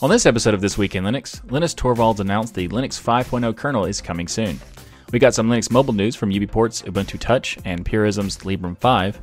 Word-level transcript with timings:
On 0.00 0.08
this 0.08 0.26
episode 0.26 0.54
of 0.54 0.60
This 0.60 0.78
Week 0.78 0.94
in 0.94 1.02
Linux, 1.02 1.40
Linus 1.50 1.74
Torvalds 1.74 2.20
announced 2.20 2.54
the 2.54 2.68
Linux 2.68 3.02
5.0 3.02 3.56
kernel 3.56 3.84
is 3.84 4.00
coming 4.00 4.28
soon. 4.28 4.60
We 5.10 5.18
got 5.18 5.34
some 5.34 5.48
Linux 5.48 5.72
mobile 5.72 5.92
news 5.92 6.14
from 6.14 6.30
UBport's 6.30 6.82
Ubuntu 6.82 7.18
Touch 7.18 7.58
and 7.64 7.84
Purism's 7.84 8.38
Librem 8.38 8.78
5. 8.78 9.20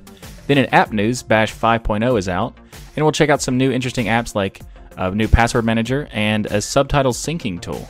Then 0.48 0.58
in 0.58 0.66
app 0.74 0.92
news, 0.92 1.24
Bash 1.24 1.56
5.0 1.56 2.20
is 2.20 2.28
out, 2.28 2.58
and 2.98 3.06
we'll 3.06 3.14
check 3.14 3.30
out 3.30 3.42
some 3.42 3.58
new 3.58 3.72
interesting 3.72 4.08
apps 4.08 4.36
like 4.36 4.60
a 4.98 5.12
new 5.12 5.30
password 5.30 5.64
manager 5.64 6.10
and 6.12 6.46
a 6.48 6.62
subtitle 6.62 7.14
syncing 7.14 7.62
tool. 7.62 7.88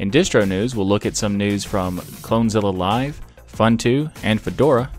In 0.00 0.10
distro 0.10 0.46
news, 0.46 0.74
we'll 0.74 0.88
look 0.88 1.06
at 1.06 1.16
some 1.16 1.36
news 1.36 1.64
from 1.64 2.00
Clonezilla 2.00 2.76
Live, 2.76 3.20
Funtoo, 3.46 4.10
and 4.24 4.40
Fedora. 4.40 4.90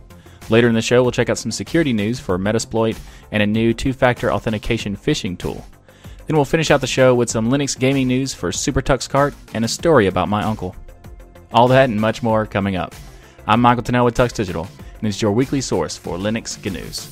Later 0.50 0.70
in 0.70 0.74
the 0.74 0.82
show, 0.82 1.02
we'll 1.02 1.12
check 1.12 1.30
out 1.30 1.38
some 1.38 1.52
security 1.52 1.92
news 1.92 2.18
for 2.18 2.40
Metasploit 2.40 2.98
and 3.34 3.44
a 3.44 3.48
new 3.48 3.74
two-factor 3.74 4.32
authentication 4.32 4.96
phishing 4.96 5.38
tool. 5.38 5.66
Then 6.30 6.36
we'll 6.36 6.46
finish 6.46 6.70
out 6.70 6.80
the 6.80 6.86
show 6.86 7.16
with 7.16 7.27
some 7.27 7.50
Linux 7.50 7.75
gaming 7.75 8.07
news 8.07 8.36
for 8.36 8.52
SuperTuxKart 8.52 9.34
and 9.55 9.66
a 9.66 9.67
story 9.67 10.05
about 10.05 10.30
my 10.30 10.44
uncle. 10.44 10.76
All 11.52 11.67
that 11.70 11.90
and 11.90 11.99
much 11.99 12.21
more 12.21 12.45
coming 12.45 12.76
up. 12.76 12.94
I'm 13.48 13.59
Michael 13.62 13.81
Tunnell 13.81 14.05
with 14.05 14.16
Tux 14.16 14.31
Digital, 14.31 14.68
and 14.99 15.07
it's 15.07 15.23
your 15.23 15.31
weekly 15.31 15.59
source 15.59 15.98
for 15.98 16.18
Linux 16.18 16.63
news. 16.71 17.09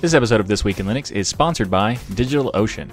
This 0.00 0.14
episode 0.14 0.38
of 0.38 0.46
This 0.46 0.62
Week 0.62 0.78
in 0.78 0.86
Linux 0.86 1.10
is 1.10 1.26
sponsored 1.26 1.68
by 1.68 1.96
DigitalOcean. 2.12 2.88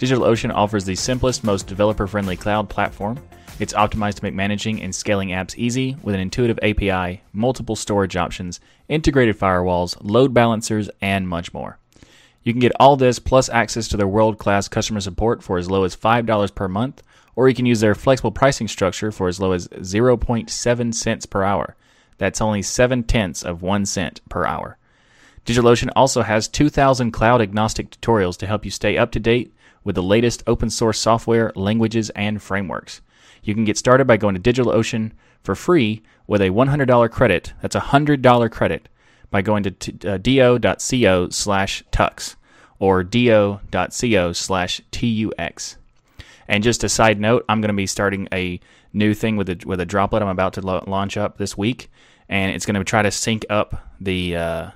DigitalOcean 0.00 0.52
offers 0.52 0.84
the 0.84 0.96
simplest, 0.96 1.44
most 1.44 1.68
developer 1.68 2.08
friendly 2.08 2.36
cloud 2.36 2.68
platform 2.68 3.20
it's 3.60 3.74
optimized 3.74 4.14
to 4.16 4.24
make 4.24 4.34
managing 4.34 4.80
and 4.80 4.94
scaling 4.94 5.28
apps 5.28 5.54
easy 5.56 5.96
with 6.02 6.14
an 6.14 6.20
intuitive 6.20 6.58
API, 6.62 7.22
multiple 7.32 7.76
storage 7.76 8.16
options, 8.16 8.58
integrated 8.88 9.38
firewalls, 9.38 9.98
load 10.00 10.32
balancers, 10.32 10.88
and 11.02 11.28
much 11.28 11.52
more. 11.52 11.78
You 12.42 12.54
can 12.54 12.60
get 12.60 12.72
all 12.80 12.96
this 12.96 13.18
plus 13.18 13.50
access 13.50 13.86
to 13.88 13.98
their 13.98 14.08
world 14.08 14.38
class 14.38 14.66
customer 14.66 15.00
support 15.00 15.42
for 15.42 15.58
as 15.58 15.70
low 15.70 15.84
as 15.84 15.94
$5 15.94 16.54
per 16.54 16.68
month, 16.68 17.02
or 17.36 17.50
you 17.50 17.54
can 17.54 17.66
use 17.66 17.80
their 17.80 17.94
flexible 17.94 18.32
pricing 18.32 18.66
structure 18.66 19.12
for 19.12 19.28
as 19.28 19.38
low 19.38 19.52
as 19.52 19.68
0.7 19.68 20.94
cents 20.94 21.26
per 21.26 21.42
hour. 21.42 21.76
That's 22.16 22.40
only 22.40 22.62
7 22.62 23.02
tenths 23.04 23.42
of 23.42 23.60
1 23.60 23.84
cent 23.84 24.22
per 24.30 24.46
hour. 24.46 24.78
DigitalOcean 25.44 25.90
also 25.94 26.22
has 26.22 26.48
2,000 26.48 27.10
cloud 27.10 27.42
agnostic 27.42 27.90
tutorials 27.90 28.38
to 28.38 28.46
help 28.46 28.64
you 28.64 28.70
stay 28.70 28.96
up 28.96 29.10
to 29.12 29.20
date 29.20 29.52
with 29.84 29.96
the 29.96 30.02
latest 30.02 30.42
open 30.46 30.70
source 30.70 30.98
software, 30.98 31.52
languages, 31.54 32.10
and 32.10 32.42
frameworks. 32.42 33.02
You 33.42 33.54
can 33.54 33.64
get 33.64 33.78
started 33.78 34.06
by 34.06 34.16
going 34.16 34.34
to 34.34 34.40
DigitalOcean 34.40 35.12
for 35.42 35.54
free 35.54 36.02
with 36.26 36.40
a 36.42 36.50
$100 36.50 37.10
credit. 37.10 37.52
That's 37.62 37.74
a 37.74 37.80
$100 37.80 38.50
credit 38.50 38.88
by 39.30 39.42
going 39.42 39.62
to 39.62 39.70
t- 39.70 40.08
uh, 40.08 40.18
do.co 40.18 41.28
slash 41.30 41.84
tux 41.92 42.36
or 42.78 43.02
do.co 43.04 44.32
slash 44.32 44.80
tux. 44.92 45.76
And 46.48 46.64
just 46.64 46.82
a 46.82 46.88
side 46.88 47.20
note, 47.20 47.44
I'm 47.48 47.60
going 47.60 47.68
to 47.68 47.74
be 47.74 47.86
starting 47.86 48.28
a 48.32 48.60
new 48.92 49.14
thing 49.14 49.36
with 49.36 49.48
a, 49.48 49.58
with 49.64 49.80
a 49.80 49.86
droplet 49.86 50.22
I'm 50.22 50.28
about 50.28 50.54
to 50.54 50.60
lo- 50.60 50.84
launch 50.86 51.16
up 51.16 51.38
this 51.38 51.56
week, 51.56 51.90
and 52.28 52.52
it's 52.52 52.66
going 52.66 52.74
to 52.74 52.84
try 52.84 53.02
to 53.02 53.10
sync 53.10 53.46
up 53.48 53.88
the 54.00 54.36
uh, 54.36 54.70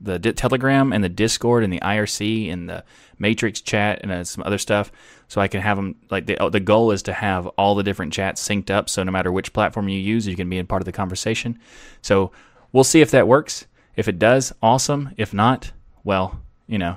the 0.00 0.18
Telegram 0.18 0.92
and 0.92 1.02
the 1.02 1.08
Discord 1.08 1.64
and 1.64 1.72
the 1.72 1.80
IRC 1.80 2.52
and 2.52 2.68
the 2.68 2.84
Matrix 3.18 3.60
chat 3.60 4.00
and 4.02 4.12
uh, 4.12 4.24
some 4.24 4.44
other 4.44 4.58
stuff, 4.58 4.92
so 5.28 5.40
I 5.40 5.48
can 5.48 5.60
have 5.60 5.76
them 5.76 5.96
like 6.10 6.26
the 6.26 6.36
the 6.50 6.60
goal 6.60 6.90
is 6.90 7.02
to 7.04 7.12
have 7.12 7.46
all 7.46 7.74
the 7.74 7.82
different 7.82 8.12
chats 8.12 8.46
synced 8.46 8.70
up, 8.70 8.88
so 8.88 9.02
no 9.02 9.12
matter 9.12 9.32
which 9.32 9.52
platform 9.52 9.88
you 9.88 9.98
use, 9.98 10.26
you 10.26 10.36
can 10.36 10.50
be 10.50 10.58
a 10.58 10.64
part 10.64 10.82
of 10.82 10.86
the 10.86 10.92
conversation. 10.92 11.58
So 12.02 12.32
we'll 12.72 12.84
see 12.84 13.00
if 13.00 13.10
that 13.12 13.28
works. 13.28 13.66
If 13.96 14.08
it 14.08 14.18
does, 14.18 14.52
awesome. 14.62 15.10
If 15.16 15.32
not, 15.32 15.72
well, 16.02 16.40
you 16.66 16.78
know, 16.78 16.96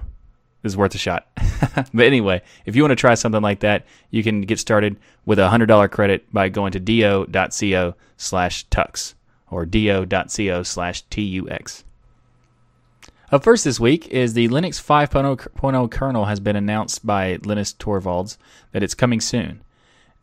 this 0.63 0.73
is 0.73 0.77
worth 0.77 0.95
a 0.95 0.97
shot. 0.97 1.27
but 1.93 2.05
anyway, 2.05 2.41
if 2.65 2.75
you 2.75 2.83
want 2.83 2.91
to 2.91 2.95
try 2.95 3.13
something 3.13 3.41
like 3.41 3.59
that, 3.61 3.85
you 4.09 4.23
can 4.23 4.41
get 4.41 4.59
started 4.59 4.97
with 5.25 5.39
a 5.39 5.49
hundred 5.49 5.67
dollar 5.67 5.87
credit 5.87 6.31
by 6.33 6.49
going 6.49 6.71
to 6.71 6.79
do.co 6.79 7.95
slash 8.17 8.67
tux 8.67 9.13
or 9.49 9.65
do.co 9.65 10.63
slash 10.63 11.05
tux. 11.07 11.83
Up 13.29 13.43
first 13.43 13.65
this 13.65 13.77
week 13.77 14.07
is 14.07 14.33
the 14.33 14.47
Linux 14.47 14.81
5.0 14.81 15.91
kernel 15.91 16.25
has 16.25 16.39
been 16.39 16.55
announced 16.55 17.05
by 17.05 17.37
Linus 17.43 17.73
Torvalds 17.73 18.37
that 18.71 18.83
it's 18.83 18.93
coming 18.93 19.19
soon. 19.19 19.59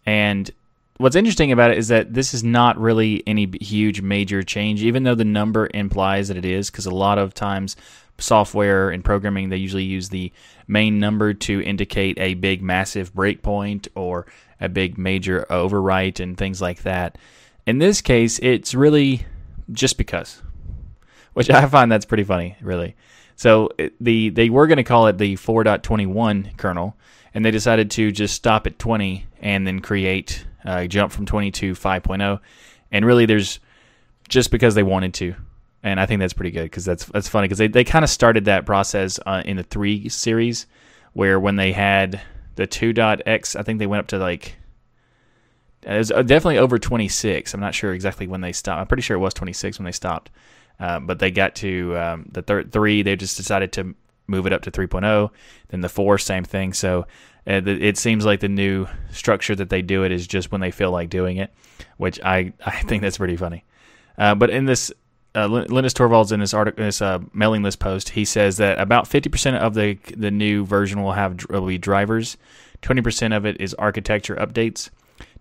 And 0.07 0.51
what's 0.97 1.15
interesting 1.15 1.53
about 1.53 1.71
it 1.71 1.77
is 1.77 1.89
that 1.89 2.15
this 2.15 2.33
is 2.33 2.43
not 2.43 2.81
really 2.81 3.23
any 3.27 3.47
huge 3.61 4.01
major 4.01 4.43
change, 4.43 4.83
even 4.83 5.03
though 5.03 5.15
the 5.15 5.23
number 5.23 5.69
implies 5.75 6.29
that 6.29 6.39
it 6.39 6.47
is, 6.47 6.71
because 6.71 6.87
a 6.87 6.95
lot 6.95 7.19
of 7.19 7.35
times 7.35 7.77
software 8.17 8.89
and 8.89 9.05
programming 9.05 9.51
they 9.51 9.59
usually 9.59 9.85
use 9.85 10.09
the 10.09 10.33
main 10.67 10.99
number 10.99 11.35
to 11.35 11.61
indicate 11.61 12.17
a 12.19 12.33
big 12.33 12.63
massive 12.63 13.13
breakpoint 13.13 13.87
or 13.95 14.25
a 14.63 14.69
big 14.71 14.97
major 14.97 15.45
overwrite 15.51 16.21
and 16.21 16.39
things 16.39 16.63
like 16.63 16.85
that. 16.85 17.19
In 17.67 17.81
this 17.81 18.01
case, 18.01 18.39
it's 18.39 18.75
really 18.75 19.27
just 19.73 19.99
because 19.99 20.41
which 21.35 21.51
I 21.51 21.67
find 21.67 21.93
that's 21.93 22.07
pretty 22.07 22.25
funny, 22.25 22.57
really. 22.61 22.97
So 23.37 23.71
the 24.01 24.31
they 24.31 24.49
were 24.49 24.67
going 24.67 24.79
to 24.79 24.85
call 24.85 25.09
it 25.09 25.19
the 25.19 25.35
4.21 25.35 26.57
kernel, 26.57 26.97
and 27.35 27.45
they 27.45 27.51
decided 27.51 27.91
to 27.93 28.13
just 28.13 28.35
stop 28.35 28.67
at 28.67 28.79
20 28.79 29.27
and 29.41 29.67
then 29.67 29.81
create 29.81 30.47
uh, 30.65 30.87
jump 30.87 31.13
from 31.13 31.27
20 31.27 31.51
to 31.51 31.73
5.0. 31.73 32.41
And 32.91 33.05
really, 33.05 33.27
there's 33.27 33.59
just 34.29 34.51
because 34.51 34.75
they 34.75 34.83
wanted 34.83 35.15
to, 35.15 35.35
and 35.83 36.01
I 36.01 36.07
think 36.07 36.21
that's 36.21 36.33
pretty 36.33 36.53
good 36.53 36.65
because 36.65 36.85
that's 36.85 37.05
that's 37.07 37.29
funny 37.29 37.47
because 37.47 37.59
they 37.59 37.69
they 37.69 37.85
kind 37.85 38.05
of 38.05 38.11
started 38.11 38.47
that 38.47 38.67
process 38.67 39.19
uh, 39.27 39.43
in 39.45 39.57
the 39.57 39.65
three 39.65 40.09
series, 40.09 40.67
where 41.13 41.39
when 41.41 41.57
they 41.57 41.73
had 41.73 42.21
the 42.55 42.69
2.x, 42.69 43.57
I 43.57 43.63
think 43.63 43.81
they 43.81 43.87
went 43.87 44.01
up 44.01 44.07
to 44.09 44.19
like 44.19 44.57
it 45.83 45.99
was 45.99 46.11
uh, 46.11 46.23
definitely 46.23 46.59
over 46.59 46.79
26. 46.79 47.53
I'm 47.53 47.61
not 47.61 47.75
sure 47.75 47.93
exactly 47.93 48.27
when 48.27 48.41
they 48.41 48.53
stopped. 48.53 48.81
I'm 48.81 48.87
pretty 48.87 49.03
sure 49.03 49.17
it 49.17 49.21
was 49.21 49.35
26 49.35 49.79
when 49.79 49.85
they 49.85 49.93
stopped. 49.93 50.31
Uh, 50.81 51.01
but 51.01 51.19
they 51.19 51.31
got 51.31 51.55
to 51.57 51.97
um, 51.97 52.29
the 52.31 52.43
third 52.43 52.73
three. 52.73 53.03
They 53.03 53.17
just 53.17 53.37
decided 53.37 53.73
to 53.73 53.95
move 54.27 54.47
it 54.47 54.53
up 54.53 54.63
to 54.63 54.71
3.0. 54.71 55.31
Then 55.69 55.81
the 55.81 55.89
four, 55.89 56.19
same 56.19 56.45
thing. 56.45 56.73
So 56.73 57.07
uh, 57.47 57.61
it 57.65 57.99
seems 57.99 58.25
like 58.25 58.41
the 58.41 58.49
new 58.49 58.87
structure 59.11 59.55
that 59.55 59.71
they 59.71 59.83
do 59.83 60.05
it 60.05 60.13
is 60.13 60.27
just 60.27 60.51
when 60.51 60.61
they 60.61 60.71
feel 60.71 60.91
like 60.91 61.11
doing 61.11 61.37
it, 61.37 61.53
which 61.97 62.21
I, 62.23 62.53
I 62.67 62.81
think 62.83 63.03
that's 63.03 63.19
pretty 63.19 63.37
funny. 63.37 63.65
Uh, 64.17 64.35
but 64.35 64.51
in 64.51 64.65
this, 64.65 64.93
uh, 65.35 65.49
Linus 65.49 65.95
Torvalds 65.95 66.31
in 66.31 66.41
this 66.41 66.55
article, 66.55 66.85
this 66.85 67.03
uh, 67.03 67.19
mailing 67.33 67.63
list 67.63 67.81
post, 67.81 68.11
he 68.11 68.25
says 68.25 68.57
that 68.59 68.79
about 68.79 69.09
50% 69.09 69.59
of 69.59 69.75
the 69.75 69.99
the 70.17 70.31
new 70.31 70.65
version 70.65 71.03
will 71.03 71.13
have 71.13 71.45
will 71.51 71.67
be 71.67 71.77
drivers, 71.77 72.37
20% 72.83 73.37
of 73.37 73.45
it 73.45 73.61
is 73.61 73.75
architecture 73.75 74.37
updates, 74.37 74.91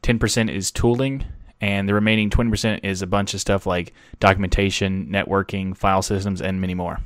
10% 0.02 0.50
is 0.50 0.72
tooling, 0.72 1.26
and 1.64 1.88
the 1.88 1.94
remaining 1.94 2.30
20% 2.30 2.82
is 2.84 3.02
a 3.02 3.08
bunch 3.08 3.34
of 3.34 3.40
stuff 3.40 3.66
like 3.66 3.94
documentation, 4.20 5.08
networking, 5.08 5.78
file 5.78 6.02
systems, 6.02 6.42
and 6.42 6.60
many 6.60 6.74
more. 6.74 7.00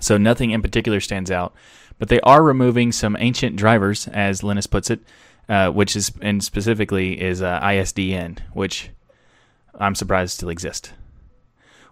So 0.00 0.16
nothing 0.16 0.52
in 0.52 0.62
particular 0.62 0.98
stands 0.98 1.30
out, 1.30 1.54
but 1.98 2.08
they 2.08 2.18
are 2.20 2.42
removing 2.42 2.90
some 2.90 3.18
ancient 3.20 3.56
drivers, 3.56 4.08
as 4.08 4.42
Linus 4.42 4.66
puts 4.66 4.88
it, 4.88 5.00
uh, 5.50 5.68
which 5.68 5.94
is 5.94 6.10
and 6.22 6.42
specifically 6.42 7.20
is 7.20 7.42
uh, 7.42 7.60
ISDN, 7.60 8.38
which 8.54 8.88
I'm 9.74 9.94
surprised 9.94 10.32
still 10.32 10.48
exists. 10.48 10.92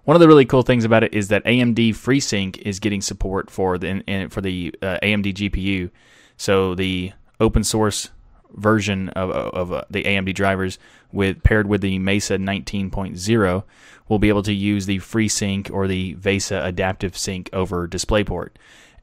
One 0.05 0.17
of 0.17 0.23
the 0.23 0.29
really 0.29 0.47
cool 0.47 0.63
things 0.63 0.87
about 0.87 1.05
it 1.05 1.13
is 1.13 1.29
that 1.29 1.45
AMD 1.45 1.91
FreeSync 1.91 2.57
is 2.63 2.81
getting 2.81 3.03
support 3.03 3.51
for 3.51 3.77
the 3.77 4.03
in, 4.07 4.31
for 4.31 4.41
the 4.41 4.75
uh, 4.81 5.01
AMD 5.03 5.35
GPU. 5.35 5.91
So 6.39 6.75
the 6.75 7.13
open 7.41 7.63
source 7.63 8.09
version 8.57 9.09
of, 9.11 9.31
of 9.31 9.73
uh, 9.73 9.85
the 9.91 10.05
AMD 10.05 10.35
drivers 10.35 10.79
with 11.15 11.43
paired 11.43 11.67
with 11.67 11.81
the 11.81 11.99
Mesa 11.99 12.37
19.0 12.37 13.65
we'll 14.09 14.19
be 14.19 14.29
able 14.29 14.43
to 14.43 14.53
use 14.53 14.87
the 14.87 14.99
FreeSync 14.99 15.71
or 15.73 15.87
the 15.87 16.15
VESA 16.17 16.65
adaptive 16.65 17.17
sync 17.17 17.49
over 17.53 17.89
DisplayPort. 17.89 18.51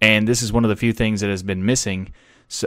And 0.01 0.27
this 0.27 0.41
is 0.41 0.53
one 0.53 0.63
of 0.63 0.69
the 0.69 0.75
few 0.75 0.93
things 0.93 1.21
that 1.21 1.29
has 1.29 1.43
been 1.43 1.65
missing 1.65 2.13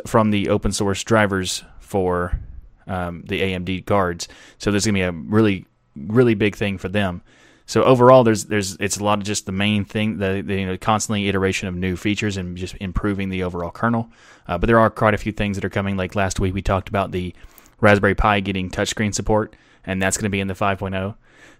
from 0.07 0.31
the 0.31 0.49
open 0.49 0.73
source 0.73 1.03
drivers 1.05 1.65
for 1.81 2.39
um, 2.87 3.23
the 3.27 3.41
AMD 3.41 3.87
cards. 3.87 4.29
So 4.59 4.71
there's 4.71 4.85
going 4.85 4.95
to 4.95 4.99
be 4.99 5.03
a 5.03 5.13
really, 5.13 5.67
really 5.97 6.35
big 6.35 6.57
thing 6.57 6.79
for 6.79 6.89
them. 6.89 7.23
So 7.67 7.83
overall, 7.83 8.25
there's 8.25 8.45
there's 8.45 8.77
it's 8.77 8.99
a 8.99 9.05
lot 9.05 9.19
of 9.19 9.25
just 9.25 9.47
the 9.47 9.53
main 9.53 9.87
thing, 9.87 10.19
the, 10.19 10.43
the 10.45 10.55
you 10.55 10.67
know, 10.67 10.77
constantly 10.77 11.29
iteration 11.29 11.67
of 11.67 11.75
new 11.75 11.97
features 11.97 12.37
and 12.37 12.59
just 12.59 12.77
improving 12.79 13.31
the 13.31 13.43
overall 13.43 13.71
kernel. 13.71 14.11
Uh, 14.47 14.59
but 14.59 14.67
there 14.67 14.79
are 14.79 14.91
quite 14.91 15.15
a 15.15 15.19
few 15.19 15.33
things 15.33 15.57
that 15.57 15.65
are 15.65 15.71
coming. 15.71 15.97
Like 15.97 16.15
last 16.15 16.39
week, 16.39 16.53
we 16.53 16.61
talked 16.61 16.91
about 16.91 17.11
the 17.11 17.35
Raspberry 17.85 18.15
Pi 18.15 18.41
getting 18.41 18.71
touchscreen 18.71 19.15
support, 19.15 19.55
and 19.85 20.03
that's 20.03 20.17
going 20.17 20.25
to 20.25 20.31
be 20.31 20.41
in 20.41 20.49
the 20.49 20.55
5.0. 20.55 21.15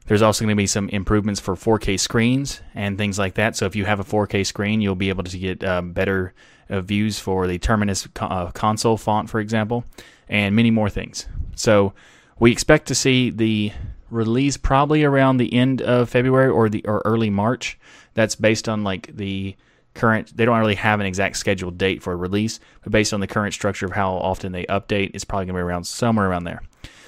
There's 0.07 0.23
also 0.23 0.45
going 0.45 0.57
to 0.57 0.61
be 0.61 0.67
some 0.67 0.89
improvements 0.89 1.39
for 1.39 1.55
4K 1.55 2.01
screens 2.01 2.63
and 2.75 2.99
things 2.99 3.19
like 3.19 3.35
that. 3.35 3.57
So 3.57 3.67
if 3.67 3.77
you 3.77 3.85
have 3.85 4.01
a 4.01 4.05
4K 4.05 4.45
screen, 4.47 4.81
you'll 4.81 4.95
be 4.95 5.11
able 5.11 5.25
to 5.25 5.39
get 5.39 5.63
um, 5.63 5.93
better 5.93 6.35
uh, 6.71 6.81
views 6.81 7.19
for 7.19 7.47
the 7.47 7.59
Terminus 7.59 8.07
co- 8.15 8.27
uh, 8.27 8.51
console 8.53 8.97
font, 8.97 9.29
for 9.29 9.39
example, 9.39 9.85
and 10.29 10.57
many 10.57 10.71
more 10.71 10.89
things. 10.89 11.27
So 11.57 11.93
we 12.39 12.51
expect 12.51 12.89
to 12.89 12.95
see 12.95 13.31
the 13.31 13.73
release 14.11 14.57
probably 14.57 15.05
around 15.05 15.37
the 15.37 15.53
end 15.53 15.83
of 15.83 16.09
February 16.09 16.51
or 16.51 16.69
the 16.71 16.85
or 16.87 17.03
early 17.05 17.31
March. 17.31 17.79
That's 18.15 18.35
based 18.35 18.69
on 18.69 18.83
like 18.83 19.15
the 19.15 19.57
current. 19.95 20.37
They 20.37 20.45
don't 20.45 20.59
really 20.59 20.75
have 20.75 21.01
an 21.01 21.07
exact 21.07 21.37
scheduled 21.37 21.79
date 21.79 22.03
for 22.03 22.13
a 22.13 22.17
release, 22.17 22.61
but 22.83 22.93
based 22.93 23.13
on 23.13 23.21
the 23.21 23.27
current 23.27 23.55
structure 23.55 23.87
of 23.87 23.93
how 23.93 24.13
often 24.13 24.53
they 24.53 24.65
update, 24.65 25.13
it's 25.15 25.25
probably 25.25 25.47
going 25.47 25.55
to 25.55 25.59
be 25.59 25.63
around 25.63 25.85
somewhere 25.85 26.29
around 26.29 26.45
there. 26.45 26.63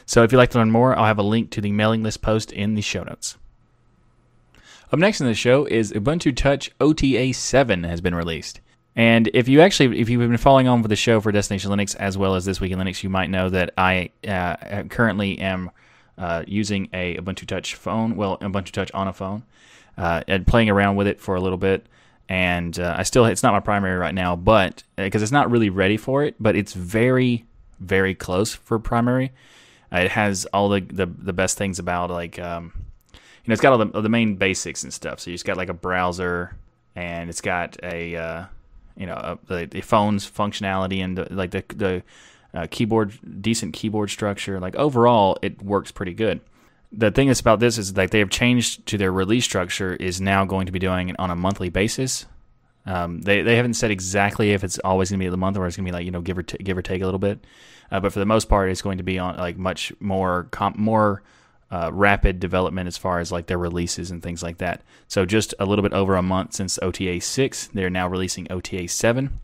So 0.06 0.22
if 0.22 0.30
you'd 0.30 0.38
like 0.38 0.50
to 0.50 0.58
learn 0.58 0.70
more, 0.70 0.96
I'll 0.96 1.06
have 1.06 1.18
a 1.18 1.22
link 1.22 1.50
to 1.50 1.60
the 1.60 1.72
mailing 1.72 2.02
list 2.02 2.22
post 2.22 2.52
in 2.52 2.74
the 2.74 2.82
show 2.82 3.02
notes. 3.02 3.36
Up 4.92 5.00
next 5.00 5.20
in 5.20 5.26
the 5.26 5.34
show 5.34 5.64
is 5.64 5.92
Ubuntu 5.92 6.34
Touch 6.34 6.70
OTA 6.80 7.34
7 7.34 7.82
has 7.84 8.00
been 8.00 8.14
released. 8.14 8.60
And 8.94 9.28
if 9.34 9.48
you 9.48 9.60
actually, 9.60 10.00
if 10.00 10.08
you've 10.08 10.20
been 10.20 10.36
following 10.38 10.68
on 10.68 10.80
with 10.80 10.90
the 10.90 10.96
show 10.96 11.20
for 11.20 11.32
Destination 11.32 11.70
Linux 11.70 11.96
as 11.96 12.16
well 12.16 12.34
as 12.34 12.44
this 12.44 12.60
week 12.60 12.72
in 12.72 12.78
Linux, 12.78 13.02
you 13.02 13.10
might 13.10 13.28
know 13.28 13.50
that 13.50 13.74
I 13.76 14.10
uh, 14.26 14.84
currently 14.84 15.38
am 15.38 15.70
uh, 16.16 16.44
using 16.46 16.88
a 16.92 17.16
Ubuntu 17.16 17.46
Touch 17.46 17.74
phone, 17.74 18.16
well, 18.16 18.38
Ubuntu 18.38 18.70
Touch 18.70 18.90
on 18.92 19.08
a 19.08 19.12
phone, 19.12 19.42
uh, 19.98 20.22
and 20.28 20.46
playing 20.46 20.70
around 20.70 20.96
with 20.96 21.08
it 21.08 21.20
for 21.20 21.34
a 21.34 21.40
little 21.40 21.58
bit. 21.58 21.84
And 22.28 22.78
uh, 22.78 22.96
I 22.98 23.04
still, 23.04 23.24
it's 23.24 23.42
not 23.42 23.52
my 23.52 23.60
primary 23.60 23.96
right 23.96 24.14
now, 24.14 24.34
but 24.36 24.82
because 24.96 25.22
uh, 25.22 25.24
it's 25.24 25.32
not 25.32 25.50
really 25.50 25.70
ready 25.70 25.96
for 25.96 26.24
it, 26.24 26.34
but 26.40 26.56
it's 26.56 26.72
very, 26.72 27.44
very 27.78 28.14
close 28.14 28.54
for 28.54 28.78
primary. 28.78 29.32
Uh, 29.92 29.98
it 29.98 30.10
has 30.10 30.44
all 30.46 30.68
the, 30.68 30.80
the, 30.80 31.06
the 31.06 31.32
best 31.32 31.56
things 31.56 31.78
about 31.78 32.10
like, 32.10 32.38
um, 32.40 32.72
you 33.46 33.50
know, 33.50 33.52
it's 33.52 33.62
got 33.62 33.72
all 33.72 33.78
the, 33.78 34.00
the 34.02 34.08
main 34.08 34.34
basics 34.34 34.82
and 34.82 34.92
stuff. 34.92 35.20
So 35.20 35.30
you 35.30 35.34
just 35.36 35.44
got 35.44 35.56
like 35.56 35.68
a 35.68 35.74
browser, 35.74 36.56
and 36.96 37.30
it's 37.30 37.40
got 37.40 37.76
a 37.84 38.16
uh, 38.16 38.44
you 38.96 39.06
know 39.06 39.14
uh, 39.14 39.36
the, 39.46 39.66
the 39.66 39.82
phone's 39.82 40.28
functionality 40.28 41.04
and 41.04 41.16
the, 41.16 41.32
like 41.32 41.52
the 41.52 41.62
the 41.68 42.02
uh, 42.54 42.66
keyboard 42.70 43.12
decent 43.40 43.74
keyboard 43.74 44.10
structure. 44.10 44.58
Like 44.58 44.74
overall, 44.74 45.38
it 45.42 45.62
works 45.62 45.92
pretty 45.92 46.14
good. 46.14 46.40
The 46.92 47.10
thing 47.10 47.28
that's 47.28 47.40
about 47.40 47.60
this 47.60 47.78
is 47.78 47.96
like 47.96 48.10
they 48.10 48.20
have 48.20 48.30
changed 48.30 48.86
to 48.86 48.98
their 48.98 49.12
release 49.12 49.44
structure 49.44 49.94
is 49.94 50.20
now 50.20 50.44
going 50.44 50.66
to 50.66 50.72
be 50.72 50.78
doing 50.78 51.08
it 51.08 51.16
on 51.18 51.30
a 51.30 51.36
monthly 51.36 51.68
basis. 51.68 52.26
Um, 52.86 53.20
they 53.22 53.42
they 53.42 53.56
haven't 53.56 53.74
said 53.74 53.90
exactly 53.90 54.52
if 54.52 54.62
it's 54.62 54.78
always 54.78 55.10
going 55.10 55.18
to 55.18 55.24
be 55.24 55.28
the 55.28 55.36
month 55.36 55.56
or 55.56 55.66
it's 55.66 55.76
going 55.76 55.84
to 55.84 55.90
be 55.90 55.94
like 55.94 56.04
you 56.04 56.12
know 56.12 56.20
give 56.20 56.38
or 56.38 56.42
t- 56.44 56.62
give 56.62 56.78
or 56.78 56.82
take 56.82 57.02
a 57.02 57.04
little 57.04 57.18
bit, 57.18 57.44
uh, 57.90 57.98
but 57.98 58.12
for 58.12 58.20
the 58.20 58.26
most 58.26 58.48
part, 58.48 58.70
it's 58.70 58.82
going 58.82 58.98
to 58.98 59.04
be 59.04 59.18
on 59.18 59.36
like 59.36 59.56
much 59.56 59.92
more 59.98 60.44
comp- 60.52 60.78
more 60.78 61.22
uh, 61.70 61.90
rapid 61.92 62.38
development 62.40 62.86
as 62.86 62.96
far 62.96 63.18
as 63.18 63.32
like 63.32 63.46
their 63.46 63.58
releases 63.58 64.10
and 64.10 64.22
things 64.22 64.42
like 64.42 64.58
that. 64.58 64.82
So 65.08 65.26
just 65.26 65.54
a 65.58 65.66
little 65.66 65.82
bit 65.82 65.92
over 65.92 66.14
a 66.14 66.22
month 66.22 66.54
since 66.54 66.78
OTA 66.80 67.20
6, 67.20 67.66
they're 67.68 67.90
now 67.90 68.08
releasing 68.08 68.50
OTA 68.50 68.88
7. 68.88 69.40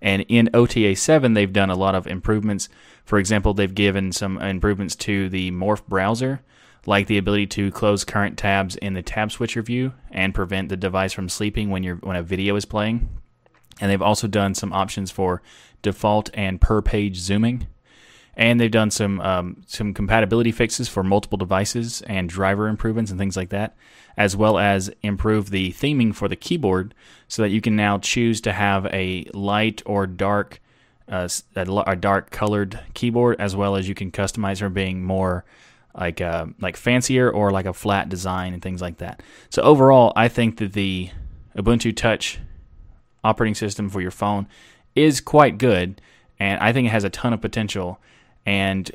And 0.00 0.24
in 0.28 0.50
OTA 0.54 0.94
7, 0.94 1.34
they've 1.34 1.52
done 1.52 1.70
a 1.70 1.74
lot 1.74 1.94
of 1.94 2.06
improvements. 2.06 2.68
For 3.04 3.18
example, 3.18 3.54
they've 3.54 3.74
given 3.74 4.12
some 4.12 4.38
improvements 4.38 4.94
to 4.96 5.28
the 5.28 5.50
Morph 5.50 5.84
browser, 5.86 6.42
like 6.86 7.06
the 7.06 7.18
ability 7.18 7.46
to 7.48 7.70
close 7.70 8.04
current 8.04 8.38
tabs 8.38 8.76
in 8.76 8.94
the 8.94 9.02
tab 9.02 9.32
switcher 9.32 9.62
view 9.62 9.92
and 10.10 10.34
prevent 10.34 10.68
the 10.68 10.76
device 10.76 11.12
from 11.12 11.28
sleeping 11.28 11.70
when 11.70 11.82
you're 11.82 11.96
when 11.96 12.16
a 12.16 12.22
video 12.22 12.56
is 12.56 12.64
playing. 12.64 13.08
And 13.80 13.90
they've 13.90 14.02
also 14.02 14.26
done 14.26 14.54
some 14.54 14.72
options 14.72 15.10
for 15.10 15.42
default 15.82 16.30
and 16.34 16.60
per 16.60 16.80
page 16.80 17.16
zooming 17.16 17.66
and 18.36 18.60
they've 18.60 18.70
done 18.70 18.90
some 18.90 19.20
um, 19.20 19.62
some 19.66 19.94
compatibility 19.94 20.52
fixes 20.52 20.88
for 20.88 21.02
multiple 21.02 21.38
devices 21.38 22.02
and 22.02 22.28
driver 22.28 22.68
improvements 22.68 23.10
and 23.10 23.18
things 23.18 23.36
like 23.36 23.48
that, 23.48 23.74
as 24.16 24.36
well 24.36 24.58
as 24.58 24.90
improve 25.02 25.50
the 25.50 25.72
theming 25.72 26.14
for 26.14 26.28
the 26.28 26.36
keyboard 26.36 26.94
so 27.28 27.42
that 27.42 27.48
you 27.48 27.60
can 27.60 27.74
now 27.74 27.98
choose 27.98 28.40
to 28.42 28.52
have 28.52 28.86
a 28.86 29.24
light 29.32 29.82
or 29.86 30.06
dark 30.06 30.60
uh, 31.08 31.28
a, 31.54 31.96
dark 31.96 32.30
colored 32.30 32.80
keyboard, 32.94 33.36
as 33.40 33.56
well 33.56 33.76
as 33.76 33.88
you 33.88 33.94
can 33.94 34.10
customize 34.10 34.58
for 34.58 34.68
being 34.68 35.02
more 35.02 35.44
like 35.96 36.20
uh, 36.20 36.46
like 36.60 36.76
fancier 36.76 37.30
or 37.30 37.50
like 37.50 37.66
a 37.66 37.72
flat 37.72 38.08
design 38.08 38.52
and 38.52 38.62
things 38.62 38.80
like 38.80 38.98
that. 38.98 39.22
So 39.50 39.62
overall, 39.62 40.12
I 40.16 40.28
think 40.28 40.58
that 40.58 40.72
the 40.72 41.10
Ubuntu 41.56 41.96
Touch 41.96 42.38
operating 43.24 43.54
system 43.54 43.88
for 43.88 44.00
your 44.00 44.10
phone 44.10 44.46
is 44.94 45.20
quite 45.20 45.58
good, 45.58 46.00
and 46.38 46.60
I 46.60 46.72
think 46.72 46.86
it 46.86 46.90
has 46.90 47.04
a 47.04 47.10
ton 47.10 47.32
of 47.32 47.40
potential 47.40 48.00
and 48.44 48.90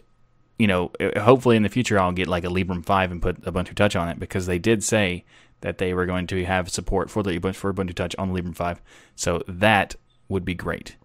you 0.61 0.67
know, 0.67 0.91
hopefully 1.17 1.57
in 1.57 1.63
the 1.63 1.69
future 1.69 1.99
I'll 1.99 2.11
get 2.11 2.27
like 2.27 2.43
a 2.43 2.47
Librem 2.47 2.85
5 2.85 3.11
and 3.11 3.19
put 3.19 3.41
Ubuntu 3.41 3.73
Touch 3.73 3.95
on 3.95 4.09
it 4.09 4.19
because 4.19 4.45
they 4.45 4.59
did 4.59 4.83
say 4.83 5.25
that 5.61 5.79
they 5.79 5.91
were 5.95 6.05
going 6.05 6.27
to 6.27 6.45
have 6.45 6.69
support 6.69 7.09
for 7.09 7.23
the 7.23 7.31
Ubuntu 7.31 7.55
for 7.55 7.73
Ubuntu 7.73 7.95
Touch 7.95 8.15
on 8.19 8.31
the 8.31 8.39
Librem 8.39 8.55
5. 8.55 8.79
So 9.15 9.41
that 9.47 9.95
would 10.29 10.45
be 10.45 10.53
great. 10.53 10.97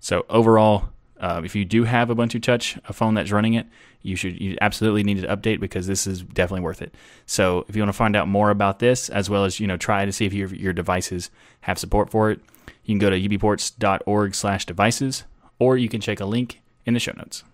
So 0.00 0.24
overall, 0.30 0.88
uh, 1.22 1.40
if 1.44 1.54
you 1.54 1.64
do 1.64 1.84
have 1.84 2.08
Ubuntu 2.08 2.42
Touch, 2.42 2.76
a 2.88 2.92
phone 2.92 3.14
that's 3.14 3.30
running 3.30 3.54
it, 3.54 3.68
you 4.02 4.16
should 4.16 4.40
you 4.40 4.58
absolutely 4.60 5.04
need 5.04 5.22
to 5.22 5.28
update 5.28 5.60
because 5.60 5.86
this 5.86 6.04
is 6.06 6.22
definitely 6.22 6.62
worth 6.62 6.82
it. 6.82 6.92
So 7.26 7.64
if 7.68 7.76
you 7.76 7.82
want 7.82 7.90
to 7.90 7.96
find 7.96 8.16
out 8.16 8.26
more 8.26 8.50
about 8.50 8.80
this, 8.80 9.08
as 9.08 9.30
well 9.30 9.44
as 9.44 9.60
you 9.60 9.68
know 9.68 9.76
try 9.76 10.04
to 10.04 10.12
see 10.12 10.26
if 10.26 10.32
your 10.32 10.48
your 10.48 10.72
devices 10.72 11.30
have 11.62 11.78
support 11.78 12.10
for 12.10 12.32
it, 12.32 12.40
you 12.84 12.92
can 12.92 12.98
go 12.98 13.10
to 13.10 13.16
ubports.org/devices, 13.16 15.24
or 15.60 15.76
you 15.76 15.88
can 15.88 16.00
check 16.00 16.18
a 16.18 16.26
link 16.26 16.60
in 16.84 16.94
the 16.94 17.00
show 17.00 17.12
notes. 17.16 17.44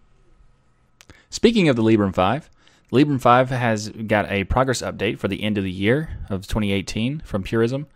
Speaking 1.28 1.68
of 1.68 1.76
the 1.76 1.82
Librem 1.82 2.14
5, 2.14 2.48
Librem 2.90 3.20
5 3.20 3.50
has 3.50 3.90
got 3.90 4.30
a 4.30 4.44
progress 4.44 4.80
update 4.80 5.18
for 5.18 5.28
the 5.28 5.42
end 5.42 5.58
of 5.58 5.64
the 5.64 5.70
year 5.70 6.16
of 6.30 6.46
2018 6.46 7.20
from 7.20 7.42
Purism. 7.42 7.86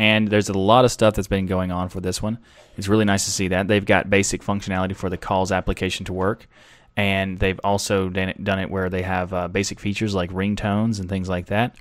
And 0.00 0.28
there's 0.28 0.48
a 0.48 0.54
lot 0.54 0.86
of 0.86 0.90
stuff 0.90 1.12
that's 1.12 1.28
been 1.28 1.44
going 1.44 1.70
on 1.70 1.90
for 1.90 2.00
this 2.00 2.22
one. 2.22 2.38
It's 2.78 2.88
really 2.88 3.04
nice 3.04 3.26
to 3.26 3.30
see 3.30 3.48
that. 3.48 3.68
They've 3.68 3.84
got 3.84 4.08
basic 4.08 4.42
functionality 4.42 4.96
for 4.96 5.10
the 5.10 5.18
calls 5.18 5.52
application 5.52 6.06
to 6.06 6.14
work. 6.14 6.48
And 6.96 7.38
they've 7.38 7.60
also 7.62 8.08
done 8.08 8.30
it, 8.30 8.42
done 8.42 8.60
it 8.60 8.70
where 8.70 8.88
they 8.88 9.02
have 9.02 9.34
uh, 9.34 9.48
basic 9.48 9.78
features 9.78 10.14
like 10.14 10.30
ringtones 10.30 11.00
and 11.00 11.08
things 11.10 11.28
like 11.28 11.48
that. 11.48 11.76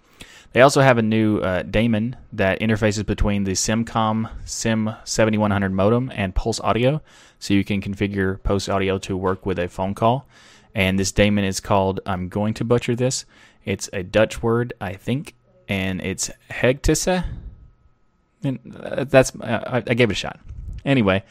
They 0.52 0.60
also 0.60 0.82
have 0.82 0.98
a 0.98 1.02
new 1.02 1.38
uh, 1.38 1.64
daemon 1.64 2.18
that 2.34 2.60
interfaces 2.60 3.06
between 3.06 3.46
the 3.46 3.54
Simcom 3.54 4.30
SIM 4.44 4.94
7100 5.06 5.72
modem 5.72 6.12
and 6.14 6.36
Pulse 6.36 6.60
Audio, 6.60 7.02
so 7.40 7.54
you 7.54 7.64
can 7.64 7.82
configure 7.82 8.44
Pulse 8.44 8.68
Audio 8.68 8.98
to 8.98 9.16
work 9.16 9.46
with 9.46 9.58
a 9.60 9.70
phone 9.70 9.96
call. 9.96 10.28
And 10.76 11.00
this 11.00 11.14
daemon 11.14 11.46
is 11.46 11.62
called, 11.62 12.02
I'm 12.06 12.28
going 12.28 12.54
to 12.56 12.66
butcher 12.66 12.98
this. 12.98 13.24
It's 13.64 13.90
a 13.94 14.04
Dutch 14.04 14.44
word, 14.44 14.74
I 14.82 14.96
think, 14.96 15.36
and 15.70 16.02
it's 16.02 16.30
Hegtisse. 16.52 17.24
And 18.44 18.60
uh, 18.76 19.04
that's, 19.06 19.36
uh, 19.36 19.82
I 19.86 19.94
gave 19.94 20.10
it 20.10 20.14
a 20.14 20.16
shot. 20.16 20.40
Anyway, 20.86 21.24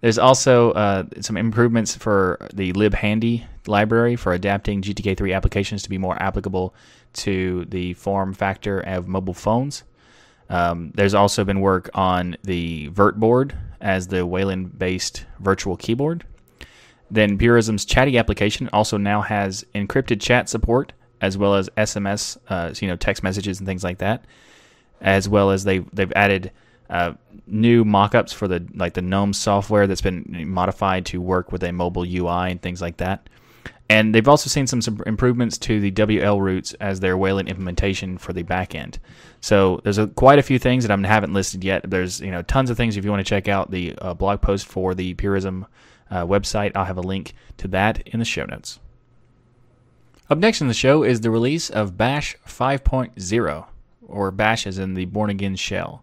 there's 0.00 0.18
also 0.18 0.72
uh, 0.72 1.04
some 1.20 1.36
improvements 1.36 1.94
for 1.94 2.38
the 2.52 2.72
libhandy 2.72 3.44
library 3.66 4.16
for 4.16 4.32
adapting 4.32 4.82
GTK3 4.82 5.34
applications 5.34 5.82
to 5.84 5.90
be 5.90 5.98
more 5.98 6.20
applicable 6.20 6.74
to 7.14 7.64
the 7.66 7.94
form 7.94 8.34
factor 8.34 8.80
of 8.80 9.08
mobile 9.08 9.34
phones. 9.34 9.84
Um, 10.48 10.92
there's 10.94 11.14
also 11.14 11.44
been 11.44 11.60
work 11.60 11.90
on 11.94 12.36
the 12.44 12.90
Virtboard 12.90 13.56
as 13.80 14.08
the 14.08 14.24
Wayland 14.24 14.78
based 14.78 15.24
virtual 15.40 15.76
keyboard. 15.76 16.24
Then 17.10 17.38
Purism's 17.38 17.84
chatty 17.84 18.18
application 18.18 18.68
also 18.72 18.96
now 18.96 19.22
has 19.22 19.64
encrypted 19.74 20.20
chat 20.20 20.48
support 20.48 20.92
as 21.20 21.38
well 21.38 21.54
as 21.54 21.68
SMS, 21.70 22.36
uh, 22.48 22.74
you 22.78 22.88
know, 22.88 22.96
text 22.96 23.22
messages 23.22 23.58
and 23.58 23.66
things 23.66 23.82
like 23.82 23.98
that. 23.98 24.24
As 25.00 25.28
well 25.28 25.50
as 25.50 25.64
they 25.64 25.78
they've 25.92 26.12
added 26.16 26.52
uh, 26.90 27.14
new 27.46 27.84
mockups 27.84 28.32
for 28.32 28.48
the 28.48 28.66
like 28.74 28.94
the 28.94 29.02
GNOME 29.02 29.32
software 29.32 29.86
that's 29.86 30.00
been 30.00 30.44
modified 30.48 31.06
to 31.06 31.20
work 31.20 31.52
with 31.52 31.62
a 31.62 31.72
mobile 31.72 32.04
UI 32.04 32.50
and 32.50 32.60
things 32.60 32.80
like 32.80 32.98
that. 32.98 33.28
And 33.88 34.12
they've 34.12 34.26
also 34.26 34.50
seen 34.50 34.66
some, 34.66 34.82
some 34.82 35.00
improvements 35.06 35.58
to 35.58 35.80
the 35.80 35.92
wlroots 35.92 36.74
as 36.80 36.98
their 36.98 37.16
Wayland 37.16 37.48
implementation 37.48 38.18
for 38.18 38.32
the 38.32 38.42
backend. 38.42 38.98
So 39.40 39.80
there's 39.84 39.98
a, 39.98 40.08
quite 40.08 40.40
a 40.40 40.42
few 40.42 40.58
things 40.58 40.84
that 40.84 40.90
I 40.90 41.06
haven't 41.06 41.32
listed 41.32 41.62
yet. 41.62 41.88
There's 41.88 42.20
you 42.20 42.30
know 42.30 42.42
tons 42.42 42.70
of 42.70 42.76
things 42.76 42.96
if 42.96 43.04
you 43.04 43.10
want 43.10 43.24
to 43.24 43.28
check 43.28 43.48
out 43.48 43.70
the 43.70 43.94
uh, 43.98 44.14
blog 44.14 44.40
post 44.40 44.66
for 44.66 44.94
the 44.94 45.14
Purism 45.14 45.66
uh, 46.10 46.26
website. 46.26 46.72
I'll 46.74 46.84
have 46.84 46.98
a 46.98 47.02
link 47.02 47.34
to 47.58 47.68
that 47.68 48.06
in 48.08 48.18
the 48.18 48.24
show 48.24 48.44
notes. 48.44 48.80
Up 50.28 50.38
next 50.38 50.60
in 50.60 50.66
the 50.66 50.74
show 50.74 51.04
is 51.04 51.20
the 51.20 51.30
release 51.30 51.70
of 51.70 51.96
Bash 51.96 52.36
5.0, 52.44 53.66
or 54.08 54.30
Bash 54.32 54.66
as 54.66 54.78
in 54.78 54.94
the 54.94 55.04
Bourne 55.04 55.30
Again 55.30 55.54
shell. 55.54 56.02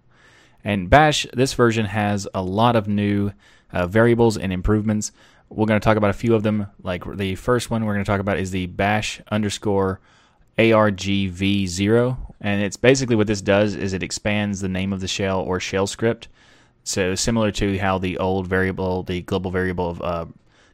And 0.64 0.90
Bash, 0.90 1.28
this 1.34 1.54
version 1.54 1.86
has 1.86 2.28
a 2.34 2.42
lot 2.42 2.76
of 2.76 2.88
new 2.88 3.32
uh, 3.72 3.88
variables 3.88 4.38
and 4.38 4.54
improvements. 4.54 5.12
We're 5.50 5.66
going 5.66 5.80
to 5.80 5.84
talk 5.84 5.98
about 5.98 6.10
a 6.10 6.14
few 6.14 6.36
of 6.36 6.44
them. 6.44 6.68
Like 6.82 7.04
the 7.18 7.36
first 7.36 7.70
one 7.70 7.86
we're 7.86 7.94
going 7.94 8.06
to 8.06 8.12
talk 8.12 8.22
about 8.22 8.40
is 8.40 8.52
the 8.52 8.68
Bash 8.68 9.22
underscore 9.30 10.00
argv0 10.56 12.18
and 12.40 12.62
it's 12.62 12.78
basically 12.78 13.16
what 13.16 13.26
this 13.26 13.42
does 13.42 13.74
is 13.74 13.92
it 13.92 14.04
expands 14.04 14.62
the 14.62 14.70
name 14.70 14.94
of 14.94 15.02
the 15.02 15.08
shell 15.08 15.40
or 15.40 15.60
shell 15.60 15.88
script 15.88 16.28
so 16.84 17.16
similar 17.16 17.52
to 17.52 17.78
how 17.78 17.98
the 17.98 18.18
old 18.18 18.48
variable, 18.48 19.04
the 19.04 19.22
global 19.22 19.52
variable 19.52 19.90
of 19.90 20.02
uh, 20.02 20.26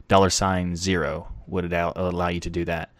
dollar 0.08 0.30
sign 0.30 0.74
zero 0.74 1.28
would 1.46 1.72
allow 1.72 2.28
you 2.28 2.40
to 2.40 2.50
do 2.50 2.64
that. 2.64 2.90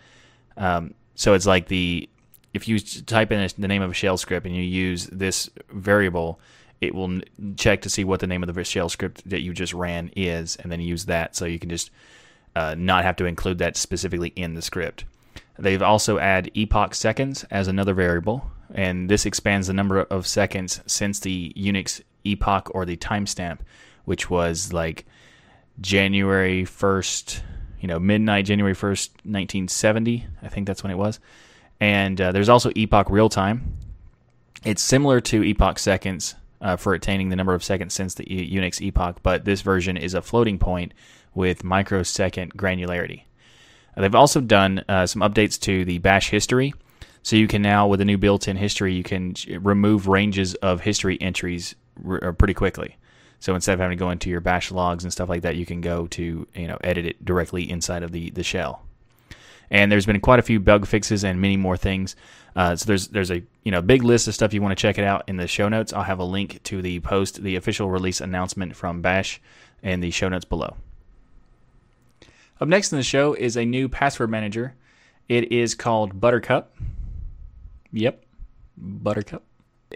Um, 0.56 0.94
so 1.14 1.34
it's 1.34 1.46
like 1.46 1.68
the 1.68 2.08
if 2.52 2.66
you 2.66 2.80
type 2.80 3.30
in 3.30 3.48
the 3.58 3.68
name 3.68 3.82
of 3.82 3.90
a 3.90 3.94
shell 3.94 4.16
script 4.16 4.44
and 4.46 4.54
you 4.54 4.62
use 4.62 5.06
this 5.06 5.48
variable, 5.70 6.40
it 6.80 6.94
will 6.94 7.20
check 7.56 7.82
to 7.82 7.90
see 7.90 8.04
what 8.04 8.20
the 8.20 8.26
name 8.26 8.42
of 8.42 8.52
the 8.52 8.64
shell 8.64 8.88
script 8.88 9.28
that 9.28 9.42
you 9.42 9.52
just 9.52 9.74
ran 9.74 10.10
is, 10.16 10.56
and 10.56 10.72
then 10.72 10.80
use 10.80 11.06
that 11.06 11.36
so 11.36 11.44
you 11.44 11.58
can 11.58 11.68
just 11.68 11.90
uh, 12.56 12.74
not 12.76 13.04
have 13.04 13.16
to 13.16 13.26
include 13.26 13.58
that 13.58 13.76
specifically 13.76 14.32
in 14.36 14.54
the 14.54 14.62
script. 14.62 15.04
They've 15.58 15.82
also 15.82 16.18
add 16.18 16.50
epoch 16.54 16.94
seconds 16.94 17.44
as 17.50 17.68
another 17.68 17.92
variable, 17.92 18.50
and 18.74 19.10
this 19.10 19.26
expands 19.26 19.66
the 19.66 19.74
number 19.74 20.00
of 20.00 20.26
seconds 20.26 20.80
since 20.86 21.20
the 21.20 21.52
Unix 21.56 22.00
epoch 22.24 22.70
or 22.74 22.86
the 22.86 22.96
timestamp, 22.96 23.58
which 24.06 24.30
was 24.30 24.72
like 24.72 25.04
January 25.80 26.64
1st, 26.64 27.42
you 27.80 27.88
know, 27.88 27.98
midnight, 27.98 28.46
January 28.46 28.74
1st, 28.74 29.10
1970. 29.24 30.26
I 30.42 30.48
think 30.48 30.66
that's 30.66 30.82
when 30.82 30.92
it 30.92 30.98
was. 30.98 31.20
And 31.78 32.18
uh, 32.20 32.32
there's 32.32 32.48
also 32.48 32.70
epoch 32.74 33.10
real 33.10 33.28
time. 33.28 33.76
It's 34.64 34.82
similar 34.82 35.20
to 35.22 35.42
epoch 35.42 35.78
seconds 35.78 36.34
uh, 36.60 36.76
for 36.76 36.94
attaining 36.94 37.28
the 37.28 37.36
number 37.36 37.54
of 37.54 37.64
seconds 37.64 37.94
since 37.94 38.14
the 38.14 38.24
Unix 38.24 38.80
epoch, 38.80 39.18
but 39.22 39.44
this 39.44 39.62
version 39.62 39.96
is 39.96 40.14
a 40.14 40.22
floating 40.22 40.58
point 40.58 40.92
with 41.34 41.64
microsecond 41.64 42.56
granularity. 42.56 43.22
Uh, 43.96 44.02
they've 44.02 44.14
also 44.14 44.40
done 44.40 44.84
uh, 44.88 45.06
some 45.06 45.22
updates 45.22 45.58
to 45.60 45.84
the 45.84 45.98
bash 45.98 46.30
history. 46.30 46.72
So 47.22 47.36
you 47.36 47.48
can 47.48 47.60
now, 47.60 47.86
with 47.86 48.00
a 48.00 48.04
new 48.04 48.16
built-in 48.16 48.56
history, 48.56 48.94
you 48.94 49.02
can 49.02 49.34
remove 49.60 50.08
ranges 50.08 50.54
of 50.56 50.80
history 50.80 51.20
entries 51.20 51.74
r- 52.06 52.28
uh, 52.28 52.32
pretty 52.32 52.54
quickly. 52.54 52.96
So 53.40 53.54
instead 53.54 53.74
of 53.74 53.80
having 53.80 53.96
to 53.96 54.02
go 54.02 54.10
into 54.10 54.30
your 54.30 54.40
bash 54.40 54.70
logs 54.70 55.04
and 55.04 55.12
stuff 55.12 55.28
like 55.28 55.42
that, 55.42 55.56
you 55.56 55.66
can 55.66 55.80
go 55.80 56.06
to 56.08 56.46
you 56.54 56.66
know 56.66 56.78
edit 56.84 57.06
it 57.06 57.24
directly 57.24 57.68
inside 57.68 58.02
of 58.02 58.12
the 58.12 58.30
the 58.30 58.42
shell. 58.42 58.86
And 59.70 59.90
there's 59.90 60.06
been 60.06 60.20
quite 60.20 60.38
a 60.38 60.42
few 60.42 60.58
bug 60.58 60.86
fixes 60.86 61.24
and 61.24 61.40
many 61.40 61.56
more 61.56 61.76
things. 61.76 62.16
Uh, 62.56 62.74
so 62.74 62.86
there's 62.86 63.08
there's 63.08 63.30
a 63.30 63.42
you 63.62 63.70
know 63.70 63.80
big 63.80 64.02
list 64.02 64.26
of 64.26 64.34
stuff 64.34 64.52
you 64.52 64.60
want 64.60 64.76
to 64.76 64.80
check 64.80 64.98
it 64.98 65.04
out 65.04 65.28
in 65.28 65.36
the 65.36 65.46
show 65.46 65.68
notes. 65.68 65.92
I'll 65.92 66.02
have 66.02 66.18
a 66.18 66.24
link 66.24 66.62
to 66.64 66.82
the 66.82 67.00
post, 67.00 67.42
the 67.42 67.56
official 67.56 67.88
release 67.88 68.20
announcement 68.20 68.74
from 68.74 69.00
Bash, 69.00 69.40
in 69.82 70.00
the 70.00 70.10
show 70.10 70.28
notes 70.28 70.44
below. 70.44 70.76
Up 72.60 72.68
next 72.68 72.92
in 72.92 72.98
the 72.98 73.04
show 73.04 73.34
is 73.34 73.56
a 73.56 73.64
new 73.64 73.88
password 73.88 74.30
manager. 74.30 74.74
It 75.28 75.52
is 75.52 75.74
called 75.74 76.20
Buttercup. 76.20 76.76
Yep, 77.92 78.24
Buttercup 78.76 79.44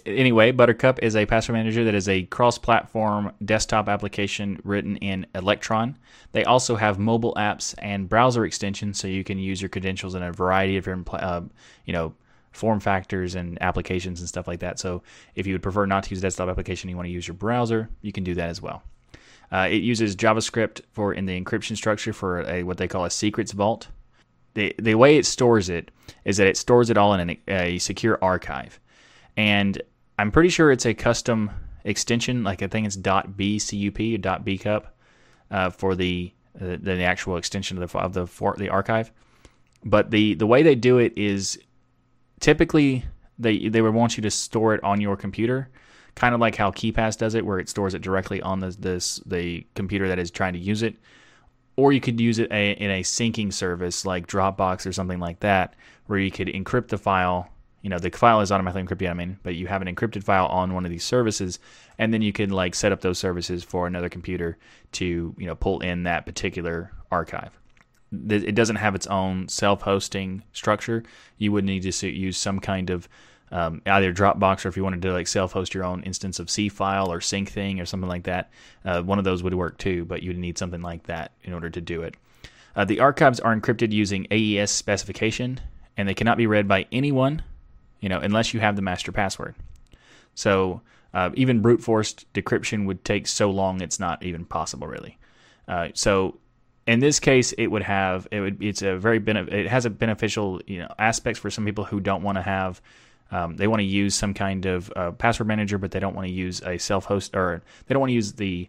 anyway, 0.06 0.52
Buttercup 0.52 1.02
is 1.02 1.16
a 1.16 1.26
password 1.26 1.54
manager 1.54 1.84
that 1.84 1.94
is 1.94 2.08
a 2.08 2.24
cross 2.24 2.58
platform 2.58 3.32
desktop 3.44 3.88
application 3.88 4.60
written 4.64 4.96
in 4.96 5.26
Electron. 5.34 5.96
They 6.32 6.44
also 6.44 6.76
have 6.76 6.98
mobile 6.98 7.34
apps 7.34 7.74
and 7.78 8.08
browser 8.08 8.44
extensions, 8.44 8.98
so 8.98 9.08
you 9.08 9.24
can 9.24 9.38
use 9.38 9.62
your 9.62 9.68
credentials 9.68 10.14
in 10.14 10.22
a 10.22 10.32
variety 10.32 10.76
of 10.76 10.84
different, 10.84 11.08
uh, 11.12 11.42
you 11.84 11.92
know, 11.92 12.14
form 12.52 12.80
factors 12.80 13.34
and 13.34 13.60
applications 13.60 14.20
and 14.20 14.28
stuff 14.28 14.46
like 14.46 14.60
that. 14.60 14.78
So 14.78 15.02
if 15.34 15.46
you 15.46 15.54
would 15.54 15.62
prefer 15.62 15.86
not 15.86 16.04
to 16.04 16.10
use 16.10 16.20
a 16.20 16.22
desktop 16.22 16.48
application, 16.48 16.88
you 16.88 16.96
want 16.96 17.06
to 17.06 17.12
use 17.12 17.26
your 17.26 17.34
browser, 17.34 17.88
you 18.00 18.12
can 18.12 18.24
do 18.24 18.34
that 18.34 18.48
as 18.48 18.62
well. 18.62 18.82
Uh, 19.50 19.68
it 19.70 19.82
uses 19.82 20.16
JavaScript 20.16 20.80
for 20.92 21.12
in 21.12 21.26
the 21.26 21.40
encryption 21.40 21.76
structure 21.76 22.12
for 22.12 22.40
a, 22.48 22.62
what 22.62 22.76
they 22.76 22.88
call 22.88 23.04
a 23.04 23.10
secrets 23.10 23.52
vault. 23.52 23.88
The, 24.54 24.74
the 24.78 24.94
way 24.94 25.16
it 25.16 25.26
stores 25.26 25.68
it 25.68 25.90
is 26.24 26.36
that 26.36 26.46
it 26.46 26.56
stores 26.56 26.90
it 26.90 26.96
all 26.96 27.12
in 27.14 27.28
an, 27.28 27.36
a 27.48 27.78
secure 27.78 28.18
archive 28.22 28.78
and 29.37 29.81
I'm 30.19 30.31
pretty 30.31 30.49
sure 30.49 30.71
it's 30.71 30.87
a 30.87 30.95
custom 30.95 31.50
extension. 31.85 32.45
Like 32.45 32.62
I 32.62 32.69
think 32.69 32.87
it's 32.87 32.97
.bcup 32.97 33.99
or 33.99 34.43
.bcup 34.45 34.85
uh, 35.50 35.71
for 35.71 35.95
the, 35.95 36.33
the 36.55 36.76
the 36.76 37.03
actual 37.03 37.37
extension 37.37 37.81
of 37.83 37.91
the 37.91 37.99
of 37.99 38.12
the 38.12 38.26
for, 38.26 38.55
the 38.57 38.69
archive. 38.69 39.12
But 39.85 40.11
the 40.11 40.35
the 40.35 40.47
way 40.47 40.62
they 40.62 40.75
do 40.75 40.99
it 40.99 41.17
is 41.17 41.59
typically 42.41 43.05
they 43.38 43.69
they 43.69 43.83
would 43.83 43.95
want 43.95 44.17
you 44.17 44.23
to 44.23 44.31
store 44.31 44.75
it 44.75 44.83
on 44.85 45.00
your 45.00 45.17
computer, 45.17 45.69
kind 46.14 46.35
of 46.35 46.41
like 46.41 46.57
how 46.57 46.71
KeePass 46.71 47.19
does 47.19 47.35
it, 47.35 47.45
where 47.45 47.59
it 47.59 47.69
stores 47.69 47.95
it 47.95 48.03
directly 48.03 48.41
on 48.41 48.61
the 48.61 48.71
this 48.79 49.17
the 49.26 49.67
computer 49.75 50.09
that 50.09 50.19
is 50.19 50.31
trying 50.31 50.55
to 50.55 50.59
use 50.59 50.83
it. 50.83 50.97
Or 51.76 51.93
you 51.93 52.00
could 52.00 52.21
use 52.21 52.38
it 52.38 52.53
a, 52.53 52.71
in 52.73 52.88
a 52.88 53.03
syncing 53.03 53.53
service 53.53 54.07
like 54.07 54.29
Dropbox 54.29 54.87
or 54.87 54.93
something 54.93 55.19
like 55.19 55.41
that, 55.41 55.75
where 56.07 56.21
you 56.21 56.31
could 56.31 56.47
encrypt 56.47 56.87
the 56.87 56.99
file 56.99 57.50
you 57.85 57.91
know 57.91 57.99
the 57.99 58.11
file 58.11 58.41
is 58.41 58.50
automatically 58.50 58.83
encrypted 58.83 59.11
I 59.11 59.14
mean 59.14 59.38
but 59.43 59.55
you 59.55 59.69
have 59.69 59.83
an 59.83 59.95
encrypted 59.95 60.25
file 60.25 60.47
on 60.47 60.73
one 60.73 60.85
of 60.85 60.91
these 60.91 61.05
services 61.05 61.61
and 61.99 62.12
then 62.12 62.23
you 62.23 62.33
can 62.33 62.50
like 62.50 62.75
set 62.75 62.91
up 62.91 63.03
those 63.03 63.19
services 63.19 63.62
for 63.62 63.87
another 63.87 64.09
computer 64.09 64.57
to 64.93 65.35
you 65.38 65.47
know 65.47 65.55
pull 65.55 65.81
in 65.81 66.03
that 66.05 66.26
particular 66.26 66.91
archive 67.12 67.61
it 68.11 68.55
doesn't 68.55 68.76
have 68.76 68.95
its 68.95 69.07
own 69.09 69.47
self-hosting 69.49 70.43
structure 70.53 71.03
you 71.37 71.53
would 71.53 71.64
need 71.64 71.83
to 71.83 72.09
use 72.09 72.38
some 72.38 72.59
kind 72.59 72.91
of 72.91 73.09
um, 73.53 73.83
either 73.87 74.12
Dropbox 74.12 74.64
or 74.64 74.69
if 74.69 74.76
you 74.76 74.83
wanted 74.83 75.03
to 75.03 75.12
like 75.12 75.29
self-host 75.29 75.75
your 75.75 75.85
own 75.85 76.03
instance 76.03 76.41
of 76.41 76.49
Seafile 76.49 77.09
or 77.09 77.19
Syncthing 77.19 77.81
or 77.81 77.87
something 77.87 78.09
like 78.09 78.25
that, 78.25 78.50
uh, 78.85 79.00
one 79.03 79.19
of 79.19 79.25
those 79.25 79.45
would 79.45 79.55
work 79.55 79.79
too. 79.79 80.05
But 80.05 80.25
you'd 80.25 80.38
need 80.38 80.59
something 80.59 80.83
like 80.83 81.05
that 81.05 81.33
in 81.45 81.53
order 81.53 81.71
to 81.71 81.81
do 81.81 82.03
it. 82.03 82.17
Uh, 82.75 82.85
the 82.85 82.99
archives 82.99 83.38
are 83.38 83.55
encrypted 83.55 83.93
using 83.93 84.26
AES 84.33 84.73
specification, 84.73 85.61
and 85.97 86.09
they 86.09 86.14
cannot 86.14 86.37
be 86.37 86.49
read 86.49 86.67
by 86.67 86.87
anyone 86.91 87.43
you 88.04 88.11
know, 88.11 88.20
unless 88.20 88.52
you 88.52 88.61
have 88.61 88.76
the 88.76 88.82
master 88.82 89.12
password. 89.12 89.54
So 90.34 90.82
uh, 91.14 91.30
even 91.32 91.62
brute 91.62 91.80
force 91.80 92.14
decryption 92.34 92.84
would 92.84 93.02
take 93.02 93.26
so 93.26 93.50
long 93.50 93.80
it's 93.80 93.99
not 93.99 94.23
even 94.23 94.44
possible 94.44 94.87
really. 94.87 95.16
Uh, 95.66 95.88
so 95.94 96.37
in 96.87 97.00
this 97.00 97.18
case, 97.18 97.52
it 97.52 97.68
would 97.68 97.82
have 97.82 98.28
it 98.30 98.40
would 98.40 98.62
it's 98.62 98.82
a 98.82 98.99
very 98.99 99.18
benef- 99.18 99.50
it 99.50 99.68
has 99.68 99.87
a 99.87 99.90
beneficial 99.90 100.61
you 100.66 100.80
know 100.80 100.88
aspects 100.99 101.40
for 101.40 101.50
some 101.50 101.64
people 101.64 101.84
who 101.84 101.99
don't 101.99 102.23
want 102.23 102.37
to 102.37 102.42
have 102.42 102.82
um, 103.30 103.56
they 103.56 103.66
want 103.66 103.80
to 103.80 103.87
use 103.87 104.14
some 104.14 104.34
kind 104.34 104.66
of 104.66 104.92
uh, 104.94 105.12
password 105.12 105.49
manager, 105.49 105.78
but 105.78 105.90
they 105.90 105.99
don't 105.99 106.14
want 106.14 106.28
to 106.28 106.32
use 106.32 106.61
a 106.61 106.76
self-host 106.76 107.34
or 107.34 107.62
they 107.87 107.94
don't 107.94 108.00
want 108.00 108.11
to 108.11 108.14
use 108.14 108.34
the 108.34 108.68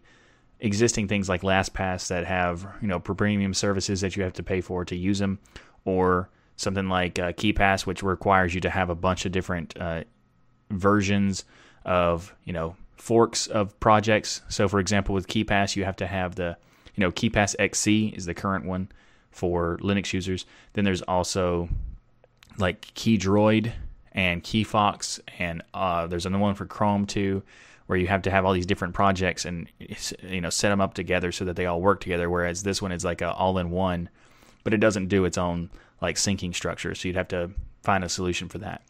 existing 0.62 1.10
things 1.10 1.27
like 1.27 1.42
LastPass 1.42 2.08
that 2.08 2.25
have 2.25 2.65
you 2.82 2.88
know 2.88 3.01
premium 3.01 3.54
services 3.54 4.00
that 4.00 4.15
you 4.15 4.24
have 4.24 4.32
to 4.32 4.44
pay 4.44 4.62
for 4.62 4.86
to 4.86 4.96
use 4.96 5.20
them, 5.20 5.39
or 5.84 6.30
something 6.56 6.90
like 6.90 7.20
uh, 7.20 7.34
which 7.86 8.04
requires 8.04 8.54
you 8.54 8.62
to 8.62 8.70
have 8.70 8.90
a 8.90 8.96
bunch 8.96 9.26
of 9.26 9.32
different 9.32 9.78
uh, 9.78 10.04
versions 10.70 11.46
of 11.86 12.34
you 12.44 12.54
know 12.54 12.76
forks 12.98 13.48
of 13.48 13.80
projects. 13.80 14.42
So, 14.50 14.68
for 14.68 14.80
example, 14.80 15.14
with 15.14 15.28
KeePass, 15.28 15.76
you 15.76 15.86
have 15.86 15.98
to 15.98 16.08
have 16.08 16.36
the 16.36 16.58
you 16.96 17.02
know 17.02 17.12
KeePass 17.12 17.56
XC 17.60 18.14
is 18.16 18.26
the 18.26 18.34
current 18.34 18.66
one 18.66 18.90
for 19.32 19.78
Linux 19.82 20.14
users. 20.14 20.46
Then 20.74 20.86
there's 20.86 21.02
also 21.04 21.70
like 22.58 22.82
KeyDroid 22.96 23.74
and 24.14 24.44
KeeFox, 24.44 25.20
and 25.40 25.62
uh, 25.74 26.08
there's 26.08 26.26
another 26.26 26.42
one 26.42 26.56
for 26.56 26.66
Chrome 26.66 27.06
too, 27.06 27.44
where 27.88 27.98
you 27.98 28.08
have 28.08 28.22
to 28.24 28.32
have 28.32 28.46
all 28.46 28.54
these 28.54 28.66
different 28.66 28.94
projects 28.94 29.46
and 29.46 29.70
you 30.24 30.42
know 30.42 30.50
set 30.50 30.70
them 30.70 30.82
up 30.82 30.94
together 30.94 31.32
so 31.32 31.46
that 31.46 31.56
they 31.56 31.66
all 31.66 31.82
work 31.82 32.00
together. 32.00 32.30
Whereas 32.30 32.64
this 32.64 32.82
one 32.82 32.92
is 32.92 33.04
like 33.04 33.22
a 33.22 33.32
all-in-one, 33.34 34.10
but 34.64 34.74
it 34.74 34.80
doesn't 34.80 35.10
do 35.10 35.26
its 35.26 35.38
own 35.38 35.70
like 36.02 36.16
syncing 36.18 36.54
structure. 36.54 36.94
So 36.96 37.08
you'd 37.08 37.18
have 37.18 37.28
to 37.30 37.52
find 37.84 38.04
a 38.04 38.10
solution 38.10 38.50
for 38.50 38.58
that. 38.60 38.82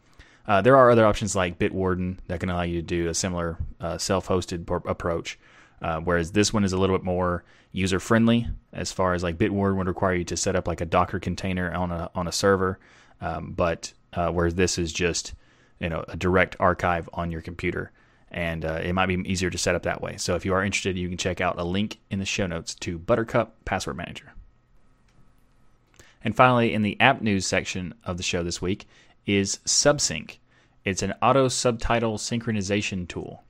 Uh, 0.47 0.61
there 0.61 0.77
are 0.77 0.91
other 0.91 1.05
options 1.05 1.35
like 1.35 1.57
Bitwarden 1.57 2.17
that 2.27 2.39
can 2.39 2.49
allow 2.49 2.61
you 2.61 2.81
to 2.81 2.85
do 2.85 3.09
a 3.09 3.13
similar 3.13 3.57
uh, 3.81 3.97
self-hosted 3.97 4.69
approach, 4.87 5.39
uh, 5.81 5.99
whereas 5.99 6.31
this 6.31 6.53
one 6.53 6.63
is 6.63 6.71
a 6.71 6.77
little 6.77 6.95
bit 6.95 7.03
more 7.03 7.43
user-friendly. 7.71 8.47
As 8.71 8.91
far 8.91 9.13
as 9.13 9.23
like 9.23 9.37
Bitwarden 9.37 9.77
would 9.77 9.87
require 9.87 10.13
you 10.13 10.23
to 10.25 10.37
set 10.37 10.55
up 10.55 10.67
like 10.67 10.81
a 10.81 10.85
Docker 10.85 11.19
container 11.19 11.73
on 11.73 11.91
a 11.91 12.11
on 12.13 12.27
a 12.27 12.31
server, 12.31 12.79
um, 13.21 13.53
but 13.53 13.93
uh, 14.13 14.29
whereas 14.31 14.53
this 14.53 14.77
is 14.77 14.93
just 14.93 15.33
you 15.79 15.89
know 15.89 16.05
a 16.07 16.15
direct 16.15 16.55
archive 16.59 17.09
on 17.13 17.31
your 17.31 17.41
computer, 17.41 17.91
and 18.29 18.65
uh, 18.65 18.79
it 18.83 18.93
might 18.93 19.07
be 19.07 19.15
easier 19.25 19.49
to 19.49 19.57
set 19.57 19.73
up 19.73 19.83
that 19.83 20.01
way. 20.01 20.15
So 20.17 20.35
if 20.35 20.45
you 20.45 20.53
are 20.53 20.63
interested, 20.63 20.95
you 20.95 21.09
can 21.09 21.17
check 21.17 21.41
out 21.41 21.57
a 21.57 21.63
link 21.63 21.97
in 22.11 22.19
the 22.19 22.25
show 22.25 22.45
notes 22.45 22.75
to 22.75 22.99
Buttercup 22.99 23.65
Password 23.65 23.97
Manager. 23.97 24.34
And 26.25 26.35
finally, 26.35 26.73
in 26.73 26.81
the 26.81 26.99
app 26.99 27.21
news 27.21 27.45
section 27.45 27.93
of 28.03 28.17
the 28.17 28.23
show 28.23 28.41
this 28.43 28.59
week 28.59 28.87
is 29.27 29.59
Subsync. 29.65 30.37
It's 30.83 31.03
an 31.03 31.13
auto 31.21 31.47
subtitle 31.47 32.17
synchronization 32.17 33.07
tool. 33.07 33.43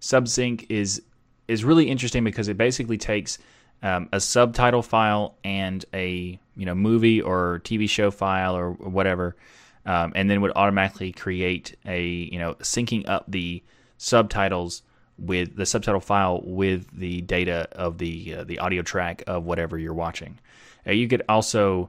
Subsync 0.00 0.66
is 0.68 1.02
is 1.46 1.64
really 1.64 1.88
interesting 1.88 2.24
because 2.24 2.48
it 2.48 2.56
basically 2.56 2.98
takes 2.98 3.38
um, 3.82 4.08
a 4.12 4.18
subtitle 4.18 4.82
file 4.82 5.36
and 5.44 5.84
a 5.94 6.38
you 6.56 6.66
know 6.66 6.74
movie 6.74 7.22
or 7.22 7.60
TV 7.64 7.88
show 7.88 8.10
file 8.10 8.56
or 8.56 8.72
whatever, 8.72 9.36
um, 9.84 10.12
and 10.16 10.28
then 10.28 10.40
would 10.40 10.52
automatically 10.56 11.12
create 11.12 11.76
a 11.86 12.04
you 12.04 12.40
know 12.40 12.54
syncing 12.54 13.08
up 13.08 13.24
the 13.28 13.62
subtitles 13.98 14.82
with 15.16 15.54
the 15.56 15.64
subtitle 15.64 16.00
file 16.00 16.40
with 16.44 16.90
the 16.98 17.20
data 17.22 17.68
of 17.72 17.98
the 17.98 18.34
uh, 18.34 18.44
the 18.44 18.58
audio 18.58 18.82
track 18.82 19.22
of 19.28 19.44
whatever 19.44 19.78
you're 19.78 19.94
watching. 19.94 20.40
Uh, 20.84 20.90
you 20.90 21.06
could 21.06 21.22
also 21.28 21.88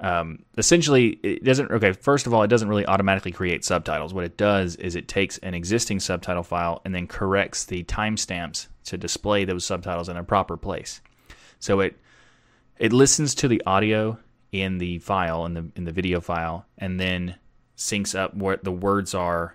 um, 0.00 0.44
essentially, 0.56 1.18
it 1.22 1.44
doesn't. 1.44 1.70
Okay, 1.70 1.92
first 1.92 2.26
of 2.26 2.32
all, 2.32 2.42
it 2.42 2.48
doesn't 2.48 2.68
really 2.68 2.86
automatically 2.86 3.32
create 3.32 3.64
subtitles. 3.64 4.14
What 4.14 4.24
it 4.24 4.38
does 4.38 4.76
is 4.76 4.96
it 4.96 5.08
takes 5.08 5.36
an 5.38 5.52
existing 5.52 6.00
subtitle 6.00 6.42
file 6.42 6.80
and 6.84 6.94
then 6.94 7.06
corrects 7.06 7.66
the 7.66 7.84
timestamps 7.84 8.68
to 8.84 8.96
display 8.96 9.44
those 9.44 9.64
subtitles 9.64 10.08
in 10.08 10.16
a 10.16 10.24
proper 10.24 10.56
place. 10.56 11.02
So 11.58 11.80
it 11.80 11.98
it 12.78 12.94
listens 12.94 13.34
to 13.36 13.48
the 13.48 13.62
audio 13.66 14.18
in 14.52 14.78
the 14.78 14.98
file 15.00 15.44
in 15.44 15.54
the 15.54 15.70
in 15.76 15.84
the 15.84 15.92
video 15.92 16.20
file 16.20 16.64
and 16.78 16.98
then 16.98 17.36
syncs 17.76 18.18
up 18.18 18.34
what 18.34 18.64
the 18.64 18.72
words 18.72 19.14
are 19.14 19.54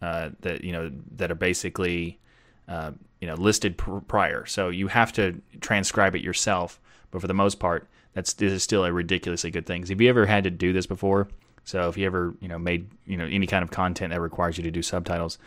uh, 0.00 0.30
that 0.40 0.64
you 0.64 0.72
know 0.72 0.90
that 1.16 1.30
are 1.30 1.36
basically 1.36 2.18
uh, 2.66 2.92
you 3.20 3.28
know 3.28 3.34
listed 3.34 3.76
pr- 3.76 3.98
prior. 3.98 4.46
So 4.46 4.70
you 4.70 4.88
have 4.88 5.12
to 5.12 5.40
transcribe 5.60 6.14
it 6.16 6.22
yourself, 6.22 6.80
but 7.10 7.20
for 7.20 7.26
the 7.26 7.34
most 7.34 7.60
part, 7.60 7.88
that's 8.14 8.34
this 8.34 8.52
is 8.52 8.62
still 8.62 8.84
a 8.84 8.92
ridiculously 8.92 9.50
good 9.50 9.66
thing. 9.66 9.84
If 9.88 10.00
you 10.00 10.08
ever 10.08 10.26
had 10.26 10.44
to 10.44 10.50
do 10.50 10.72
this 10.72 10.86
before, 10.86 11.28
so 11.64 11.88
if 11.88 11.96
you 11.96 12.06
ever 12.06 12.34
you 12.40 12.48
know 12.48 12.58
made 12.58 12.88
you 13.06 13.16
know 13.16 13.24
any 13.24 13.46
kind 13.46 13.62
of 13.62 13.70
content 13.70 14.12
that 14.12 14.20
requires 14.20 14.58
you 14.58 14.64
to 14.64 14.70
do 14.70 14.82
subtitles, 14.82 15.38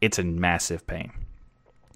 it's 0.00 0.18
a 0.18 0.24
massive 0.24 0.86
pain 0.86 1.12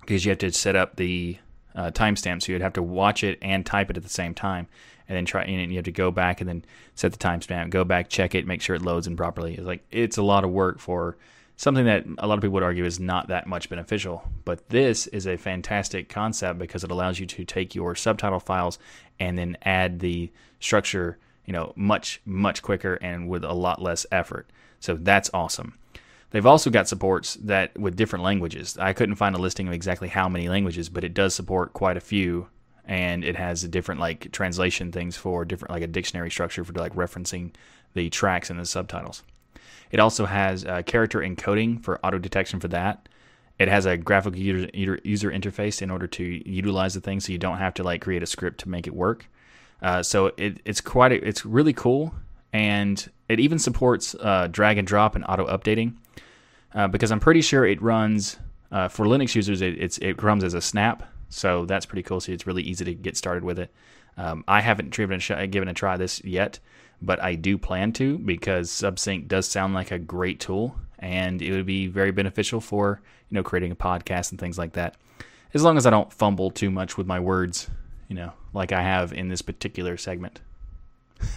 because 0.00 0.24
you 0.24 0.30
have 0.30 0.38
to 0.38 0.52
set 0.52 0.76
up 0.76 0.96
the 0.96 1.38
uh, 1.74 1.90
timestamp. 1.90 2.42
So 2.42 2.52
you'd 2.52 2.62
have 2.62 2.74
to 2.74 2.82
watch 2.82 3.24
it 3.24 3.38
and 3.42 3.64
type 3.64 3.90
it 3.90 3.96
at 3.96 4.02
the 4.02 4.08
same 4.08 4.34
time, 4.34 4.68
and 5.08 5.16
then 5.16 5.24
try. 5.24 5.44
And 5.44 5.70
you 5.70 5.78
have 5.78 5.84
to 5.86 5.92
go 5.92 6.10
back 6.10 6.40
and 6.40 6.48
then 6.48 6.64
set 6.94 7.12
the 7.12 7.18
timestamp, 7.18 7.70
go 7.70 7.84
back, 7.84 8.08
check 8.08 8.34
it, 8.34 8.46
make 8.46 8.62
sure 8.62 8.76
it 8.76 8.82
loads 8.82 9.06
in 9.06 9.16
properly. 9.16 9.54
It's 9.54 9.66
like 9.66 9.84
it's 9.90 10.18
a 10.18 10.22
lot 10.22 10.44
of 10.44 10.50
work 10.50 10.78
for 10.78 11.16
something 11.62 11.84
that 11.84 12.04
a 12.18 12.26
lot 12.26 12.34
of 12.34 12.40
people 12.40 12.54
would 12.54 12.64
argue 12.64 12.84
is 12.84 12.98
not 12.98 13.28
that 13.28 13.46
much 13.46 13.68
beneficial. 13.68 14.28
But 14.44 14.68
this 14.70 15.06
is 15.06 15.28
a 15.28 15.36
fantastic 15.36 16.08
concept 16.08 16.58
because 16.58 16.82
it 16.82 16.90
allows 16.90 17.20
you 17.20 17.26
to 17.26 17.44
take 17.44 17.76
your 17.76 17.94
subtitle 17.94 18.40
files 18.40 18.80
and 19.20 19.38
then 19.38 19.56
add 19.62 20.00
the 20.00 20.32
structure, 20.58 21.18
you 21.46 21.52
know, 21.52 21.72
much 21.76 22.20
much 22.24 22.62
quicker 22.62 22.94
and 22.94 23.28
with 23.28 23.44
a 23.44 23.52
lot 23.52 23.80
less 23.80 24.04
effort. 24.10 24.50
So 24.80 24.96
that's 24.96 25.30
awesome. 25.32 25.78
They've 26.30 26.44
also 26.44 26.68
got 26.68 26.88
supports 26.88 27.34
that 27.34 27.78
with 27.78 27.94
different 27.94 28.24
languages. 28.24 28.76
I 28.76 28.92
couldn't 28.92 29.14
find 29.14 29.36
a 29.36 29.38
listing 29.38 29.68
of 29.68 29.72
exactly 29.72 30.08
how 30.08 30.28
many 30.28 30.48
languages, 30.48 30.88
but 30.88 31.04
it 31.04 31.14
does 31.14 31.32
support 31.32 31.74
quite 31.74 31.96
a 31.96 32.00
few 32.00 32.48
and 32.86 33.22
it 33.22 33.36
has 33.36 33.62
a 33.62 33.68
different 33.68 34.00
like 34.00 34.32
translation 34.32 34.90
things 34.90 35.16
for 35.16 35.44
different 35.44 35.70
like 35.70 35.84
a 35.84 35.86
dictionary 35.86 36.30
structure 36.30 36.64
for 36.64 36.72
like 36.72 36.96
referencing 36.96 37.52
the 37.94 38.10
tracks 38.10 38.50
and 38.50 38.58
the 38.58 38.66
subtitles. 38.66 39.22
It 39.92 40.00
also 40.00 40.26
has 40.26 40.64
uh, 40.64 40.82
character 40.82 41.20
encoding 41.20 41.82
for 41.82 42.04
auto 42.04 42.18
detection 42.18 42.58
for 42.58 42.68
that. 42.68 43.08
It 43.58 43.68
has 43.68 43.86
a 43.86 43.96
graphical 43.96 44.40
user, 44.40 44.98
user 45.04 45.30
interface 45.30 45.82
in 45.82 45.90
order 45.90 46.06
to 46.08 46.24
utilize 46.48 46.94
the 46.94 47.00
thing, 47.00 47.20
so 47.20 47.30
you 47.30 47.38
don't 47.38 47.58
have 47.58 47.74
to 47.74 47.84
like 47.84 48.00
create 48.00 48.22
a 48.22 48.26
script 48.26 48.60
to 48.60 48.68
make 48.68 48.86
it 48.86 48.94
work. 48.94 49.28
Uh, 49.82 50.02
so 50.02 50.32
it, 50.36 50.60
it's 50.64 50.80
quite 50.80 51.12
a, 51.12 51.26
it's 51.26 51.44
really 51.44 51.72
cool, 51.72 52.14
and 52.52 53.10
it 53.28 53.38
even 53.38 53.58
supports 53.58 54.16
uh, 54.20 54.48
drag 54.50 54.78
and 54.78 54.88
drop 54.88 55.14
and 55.14 55.24
auto 55.28 55.46
updating. 55.46 55.94
Uh, 56.74 56.88
because 56.88 57.12
I'm 57.12 57.20
pretty 57.20 57.42
sure 57.42 57.66
it 57.66 57.82
runs 57.82 58.38
uh, 58.70 58.88
for 58.88 59.04
Linux 59.04 59.34
users. 59.34 59.60
It, 59.60 59.98
it 60.00 60.22
runs 60.22 60.42
as 60.42 60.54
a 60.54 60.60
snap, 60.60 61.02
so 61.28 61.66
that's 61.66 61.84
pretty 61.84 62.02
cool. 62.02 62.20
So 62.20 62.32
it's 62.32 62.46
really 62.46 62.62
easy 62.62 62.84
to 62.86 62.94
get 62.94 63.16
started 63.16 63.44
with 63.44 63.58
it. 63.58 63.70
Um, 64.16 64.44
I 64.48 64.60
haven't 64.62 64.90
given 64.94 65.20
a, 65.30 65.46
given 65.46 65.68
a 65.68 65.74
try 65.74 65.96
this 65.98 66.24
yet, 66.24 66.58
but 67.02 67.22
I 67.22 67.34
do 67.34 67.58
plan 67.58 67.92
to 67.94 68.18
because 68.18 68.70
Subsync 68.70 69.28
does 69.28 69.48
sound 69.48 69.74
like 69.74 69.90
a 69.90 69.98
great 69.98 70.40
tool 70.40 70.76
and 71.00 71.42
it 71.42 71.52
would 71.52 71.66
be 71.66 71.88
very 71.88 72.12
beneficial 72.12 72.60
for 72.60 73.02
you 73.28 73.34
know 73.34 73.42
creating 73.42 73.72
a 73.72 73.76
podcast 73.76 74.30
and 74.30 74.40
things 74.40 74.56
like 74.56 74.72
that. 74.74 74.96
As 75.52 75.62
long 75.62 75.76
as 75.76 75.84
I 75.84 75.90
don't 75.90 76.12
fumble 76.12 76.50
too 76.50 76.70
much 76.70 76.96
with 76.96 77.06
my 77.06 77.20
words, 77.20 77.68
you 78.08 78.14
know, 78.14 78.32
like 78.54 78.72
I 78.72 78.82
have 78.82 79.12
in 79.12 79.28
this 79.28 79.42
particular 79.42 79.96
segment. 79.98 80.40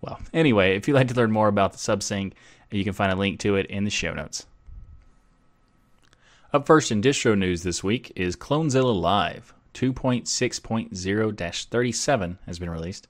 well, 0.00 0.20
anyway, 0.34 0.76
if 0.76 0.86
you'd 0.86 0.94
like 0.94 1.08
to 1.08 1.14
learn 1.14 1.32
more 1.32 1.48
about 1.48 1.72
the 1.72 1.78
Subsync, 1.78 2.32
you 2.70 2.84
can 2.84 2.92
find 2.92 3.12
a 3.12 3.16
link 3.16 3.40
to 3.40 3.56
it 3.56 3.66
in 3.66 3.84
the 3.84 3.90
show 3.90 4.12
notes. 4.12 4.46
Up 6.52 6.66
first 6.66 6.92
in 6.92 7.00
distro 7.00 7.36
news 7.36 7.62
this 7.62 7.82
week 7.82 8.12
is 8.14 8.36
Clonezilla 8.36 8.94
Live 9.00 9.54
2.6.0 9.74 11.66
37 11.66 12.38
has 12.46 12.58
been 12.58 12.70
released. 12.70 13.08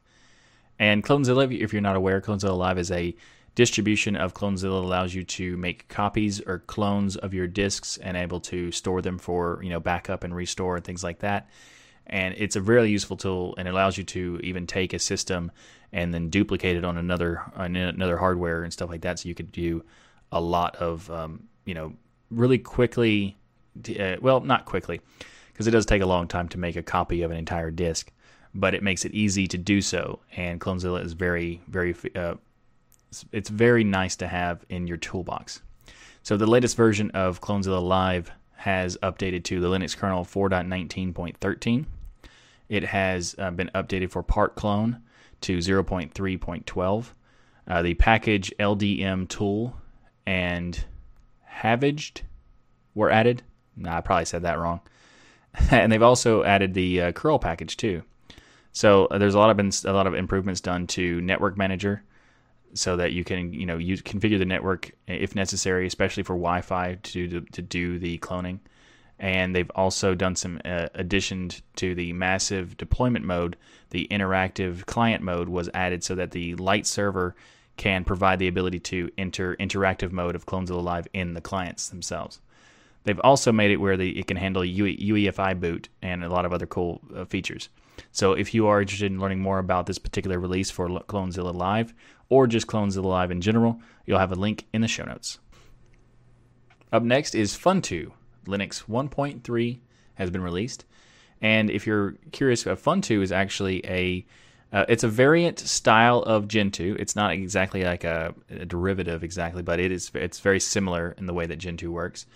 And 0.79 1.05
Clonezilla, 1.05 1.57
if 1.57 1.73
you're 1.73 1.83
not 1.83 1.97
aware, 1.97 2.21
Clonezilla 2.21 2.57
Live 2.57 2.79
is 2.79 2.91
a 2.91 3.15
distribution 3.55 4.17
of 4.17 4.35
Clonezilla 4.35 4.83
allows 4.83 5.15
you 5.15 5.23
to 5.23 5.57
make 5.57 5.89
copies 5.89 6.41
or 6.41 6.59
clones 6.61 7.17
of 7.17 7.33
your 7.33 7.47
disks 7.47 7.97
and 7.99 8.17
able 8.17 8.41
to 8.41 8.73
store 8.73 9.01
them 9.01 9.19
for 9.19 9.61
you 9.63 9.71
know 9.71 9.81
backup 9.81 10.25
and 10.25 10.35
restore 10.35 10.77
and 10.77 10.85
things 10.85 11.05
like 11.05 11.21
that. 11.21 11.49
And 12.07 12.35
it's 12.37 12.57
a 12.57 12.63
really 12.63 12.91
useful 12.91 13.17
tool 13.17 13.55
and 13.57 13.67
it 13.67 13.71
allows 13.71 13.97
you 13.97 14.05
to 14.05 14.41
even 14.43 14.67
take 14.67 14.93
a 14.93 14.99
system 14.99 15.53
and 15.93 16.13
then 16.13 16.29
duplicate 16.29 16.77
it 16.77 16.85
on 16.85 16.99
another 16.99 17.43
on 17.55 17.77
another 17.77 18.19
hardware 18.19 18.65
and 18.65 18.73
stuff 18.73 18.91
like 18.91 19.03
that. 19.03 19.21
So 19.21 19.29
you 19.29 19.35
could 19.35 19.53
do 19.53 19.85
a 20.33 20.41
lot 20.41 20.77
of 20.77 21.09
um, 21.11 21.45
you 21.65 21.75
know 21.75 21.95
really 22.31 22.59
quickly. 22.59 23.37
Uh, 23.99 24.17
well, 24.21 24.41
not 24.41 24.67
quickly 24.67 25.01
because 25.53 25.67
it 25.67 25.73
does 25.73 25.87
take 25.87 26.03
a 26.03 26.07
long 26.07 26.29
time 26.29 26.49
to 26.49 26.59
make 26.59 26.77
a 26.77 26.83
copy 26.83 27.23
of 27.23 27.31
an 27.31 27.37
entire 27.37 27.71
disk 27.71 28.13
but 28.55 28.75
it 28.75 28.83
makes 28.83 29.05
it 29.05 29.13
easy 29.13 29.47
to 29.49 29.59
do 29.59 29.81
so. 29.81 30.21
And 30.37 30.61
Clonezilla 30.61 31.05
is 31.05 31.13
very, 31.13 31.61
very, 31.69 31.95
uh, 32.15 32.35
it's 33.33 33.49
very 33.49 33.85
nice 33.85 34.17
to 34.17 34.29
have 34.29 34.65
in 34.69 34.87
your 34.87 34.97
toolbox. 34.97 35.61
So 36.23 36.37
the 36.37 36.47
latest 36.47 36.77
version 36.77 37.11
of 37.11 37.41
Clonezilla 37.41 37.83
Live 37.83 38.31
has 38.57 38.97
updated 39.03 39.45
to 39.45 39.61
the 39.61 39.69
Linux 39.69 39.97
kernel 39.97 40.25
4.19.13. 40.25 41.85
It 42.69 42.85
has 42.85 43.35
uh, 43.39 43.51
been 43.51 43.71
updated 43.75 44.11
for 44.11 44.23
Partclone 44.23 45.03
to 45.43 45.59
0.3.12. 45.59 47.07
Uh, 47.67 47.83
the 47.83 47.95
package 47.95 48.53
LDM 48.59 49.29
tool 49.29 49.77
and 50.27 50.85
haveged 51.51 52.23
were 52.95 53.11
added. 53.11 53.43
Nah, 53.77 53.99
I 53.99 54.01
probably 54.01 54.25
said 54.25 54.43
that 54.43 54.59
wrong. 54.59 54.81
and 55.71 55.93
they've 55.93 56.03
also 56.03 56.43
added 56.45 56.75
the 56.75 57.01
uh, 57.03 57.13
curl 57.13 57.39
package 57.39 57.77
too. 57.77 58.03
So 58.75 59.07
uh, 59.07 59.19
there's 59.19 59.35
a 59.35 59.39
lot 59.39 59.51
of 59.51 59.57
been 59.57 59.71
a 59.85 59.93
lot 59.93 60.09
of 60.09 60.15
improvements 60.15 60.61
done 60.61 60.87
to 60.89 61.21
Network 61.21 61.57
Manager, 61.57 62.03
so 62.75 62.97
that 62.97 63.13
you 63.13 63.23
can 63.23 63.53
you 63.53 63.65
know 63.65 63.79
use 63.79 64.03
configure 64.03 64.39
the 64.39 64.45
network 64.45 64.91
if 65.07 65.35
necessary, 65.35 65.87
especially 65.87 66.25
for 66.25 66.35
Wi-Fi 66.35 66.99
to 67.03 67.29
to, 67.29 67.41
to 67.41 67.63
do 67.63 67.99
the 67.99 68.19
cloning. 68.19 68.59
And 69.21 69.55
they've 69.55 69.71
also 69.77 70.17
done 70.17 70.35
some 70.35 70.61
uh, 70.65 70.89
addition 70.95 71.51
to 71.77 71.95
the 71.95 72.13
massive 72.13 72.77
deployment 72.77 73.25
mode. 73.25 73.57
The 73.91 74.09
interactive 74.11 74.87
client 74.87 75.23
mode 75.23 75.49
was 75.49 75.71
added 75.73 76.03
so 76.03 76.17
that 76.17 76.33
the 76.33 76.57
light 76.57 76.85
server 76.85 77.37
can 77.77 78.03
provide 78.03 78.41
the 78.41 78.49
ability 78.49 78.81
to 78.81 79.09
enter 79.17 79.55
interactive 79.57 80.11
mode 80.11 80.35
of 80.35 80.47
Clonezilla 80.47 80.83
Live 80.83 81.07
in 81.13 81.35
the 81.35 81.41
clients 81.41 81.89
themselves. 81.89 82.41
They've 83.05 83.21
also 83.21 83.53
made 83.53 83.71
it 83.71 83.77
where 83.77 83.97
the, 83.97 84.19
it 84.19 84.27
can 84.27 84.37
handle 84.37 84.63
UEFI 84.63 85.61
boot 85.61 85.89
and 86.03 86.25
a 86.25 86.29
lot 86.29 86.45
of 86.45 86.53
other 86.53 86.67
cool 86.67 87.01
uh, 87.15 87.25
features. 87.25 87.69
So 88.13 88.33
if 88.33 88.55
you 88.55 88.67
are 88.67 88.81
interested 88.81 89.11
in 89.11 89.21
learning 89.21 89.41
more 89.41 89.59
about 89.59 89.87
this 89.87 89.99
particular 89.99 90.39
release 90.39 90.71
for 90.71 90.89
Clonezilla 90.89 91.55
Live 91.55 91.95
or 92.29 92.47
just 92.47 92.67
Clonezilla 92.67 93.05
Live 93.05 93.31
in 93.31 93.41
general, 93.41 93.81
you'll 94.07 94.19
have 94.19 94.33
a 94.33 94.37
link 94.37 94.67
in 94.73 94.81
the 94.81 94.89
show 94.89 95.05
notes. 95.05 95.39
Up 96.93 97.03
next 97.03 97.35
is 97.35 97.57
Funtoo. 97.57 98.13
Linux 98.47 98.85
1.3 98.85 99.79
has 100.15 100.31
been 100.31 100.43
released. 100.43 100.85
And 101.41 101.71
if 101.71 101.87
you're 101.87 102.15
curious, 102.33 102.67
uh, 102.67 102.77
Funtoo 102.77 103.23
is 103.23 103.33
actually 103.33 103.85
a 103.85 104.25
uh, 104.73 104.85
it's 104.89 105.05
a 105.05 105.09
variant 105.09 105.61
style 105.61 106.21
of 106.23 106.49
Gentoo. 106.49 106.97
It's 106.99 107.15
not 107.15 107.33
exactly 107.33 107.85
like 107.85 108.03
a, 108.03 108.35
a, 108.51 108.67
derivative 108.67 109.23
exactly, 109.23 109.63
but 109.63 109.79
it 109.79 109.93
is 109.93 110.11
it's 110.15 110.41
very 110.41 110.59
similar 110.59 111.15
in 111.17 111.27
the 111.27 111.35
way 111.35 111.47
that 111.47 111.59
Gentoo 111.59 111.93
works. 111.93 112.27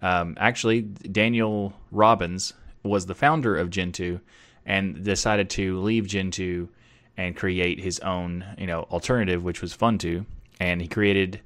Um, 0.00 0.36
actually, 0.40 0.82
Daniel 0.82 1.74
Robbins 1.90 2.54
was 2.82 3.06
the 3.06 3.14
founder 3.14 3.56
of 3.56 3.68
Gentoo, 3.68 4.20
and 4.66 5.04
decided 5.04 5.50
to 5.50 5.80
leave 5.80 6.06
Gentoo 6.06 6.68
and 7.16 7.36
create 7.36 7.80
his 7.80 7.98
own, 8.00 8.44
you 8.58 8.66
know, 8.66 8.82
alternative, 8.90 9.44
which 9.44 9.60
was 9.60 9.76
Funtoo. 9.76 10.24
And 10.60 10.80
he 10.80 10.88
created 10.88 11.40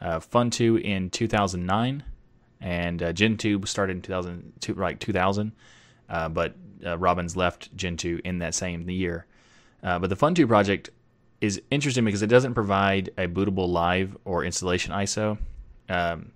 uh, 0.00 0.20
in 0.32 1.10
2009, 1.10 2.04
and 2.60 3.02
uh, 3.02 3.12
Gentoo 3.12 3.60
started 3.66 3.96
in 3.96 4.02
2000, 4.02 4.52
like 4.76 4.98
2000. 4.98 5.52
Uh, 6.08 6.28
but 6.28 6.54
uh, 6.84 6.96
Robbins 6.98 7.36
left 7.36 7.74
Gentoo 7.76 8.20
in 8.24 8.38
that 8.38 8.54
same 8.54 8.88
year. 8.88 9.26
Uh, 9.82 9.98
but 9.98 10.10
the 10.10 10.16
Funtoo 10.16 10.46
project 10.46 10.90
is 11.40 11.60
interesting 11.70 12.04
because 12.04 12.22
it 12.22 12.26
doesn't 12.26 12.54
provide 12.54 13.10
a 13.16 13.26
bootable 13.26 13.68
live 13.68 14.16
or 14.24 14.44
installation 14.44 14.92
ISO. 14.92 15.38
Um, 15.88 16.32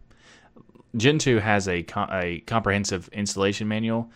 Gentoo 0.96 1.38
has 1.38 1.68
a, 1.68 1.84
a 2.10 2.40
comprehensive 2.46 3.08
installation 3.08 3.68
manual 3.68 4.10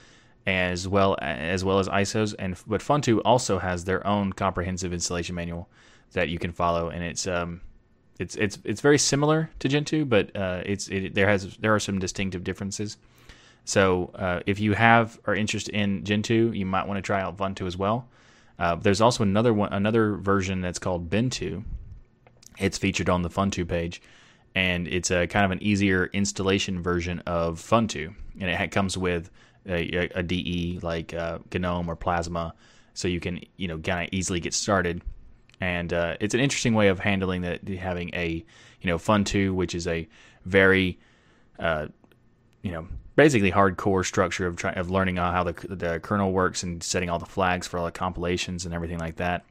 as 0.48 0.88
well 0.88 1.16
as 1.20 1.62
well 1.62 1.78
as 1.78 1.88
ISOs. 1.88 2.34
And 2.38 2.56
but 2.66 2.80
Funtoo 2.80 3.20
also 3.24 3.58
has 3.58 3.84
their 3.84 4.04
own 4.06 4.32
comprehensive 4.32 4.92
installation 4.92 5.34
manual 5.34 5.68
that 6.12 6.30
you 6.30 6.38
can 6.38 6.52
follow, 6.52 6.88
and 6.88 7.04
it's 7.04 7.26
um, 7.26 7.60
it's 8.18 8.34
it's 8.36 8.58
it's 8.64 8.80
very 8.80 8.98
similar 8.98 9.50
to 9.58 9.68
Gentoo, 9.68 10.06
but 10.06 10.34
uh, 10.34 10.62
it's 10.64 10.88
it, 10.88 11.14
there 11.14 11.28
has 11.28 11.56
there 11.58 11.74
are 11.74 11.80
some 11.80 11.98
distinctive 11.98 12.44
differences. 12.44 12.96
So 13.64 14.10
uh, 14.14 14.40
if 14.46 14.58
you 14.58 14.72
have 14.72 15.20
are 15.26 15.34
interested 15.34 15.74
in 15.74 16.04
Gentoo, 16.04 16.52
you 16.52 16.64
might 16.64 16.86
want 16.88 16.96
to 16.96 17.02
try 17.02 17.20
out 17.20 17.36
Funtoo 17.36 17.66
as 17.66 17.76
well. 17.76 18.08
Uh, 18.58 18.74
there's 18.74 19.02
also 19.02 19.22
another 19.22 19.52
one, 19.52 19.72
another 19.72 20.16
version 20.16 20.62
that's 20.62 20.78
called 20.78 21.10
Bentoo. 21.10 21.62
It's 22.58 22.78
featured 22.78 23.10
on 23.10 23.20
the 23.22 23.28
Funtoo 23.28 23.68
page, 23.68 24.00
and 24.54 24.88
it's 24.88 25.10
a 25.10 25.26
kind 25.26 25.44
of 25.44 25.50
an 25.50 25.62
easier 25.62 26.06
installation 26.14 26.82
version 26.82 27.20
of 27.26 27.60
Funtoo, 27.60 28.14
and 28.40 28.50
it 28.50 28.70
comes 28.70 28.96
with 28.96 29.30
a, 29.68 30.08
a 30.14 30.22
DE 30.22 30.80
like 30.82 31.14
uh, 31.14 31.38
GNOME 31.52 31.88
or 31.88 31.96
Plasma, 31.96 32.54
so 32.94 33.08
you 33.08 33.20
can 33.20 33.40
you 33.56 33.68
know 33.68 33.78
kind 33.78 34.08
of 34.08 34.08
easily 34.12 34.40
get 34.40 34.54
started. 34.54 35.02
And 35.60 35.92
uh, 35.92 36.16
it's 36.20 36.34
an 36.34 36.40
interesting 36.40 36.74
way 36.74 36.88
of 36.88 37.00
handling 37.00 37.42
that, 37.42 37.66
having 37.68 38.14
a 38.14 38.44
you 38.80 38.86
know 38.86 38.98
Funtoo, 38.98 39.52
which 39.54 39.74
is 39.74 39.86
a 39.86 40.08
very 40.44 40.98
uh, 41.58 41.88
you 42.62 42.72
know, 42.72 42.86
basically 43.16 43.50
hardcore 43.50 44.04
structure 44.04 44.46
of 44.46 44.56
trying 44.56 44.76
of 44.76 44.90
learning 44.90 45.16
how 45.16 45.44
the 45.44 45.52
the 45.68 46.00
kernel 46.00 46.32
works 46.32 46.62
and 46.62 46.82
setting 46.82 47.10
all 47.10 47.18
the 47.18 47.26
flags 47.26 47.66
for 47.66 47.78
all 47.78 47.84
the 47.84 47.92
compilations 47.92 48.64
and 48.64 48.74
everything 48.74 48.98
like 48.98 49.16
that. 49.16 49.44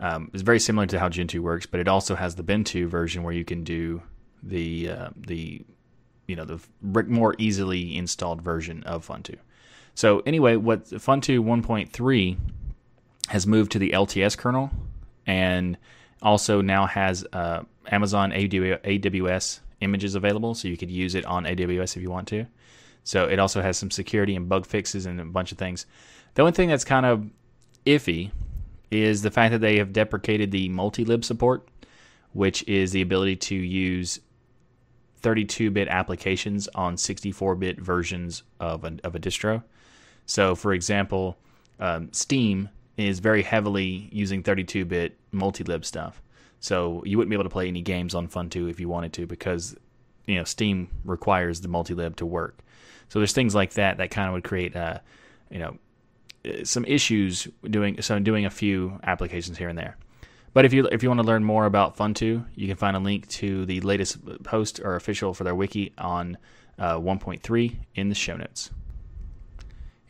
Um, 0.00 0.30
it's 0.32 0.42
very 0.42 0.58
similar 0.58 0.86
to 0.88 0.98
how 0.98 1.08
Gentoo 1.08 1.42
works, 1.42 1.66
but 1.66 1.78
it 1.78 1.86
also 1.86 2.14
has 2.16 2.34
the 2.34 2.42
Bentoo 2.42 2.88
version 2.88 3.22
where 3.22 3.32
you 3.32 3.44
can 3.44 3.62
do 3.62 4.02
the 4.42 4.90
uh, 4.90 5.10
the 5.16 5.64
you 6.32 6.36
know 6.36 6.46
the 6.46 6.58
more 7.08 7.34
easily 7.36 7.94
installed 7.94 8.40
version 8.40 8.82
of 8.84 9.06
Funtoo. 9.06 9.36
So 9.94 10.20
anyway, 10.24 10.56
what 10.56 10.86
Funtoo 10.86 11.44
1.3 11.44 12.38
has 13.28 13.46
moved 13.46 13.72
to 13.72 13.78
the 13.78 13.90
LTS 13.90 14.38
kernel 14.38 14.70
and 15.26 15.76
also 16.22 16.62
now 16.62 16.86
has 16.86 17.26
uh, 17.34 17.64
Amazon 17.90 18.32
AWS 18.32 19.60
images 19.82 20.14
available, 20.14 20.54
so 20.54 20.68
you 20.68 20.78
could 20.78 20.90
use 20.90 21.14
it 21.14 21.26
on 21.26 21.44
AWS 21.44 21.98
if 21.98 22.02
you 22.02 22.10
want 22.10 22.28
to. 22.28 22.46
So 23.04 23.26
it 23.26 23.38
also 23.38 23.60
has 23.60 23.76
some 23.76 23.90
security 23.90 24.34
and 24.34 24.48
bug 24.48 24.64
fixes 24.64 25.04
and 25.04 25.20
a 25.20 25.26
bunch 25.26 25.52
of 25.52 25.58
things. 25.58 25.84
The 26.32 26.40
only 26.40 26.52
thing 26.52 26.70
that's 26.70 26.84
kind 26.84 27.04
of 27.04 27.28
iffy 27.84 28.30
is 28.90 29.20
the 29.20 29.30
fact 29.30 29.52
that 29.52 29.60
they 29.60 29.76
have 29.76 29.92
deprecated 29.92 30.50
the 30.50 30.70
multi-lib 30.70 31.26
support, 31.26 31.68
which 32.32 32.66
is 32.66 32.92
the 32.92 33.02
ability 33.02 33.36
to 33.36 33.54
use 33.54 34.18
32-bit 35.22 35.88
applications 35.88 36.68
on 36.74 36.96
64-bit 36.96 37.80
versions 37.80 38.42
of 38.60 38.84
a, 38.84 38.96
of 39.04 39.14
a 39.14 39.18
distro. 39.18 39.62
So, 40.26 40.54
for 40.54 40.72
example, 40.72 41.36
um, 41.80 42.12
Steam 42.12 42.68
is 42.96 43.20
very 43.20 43.42
heavily 43.42 44.08
using 44.12 44.42
32-bit 44.42 45.16
multi-lib 45.32 45.84
stuff. 45.84 46.22
So 46.62 47.02
you 47.04 47.18
wouldn't 47.18 47.30
be 47.30 47.34
able 47.34 47.44
to 47.44 47.50
play 47.50 47.66
any 47.66 47.82
games 47.82 48.14
on 48.14 48.28
Funtoo 48.28 48.70
if 48.70 48.78
you 48.78 48.88
wanted 48.88 49.12
to 49.14 49.26
because 49.26 49.74
you 50.26 50.36
know 50.36 50.44
Steam 50.44 50.88
requires 51.04 51.60
the 51.60 51.68
multi-lib 51.68 52.16
to 52.16 52.26
work. 52.26 52.58
So 53.08 53.18
there's 53.18 53.32
things 53.32 53.54
like 53.54 53.72
that 53.74 53.98
that 53.98 54.10
kind 54.10 54.28
of 54.28 54.34
would 54.34 54.44
create, 54.44 54.76
uh, 54.76 55.00
you 55.50 55.58
know, 55.58 55.76
uh, 56.46 56.64
some 56.64 56.84
issues 56.84 57.48
doing 57.64 58.00
so 58.00 58.18
doing 58.20 58.46
a 58.46 58.50
few 58.50 59.00
applications 59.02 59.58
here 59.58 59.68
and 59.68 59.76
there. 59.76 59.96
But 60.54 60.64
if 60.64 60.72
you 60.72 60.86
if 60.86 61.02
you 61.02 61.08
want 61.08 61.20
to 61.20 61.26
learn 61.26 61.44
more 61.44 61.64
about 61.64 61.96
Funtoo, 61.96 62.44
you 62.54 62.68
can 62.68 62.76
find 62.76 62.96
a 62.96 63.00
link 63.00 63.28
to 63.28 63.64
the 63.64 63.80
latest 63.80 64.42
post 64.42 64.80
or 64.80 64.96
official 64.96 65.32
for 65.32 65.44
their 65.44 65.54
wiki 65.54 65.92
on 65.96 66.36
uh, 66.78 66.98
1.3 66.98 67.76
in 67.94 68.08
the 68.08 68.14
show 68.14 68.36
notes. 68.36 68.70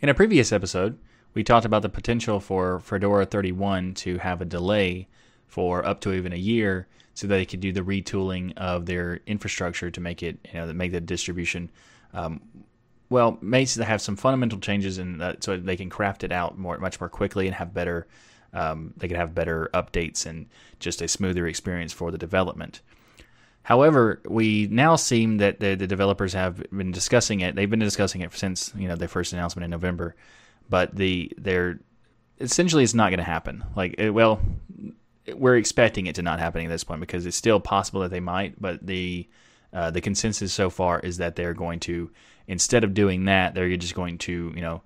In 0.01 0.09
a 0.09 0.15
previous 0.15 0.51
episode, 0.51 0.99
we 1.35 1.45
talked 1.45 1.65
about 1.65 1.83
the 1.83 1.89
potential 1.89 2.41
for 2.41 2.81
Fedora 2.81 3.25
31 3.25 3.95
to 3.95 4.19
have 4.19 4.41
a 4.41 4.45
delay 4.45 5.09
for 5.47 5.87
up 5.87 6.01
to 6.01 6.13
even 6.13 6.33
a 6.33 6.37
year, 6.37 6.89
so 7.15 7.27
that 7.27 7.37
they 7.37 7.47
could 7.47 7.61
do 7.61 7.73
the 7.73 7.83
retooling 7.83 8.57
of 8.57 8.87
their 8.87 9.21
infrastructure 9.27 9.91
to 9.91 10.01
make 10.01 10.23
it 10.23 10.39
you 10.53 10.61
know 10.61 10.73
make 10.73 10.93
the 10.93 11.01
distribution 11.01 11.71
um, 12.15 12.41
well, 13.13 13.37
makes 13.43 13.75
to 13.75 13.85
have 13.85 14.01
some 14.01 14.17
fundamental 14.17 14.59
changes 14.59 14.97
that, 14.97 15.45
so 15.45 15.59
they 15.59 15.77
can 15.77 15.91
craft 15.91 16.25
it 16.25 16.33
out 16.33 16.59
more, 16.59 16.79
much 16.79 16.99
more 16.99 17.11
quickly 17.11 17.47
and 17.47 17.55
have 17.55 17.75
better. 17.75 18.07
Um, 18.53 18.93
they 18.97 19.09
could 19.09 19.17
have 19.17 19.35
better 19.35 19.71
updates 19.73 20.27
and 20.27 20.47
just 20.79 21.01
a 21.01 21.09
smoother 21.09 21.47
experience 21.47 21.93
for 21.93 22.11
the 22.11 22.19
development. 22.19 22.81
However, 23.63 24.21
we 24.29 24.67
now 24.71 24.97
seem 24.97 25.39
that 25.39 25.61
the, 25.61 25.75
the 25.75 25.87
developers 25.87 26.33
have 26.33 26.63
been 26.71 26.91
discussing 26.91 27.41
it. 27.41 27.55
They've 27.55 27.71
been 27.71 27.79
discussing 27.79 28.21
it 28.21 28.33
since 28.35 28.73
you 28.77 28.89
know 28.89 28.97
their 28.97 29.09
first 29.09 29.33
announcement 29.33 29.65
in 29.65 29.71
November, 29.71 30.17
but 30.69 30.95
the 30.95 31.33
they're 31.39 31.79
essentially 32.41 32.83
it's 32.83 32.95
not 32.95 33.11
going 33.11 33.19
to 33.19 33.25
happen. 33.25 33.65
Like, 33.77 33.95
it, 33.99 34.11
well, 34.11 34.41
we're 35.35 35.57
expecting 35.57 36.07
it 36.07 36.17
to 36.17 36.23
not 36.23 36.41
happen 36.41 36.65
at 36.65 36.69
this 36.69 36.85
point 36.85 37.01
because 37.01 37.25
it's 37.25 37.37
still 37.37 37.61
possible 37.61 38.01
that 38.01 38.11
they 38.11 38.21
might, 38.21 38.61
but 38.61 38.85
the 38.85 39.29
uh, 39.73 39.91
the 39.91 40.01
consensus 40.01 40.53
so 40.53 40.69
far 40.69 40.99
is 41.01 41.19
that 41.19 41.37
they're 41.37 41.55
going 41.55 41.81
to 41.81 42.11
instead 42.47 42.85
of 42.85 42.95
doing 42.95 43.27
that, 43.27 43.55
they're 43.55 43.77
just 43.77 43.95
going 43.95 44.19
to, 44.19 44.53
you 44.55 44.61
know, 44.61 44.83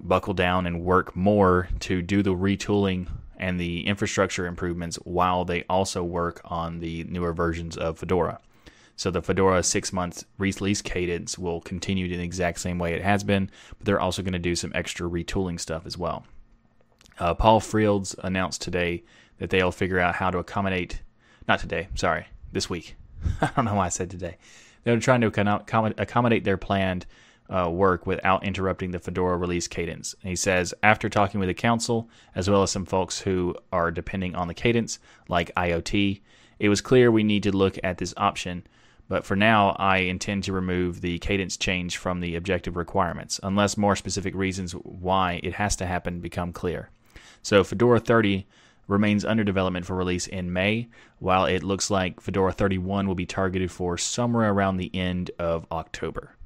buckle 0.00 0.34
down 0.34 0.66
and 0.66 0.84
work 0.84 1.14
more 1.16 1.68
to 1.80 2.02
do 2.02 2.22
the 2.22 2.34
retooling 2.34 3.08
and 3.36 3.58
the 3.58 3.86
infrastructure 3.86 4.46
improvements 4.46 4.96
while 5.04 5.44
they 5.44 5.64
also 5.64 6.02
work 6.04 6.40
on 6.44 6.78
the 6.78 7.04
newer 7.04 7.32
versions 7.32 7.76
of 7.76 7.98
Fedora. 7.98 8.38
So 8.96 9.10
the 9.10 9.22
Fedora 9.22 9.62
six 9.62 9.92
month 9.92 10.24
release 10.38 10.82
cadence 10.82 11.36
will 11.36 11.60
continue 11.60 12.06
in 12.06 12.18
the 12.18 12.24
exact 12.24 12.60
same 12.60 12.78
way 12.78 12.94
it 12.94 13.02
has 13.02 13.24
been, 13.24 13.50
but 13.78 13.84
they're 13.84 14.00
also 14.00 14.22
going 14.22 14.32
to 14.32 14.38
do 14.38 14.54
some 14.54 14.72
extra 14.74 15.08
retooling 15.08 15.58
stuff 15.58 15.86
as 15.86 15.98
well. 15.98 16.24
Uh, 17.18 17.34
Paul 17.34 17.60
Frields 17.60 18.14
announced 18.22 18.62
today 18.62 19.02
that 19.38 19.50
they'll 19.50 19.72
figure 19.72 19.98
out 19.98 20.14
how 20.14 20.30
to 20.30 20.38
accommodate, 20.38 21.02
not 21.48 21.58
today, 21.58 21.88
sorry, 21.94 22.26
this 22.52 22.70
week. 22.70 22.94
I 23.40 23.50
don't 23.56 23.64
know 23.64 23.74
why 23.74 23.86
I 23.86 23.90
said 23.90 24.10
today. 24.10 24.36
They're 24.84 24.98
trying 24.98 25.20
to 25.22 25.92
accommodate 25.98 26.44
their 26.44 26.56
planned 26.56 27.06
uh, 27.52 27.68
work 27.68 28.06
without 28.06 28.44
interrupting 28.44 28.90
the 28.90 28.98
Fedora 28.98 29.36
release 29.36 29.68
cadence. 29.68 30.14
And 30.22 30.30
he 30.30 30.36
says, 30.36 30.72
after 30.82 31.08
talking 31.08 31.38
with 31.38 31.48
the 31.48 31.54
council, 31.54 32.08
as 32.34 32.48
well 32.48 32.62
as 32.62 32.70
some 32.70 32.86
folks 32.86 33.20
who 33.20 33.54
are 33.72 33.90
depending 33.90 34.34
on 34.34 34.48
the 34.48 34.54
cadence, 34.54 34.98
like 35.28 35.54
IoT, 35.54 36.22
it 36.58 36.68
was 36.68 36.80
clear 36.80 37.10
we 37.10 37.22
need 37.22 37.42
to 37.42 37.56
look 37.56 37.76
at 37.84 37.98
this 37.98 38.14
option. 38.16 38.66
But 39.08 39.26
for 39.26 39.36
now, 39.36 39.70
I 39.78 39.98
intend 39.98 40.44
to 40.44 40.52
remove 40.52 41.00
the 41.02 41.18
cadence 41.18 41.56
change 41.58 41.98
from 41.98 42.20
the 42.20 42.36
objective 42.36 42.76
requirements, 42.76 43.38
unless 43.42 43.76
more 43.76 43.96
specific 43.96 44.34
reasons 44.34 44.72
why 44.72 45.40
it 45.42 45.54
has 45.54 45.76
to 45.76 45.86
happen 45.86 46.20
become 46.20 46.52
clear. 46.52 46.88
So 47.42 47.64
Fedora 47.64 48.00
30 48.00 48.46
remains 48.88 49.24
under 49.24 49.44
development 49.44 49.84
for 49.84 49.94
release 49.94 50.26
in 50.26 50.52
May, 50.52 50.88
while 51.18 51.44
it 51.44 51.62
looks 51.62 51.90
like 51.90 52.20
Fedora 52.20 52.52
31 52.52 53.06
will 53.06 53.14
be 53.14 53.26
targeted 53.26 53.70
for 53.70 53.98
somewhere 53.98 54.50
around 54.50 54.76
the 54.76 54.94
end 54.94 55.30
of 55.38 55.66
October. 55.70 56.36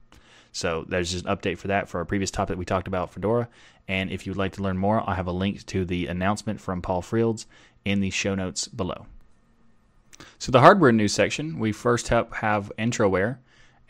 So 0.56 0.86
there's 0.88 1.12
just 1.12 1.26
an 1.26 1.36
update 1.36 1.58
for 1.58 1.68
that 1.68 1.86
for 1.86 1.98
our 1.98 2.06
previous 2.06 2.30
topic 2.30 2.54
that 2.54 2.58
we 2.58 2.64
talked 2.64 2.88
about 2.88 3.12
Fedora. 3.12 3.46
And 3.88 4.10
if 4.10 4.26
you'd 4.26 4.38
like 4.38 4.52
to 4.52 4.62
learn 4.62 4.78
more, 4.78 5.08
I 5.08 5.14
have 5.14 5.26
a 5.26 5.32
link 5.32 5.66
to 5.66 5.84
the 5.84 6.06
announcement 6.06 6.62
from 6.62 6.80
Paul 6.80 7.02
Frields 7.02 7.44
in 7.84 8.00
the 8.00 8.08
show 8.08 8.34
notes 8.34 8.66
below. 8.66 9.04
So 10.38 10.50
the 10.50 10.60
hardware 10.60 10.92
news 10.92 11.12
section, 11.12 11.58
we 11.58 11.72
first 11.72 12.08
have, 12.08 12.32
have 12.32 12.72
Entroware, 12.78 13.36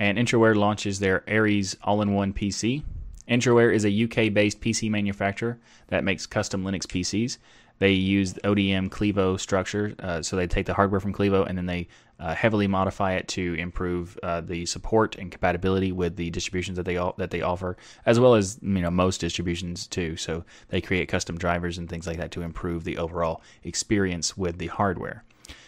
and 0.01 0.19
Entroware 0.19 0.57
launches 0.57 0.99
their 0.99 1.23
Aries 1.29 1.77
all-in-one 1.85 2.33
PC. 2.33 2.83
Entroware 3.29 3.73
is 3.73 3.85
a 3.85 4.03
UK-based 4.03 4.61
PC 4.61 4.91
manufacturer 4.91 5.61
that 5.87 6.03
makes 6.03 6.27
custom 6.27 6.65
Linux 6.65 6.81
PCs. 6.83 7.39
They 7.79 7.93
use 7.93 8.35
ODM 8.35 8.89
Clevo 8.89 9.39
structure, 9.39 9.95
uh, 9.99 10.23
so 10.23 10.37
they 10.37 10.47
take 10.47 10.67
the 10.67 10.75
hardware 10.75 11.01
from 11.01 11.13
Clevo 11.13 11.47
and 11.47 11.59
then 11.59 11.67
they 11.67 11.89
uh, 12.19 12.35
heavily 12.35 12.67
modify 12.67 13.13
it 13.13 13.29
to 13.29 13.55
improve 13.55 14.19
uh, 14.23 14.41
the 14.41 14.65
support 14.65 15.17
and 15.17 15.31
compatibility 15.31 15.93
with 15.93 16.17
the 16.17 16.31
distributions 16.31 16.77
that 16.77 16.85
they 16.85 16.95
that 17.19 17.31
they 17.31 17.43
offer, 17.43 17.77
as 18.07 18.19
well 18.19 18.35
as 18.35 18.59
you 18.63 18.81
know 18.81 18.91
most 18.91 19.21
distributions 19.21 19.87
too. 19.87 20.17
So 20.17 20.45
they 20.69 20.81
create 20.81 21.09
custom 21.09 21.37
drivers 21.37 21.77
and 21.77 21.89
things 21.89 22.07
like 22.07 22.17
that 22.17 22.31
to 22.33 22.43
improve 22.43 22.85
the 22.85 22.97
overall 22.97 23.43
experience 23.65 24.37
with 24.37 24.59
the 24.59 24.69
hardware. 24.69 25.25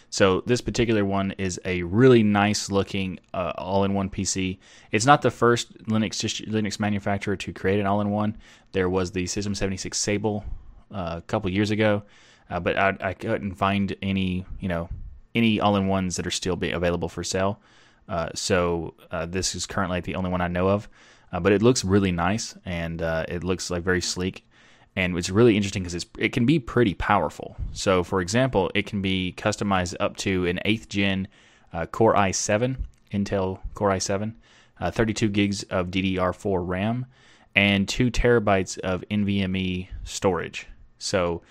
So 0.09 0.41
this 0.47 0.61
particular 0.61 1.05
one 1.05 1.35
is 1.37 1.61
a 1.65 1.83
really 1.83 2.23
nice 2.23 2.71
looking 2.71 3.19
uh, 3.31 3.53
all-in-one 3.55 4.09
PC. 4.09 4.57
It's 4.91 5.05
not 5.05 5.21
the 5.21 5.29
first 5.29 5.77
Linux 5.85 6.47
Linux 6.47 6.79
manufacturer 6.79 7.35
to 7.35 7.53
create 7.53 7.79
an 7.79 7.85
all-in-one. 7.85 8.37
There 8.71 8.89
was 8.89 9.11
the 9.11 9.27
System 9.27 9.53
76 9.53 9.95
Sable 9.95 10.43
uh, 10.91 11.15
a 11.17 11.21
couple 11.21 11.49
years 11.49 11.71
ago, 11.71 12.03
uh, 12.49 12.59
but 12.59 12.77
I, 12.77 12.95
I, 12.99 13.13
couldn't 13.13 13.55
find 13.55 13.95
any, 14.01 14.45
you 14.59 14.67
know, 14.67 14.89
any 15.35 15.59
all-in-ones 15.59 16.15
that 16.15 16.25
are 16.25 16.31
still 16.31 16.55
be 16.55 16.71
available 16.71 17.09
for 17.09 17.23
sale. 17.23 17.59
Uh, 18.07 18.29
so 18.33 18.95
uh, 19.11 19.25
this 19.25 19.53
is 19.53 19.67
currently 19.67 19.99
the 19.99 20.15
only 20.15 20.31
one 20.31 20.41
I 20.41 20.47
know 20.47 20.67
of, 20.67 20.89
uh, 21.31 21.39
but 21.39 21.51
it 21.51 21.61
looks 21.61 21.85
really 21.85 22.11
nice 22.11 22.55
and 22.65 23.01
it 23.01 23.43
looks 23.43 23.69
like 23.69 23.83
very 23.83 24.01
sleek. 24.01 24.45
And 24.95 25.15
it's 25.15 25.29
really 25.29 25.55
interesting 25.55 25.83
because 25.83 26.05
it 26.17 26.33
can 26.33 26.45
be 26.45 26.57
pretty 26.59 26.95
powerful. 26.95 27.55
So, 27.71 28.03
for 28.03 28.19
example, 28.19 28.71
it 28.73 28.87
can 28.87 29.01
be 29.01 29.33
customized 29.37 29.95
up 29.99 30.17
to 30.17 30.47
an 30.47 30.59
eighth 30.65 30.89
gen 30.89 31.27
Core 31.91 32.15
i7, 32.15 32.75
Intel 33.13 33.59
Core 33.75 33.91
i7, 33.91 34.33
32 34.91 35.29
gigs 35.29 35.63
of 35.63 35.87
DDR4 35.87 36.67
RAM, 36.67 37.05
and 37.55 37.87
two 37.87 38.09
terabytes 38.09 38.79
of 38.79 39.03
NVMe 39.11 39.87
storage. 40.03 40.67
So 40.99 41.41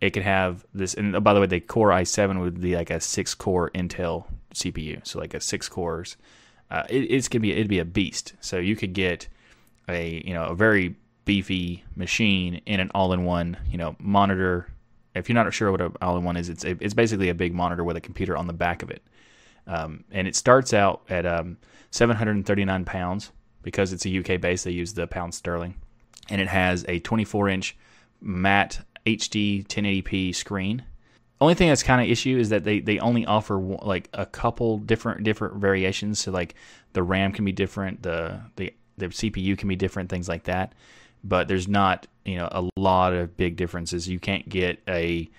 it 0.00 0.10
could 0.10 0.24
have 0.24 0.66
this. 0.74 0.94
And 0.94 1.16
oh, 1.16 1.20
by 1.20 1.32
the 1.32 1.40
way, 1.40 1.46
the 1.46 1.60
Core 1.60 1.90
i7 1.90 2.40
would 2.40 2.60
be 2.60 2.76
like 2.76 2.90
a 2.90 3.00
six 3.00 3.34
core 3.34 3.70
Intel 3.70 4.26
CPU, 4.54 5.06
so 5.06 5.18
like 5.18 5.34
a 5.34 5.40
six 5.40 5.68
cores. 5.68 6.16
Uh, 6.70 6.84
it, 6.90 7.02
it's 7.10 7.28
gonna 7.28 7.40
be 7.40 7.52
it'd 7.52 7.68
be 7.68 7.78
a 7.78 7.84
beast. 7.84 8.34
So 8.40 8.58
you 8.58 8.76
could 8.76 8.92
get 8.92 9.28
a 9.88 10.22
you 10.26 10.34
know 10.34 10.46
a 10.46 10.54
very 10.54 10.96
beefy 11.24 11.84
machine 11.96 12.60
in 12.66 12.78
an 12.78 12.90
all-in-one 12.94 13.56
you 13.70 13.78
know 13.78 13.96
monitor. 13.98 14.70
If 15.14 15.28
you're 15.28 15.34
not 15.42 15.52
sure 15.54 15.70
what 15.70 15.80
an 15.80 15.94
all-in-one 16.02 16.36
is, 16.36 16.48
it's 16.48 16.64
it's 16.64 16.94
basically 16.94 17.28
a 17.30 17.34
big 17.34 17.54
monitor 17.54 17.84
with 17.84 17.96
a 17.96 18.00
computer 18.00 18.36
on 18.36 18.46
the 18.46 18.52
back 18.52 18.82
of 18.82 18.90
it, 18.90 19.02
um, 19.66 20.04
and 20.10 20.28
it 20.28 20.36
starts 20.36 20.74
out 20.74 21.02
at 21.08 21.24
um, 21.24 21.56
739 21.90 22.84
pounds 22.84 23.32
because 23.62 23.92
it's 23.92 24.04
a 24.04 24.18
UK 24.18 24.40
base. 24.40 24.64
They 24.64 24.72
use 24.72 24.92
the 24.92 25.06
pound 25.06 25.34
sterling, 25.34 25.74
and 26.28 26.40
it 26.40 26.48
has 26.48 26.84
a 26.88 26.98
24 27.00 27.48
inch 27.48 27.76
matte 28.20 28.80
HD 29.06 29.66
1080p 29.66 30.34
screen. 30.34 30.84
only 31.40 31.54
thing 31.54 31.68
that's 31.68 31.82
kind 31.82 32.00
of 32.02 32.10
issue 32.10 32.38
is 32.38 32.48
that 32.48 32.64
they, 32.64 32.80
they 32.80 32.98
only 32.98 33.24
offer 33.24 33.56
like 33.58 34.08
a 34.12 34.26
couple 34.26 34.78
different 34.78 35.22
different 35.22 35.56
variations. 35.56 36.18
So 36.18 36.32
like 36.32 36.54
the 36.92 37.02
RAM 37.02 37.32
can 37.32 37.44
be 37.44 37.52
different, 37.52 38.02
the 38.02 38.40
the 38.56 38.74
the 38.98 39.06
CPU 39.08 39.56
can 39.56 39.68
be 39.68 39.76
different, 39.76 40.10
things 40.10 40.28
like 40.28 40.44
that. 40.44 40.74
But 41.22 41.48
there's 41.48 41.68
not 41.68 42.06
you 42.24 42.36
know 42.36 42.48
a 42.50 42.68
lot 42.76 43.12
of 43.12 43.36
big 43.36 43.56
differences. 43.56 44.08
You 44.08 44.18
can't 44.18 44.48
get 44.48 44.82
a 44.88 45.30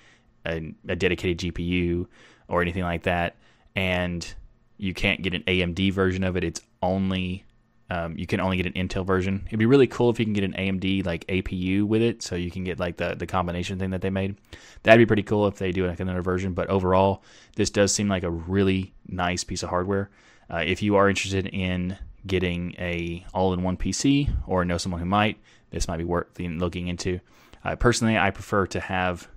a, 0.45 0.73
a 0.87 0.95
dedicated 0.95 1.39
GPU 1.39 2.07
or 2.47 2.61
anything 2.61 2.83
like 2.83 3.03
that, 3.03 3.35
and 3.75 4.33
you 4.77 4.93
can't 4.93 5.21
get 5.21 5.33
an 5.33 5.43
AMD 5.43 5.91
version 5.91 6.23
of 6.23 6.37
it. 6.37 6.43
It's 6.43 6.61
only 6.81 7.43
um, 7.89 8.17
you 8.17 8.27
can 8.27 8.39
only 8.39 8.57
get 8.57 8.65
an 8.65 8.73
Intel 8.73 9.05
version. 9.05 9.43
It'd 9.47 9.59
be 9.59 9.65
really 9.65 9.87
cool 9.87 10.09
if 10.09 10.19
you 10.19 10.25
can 10.25 10.33
get 10.33 10.43
an 10.43 10.53
AMD 10.53 11.05
like 11.05 11.25
APU 11.27 11.83
with 11.83 12.01
it, 12.01 12.21
so 12.21 12.35
you 12.35 12.51
can 12.51 12.63
get 12.63 12.79
like 12.79 12.97
the 12.97 13.15
the 13.15 13.25
combination 13.25 13.79
thing 13.79 13.91
that 13.91 14.01
they 14.01 14.09
made. 14.09 14.35
That'd 14.83 14.99
be 14.99 15.05
pretty 15.05 15.23
cool 15.23 15.47
if 15.47 15.55
they 15.55 15.71
do 15.71 15.87
like 15.87 15.99
another 15.99 16.21
version. 16.21 16.53
But 16.53 16.69
overall, 16.69 17.23
this 17.55 17.69
does 17.69 17.93
seem 17.93 18.09
like 18.09 18.23
a 18.23 18.31
really 18.31 18.93
nice 19.07 19.43
piece 19.43 19.63
of 19.63 19.69
hardware. 19.69 20.09
Uh, 20.49 20.63
if 20.65 20.81
you 20.81 20.95
are 20.95 21.09
interested 21.09 21.47
in 21.47 21.97
getting 22.25 22.75
a 22.77 23.25
all-in-one 23.33 23.77
PC 23.77 24.29
or 24.47 24.65
know 24.65 24.77
someone 24.77 24.99
who 24.99 25.05
might, 25.05 25.37
this 25.69 25.87
might 25.87 25.97
be 25.97 26.03
worth 26.03 26.27
looking 26.39 26.87
into. 26.87 27.19
Uh, 27.63 27.75
personally, 27.75 28.17
I 28.17 28.31
prefer 28.31 28.67
to 28.67 28.79
have 28.79 29.29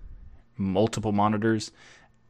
multiple 0.56 1.12
monitors 1.12 1.70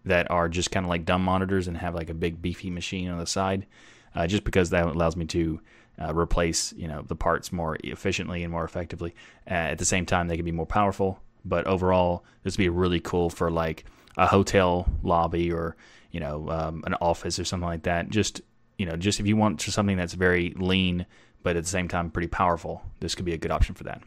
that 0.04 0.30
are 0.30 0.48
just 0.48 0.70
kind 0.70 0.84
of 0.84 0.90
like 0.90 1.04
dumb 1.04 1.22
monitors 1.22 1.66
and 1.66 1.76
have 1.76 1.94
like 1.94 2.10
a 2.10 2.14
big 2.14 2.40
beefy 2.40 2.70
machine 2.70 3.08
on 3.10 3.18
the 3.18 3.26
side, 3.26 3.66
uh, 4.14 4.26
just 4.26 4.44
because 4.44 4.70
that 4.70 4.86
allows 4.86 5.16
me 5.16 5.24
to 5.26 5.60
uh, 6.00 6.14
replace 6.14 6.72
you 6.74 6.88
know 6.88 7.02
the 7.02 7.16
parts 7.16 7.52
more 7.52 7.76
efficiently 7.84 8.42
and 8.42 8.52
more 8.52 8.64
effectively. 8.64 9.14
Uh, 9.50 9.54
at 9.54 9.78
the 9.78 9.84
same 9.84 10.06
time, 10.06 10.28
they 10.28 10.36
can 10.36 10.44
be 10.44 10.52
more 10.52 10.66
powerful. 10.66 11.20
But 11.44 11.66
overall, 11.66 12.24
this 12.42 12.56
would 12.56 12.62
be 12.62 12.68
really 12.68 13.00
cool 13.00 13.30
for 13.30 13.50
like 13.50 13.84
a 14.16 14.26
hotel 14.26 14.88
lobby 15.02 15.52
or 15.52 15.76
you 16.10 16.20
know 16.20 16.48
um, 16.50 16.82
an 16.86 16.94
office 16.94 17.38
or 17.38 17.44
something 17.44 17.68
like 17.68 17.84
that. 17.84 18.10
Just 18.10 18.40
you 18.78 18.86
know, 18.86 18.96
just 18.96 19.20
if 19.20 19.26
you 19.26 19.36
want 19.36 19.60
something 19.60 19.96
that's 19.96 20.14
very 20.14 20.54
lean 20.56 21.06
but 21.42 21.56
at 21.56 21.64
the 21.64 21.68
same 21.68 21.88
time 21.88 22.10
pretty 22.10 22.28
powerful, 22.28 22.82
this 23.00 23.14
could 23.14 23.24
be 23.24 23.32
a 23.32 23.38
good 23.38 23.50
option 23.50 23.74
for 23.74 23.84
that. 23.84 24.02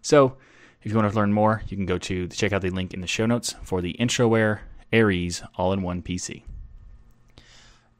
So, 0.00 0.36
if 0.82 0.90
you 0.90 0.96
want 0.96 1.10
to 1.10 1.16
learn 1.16 1.32
more, 1.32 1.62
you 1.68 1.76
can 1.76 1.86
go 1.86 1.98
to 1.98 2.28
check 2.28 2.52
out 2.52 2.62
the 2.62 2.70
link 2.70 2.94
in 2.94 3.00
the 3.00 3.06
show 3.06 3.26
notes 3.26 3.54
for 3.62 3.80
the 3.80 3.96
Entroware 3.98 4.60
Aries 4.92 5.42
all-in-one 5.56 6.02
PC. 6.02 6.44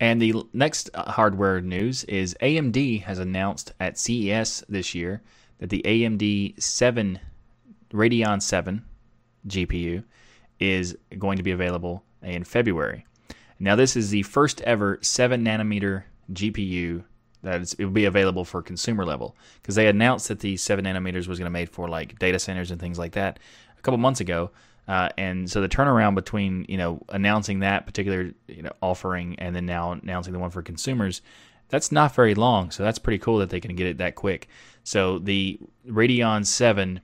And 0.00 0.22
the 0.22 0.34
next 0.52 0.90
uh, 0.94 1.10
hardware 1.10 1.60
news 1.60 2.04
is 2.04 2.36
AMD 2.40 3.02
has 3.02 3.18
announced 3.18 3.72
at 3.80 3.98
CES 3.98 4.64
this 4.68 4.94
year 4.94 5.22
that 5.58 5.70
the 5.70 5.82
AMD 5.84 6.62
7 6.62 7.18
Radeon 7.92 8.40
7 8.40 8.84
GPU 9.46 10.04
is 10.60 10.96
going 11.18 11.36
to 11.36 11.42
be 11.42 11.50
available 11.50 12.04
in 12.22 12.44
February. 12.44 13.06
Now, 13.58 13.74
this 13.74 13.96
is 13.96 14.10
the 14.10 14.22
first 14.22 14.60
ever 14.62 14.98
7 15.02 15.44
nanometer 15.44 16.04
GPU 16.32 17.04
that 17.42 17.74
it 17.78 17.84
will 17.84 17.92
be 17.92 18.04
available 18.04 18.44
for 18.44 18.62
consumer 18.62 19.04
level 19.04 19.36
because 19.62 19.74
they 19.74 19.86
announced 19.86 20.28
that 20.28 20.40
the 20.40 20.56
7 20.56 20.84
nanometers 20.84 21.28
was 21.28 21.38
going 21.38 21.46
to 21.46 21.50
be 21.50 21.60
made 21.60 21.70
for 21.70 21.88
like 21.88 22.18
data 22.18 22.38
centers 22.38 22.70
and 22.70 22.80
things 22.80 22.98
like 22.98 23.12
that 23.12 23.38
a 23.78 23.82
couple 23.82 23.98
months 23.98 24.20
ago. 24.20 24.50
Uh, 24.86 25.10
and 25.18 25.50
so 25.50 25.60
the 25.60 25.68
turnaround 25.68 26.14
between 26.14 26.64
you 26.68 26.78
know 26.78 27.02
announcing 27.10 27.60
that 27.60 27.84
particular 27.84 28.32
you 28.46 28.62
know 28.62 28.72
offering 28.80 29.36
and 29.38 29.54
then 29.54 29.66
now 29.66 29.92
announcing 29.92 30.32
the 30.32 30.38
one 30.38 30.50
for 30.50 30.62
consumers, 30.62 31.20
that's 31.68 31.92
not 31.92 32.14
very 32.14 32.34
long. 32.34 32.70
So 32.70 32.82
that's 32.82 32.98
pretty 32.98 33.18
cool 33.18 33.38
that 33.38 33.50
they 33.50 33.60
can 33.60 33.76
get 33.76 33.86
it 33.86 33.98
that 33.98 34.14
quick. 34.14 34.48
So 34.84 35.18
the 35.18 35.58
Radeon 35.86 36.46
7 36.46 37.00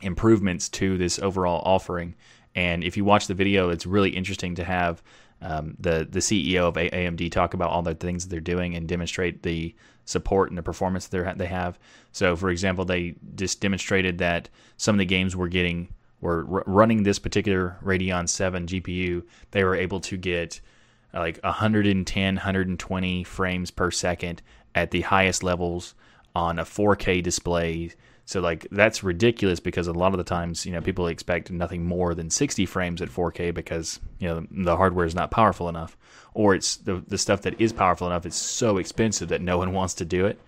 improvements 0.00 0.68
to 0.70 0.96
this 0.96 1.18
overall 1.18 1.62
offering. 1.64 2.14
And 2.54 2.84
if 2.84 2.96
you 2.96 3.04
watch 3.04 3.26
the 3.26 3.34
video, 3.34 3.70
it's 3.70 3.86
really 3.86 4.10
interesting 4.10 4.54
to 4.56 4.64
have 4.64 5.02
um, 5.40 5.76
the 5.78 6.06
the 6.08 6.20
CEO 6.20 6.68
of 6.68 6.74
AMD 6.74 7.32
talk 7.32 7.54
about 7.54 7.70
all 7.70 7.82
the 7.82 7.94
things 7.94 8.28
they're 8.28 8.40
doing 8.40 8.76
and 8.76 8.86
demonstrate 8.86 9.42
the 9.42 9.74
support 10.04 10.50
and 10.50 10.58
the 10.58 10.62
performance 10.62 11.06
they 11.06 11.32
they 11.36 11.46
have. 11.46 11.78
So, 12.12 12.36
for 12.36 12.50
example, 12.50 12.84
they 12.84 13.14
just 13.34 13.60
demonstrated 13.60 14.18
that 14.18 14.48
some 14.76 14.94
of 14.94 14.98
the 14.98 15.06
games 15.06 15.36
were 15.36 15.48
getting 15.48 15.88
were 16.20 16.46
r- 16.50 16.64
running 16.66 17.02
this 17.02 17.18
particular 17.18 17.76
Radeon 17.84 18.28
7 18.28 18.66
GPU. 18.66 19.24
They 19.50 19.64
were 19.64 19.74
able 19.74 20.00
to 20.00 20.16
get 20.16 20.60
like 21.12 21.38
110, 21.42 22.34
120 22.34 23.24
frames 23.24 23.70
per 23.70 23.90
second 23.90 24.42
at 24.74 24.90
the 24.90 25.02
highest 25.02 25.42
levels 25.42 25.94
on 26.34 26.58
a 26.58 26.64
4K 26.64 27.22
display 27.22 27.90
so 28.24 28.40
like 28.40 28.66
that's 28.70 29.02
ridiculous 29.02 29.60
because 29.60 29.88
a 29.88 29.92
lot 29.92 30.12
of 30.12 30.18
the 30.18 30.24
times, 30.24 30.64
you 30.64 30.72
know, 30.72 30.80
people 30.80 31.06
expect 31.08 31.50
nothing 31.50 31.84
more 31.84 32.14
than 32.14 32.30
60 32.30 32.66
frames 32.66 33.02
at 33.02 33.08
4K 33.08 33.52
because, 33.52 34.00
you 34.18 34.28
know, 34.28 34.46
the 34.50 34.76
hardware 34.76 35.06
is 35.06 35.14
not 35.14 35.30
powerful 35.30 35.68
enough 35.68 35.96
or 36.34 36.54
it's 36.54 36.76
the 36.76 37.02
the 37.08 37.18
stuff 37.18 37.42
that 37.42 37.60
is 37.60 37.72
powerful 37.72 38.06
enough 38.06 38.24
it's 38.24 38.36
so 38.36 38.78
expensive 38.78 39.28
that 39.28 39.42
no 39.42 39.58
one 39.58 39.72
wants 39.78 39.94
to 39.94 40.04
do 40.04 40.26
it 40.26 40.40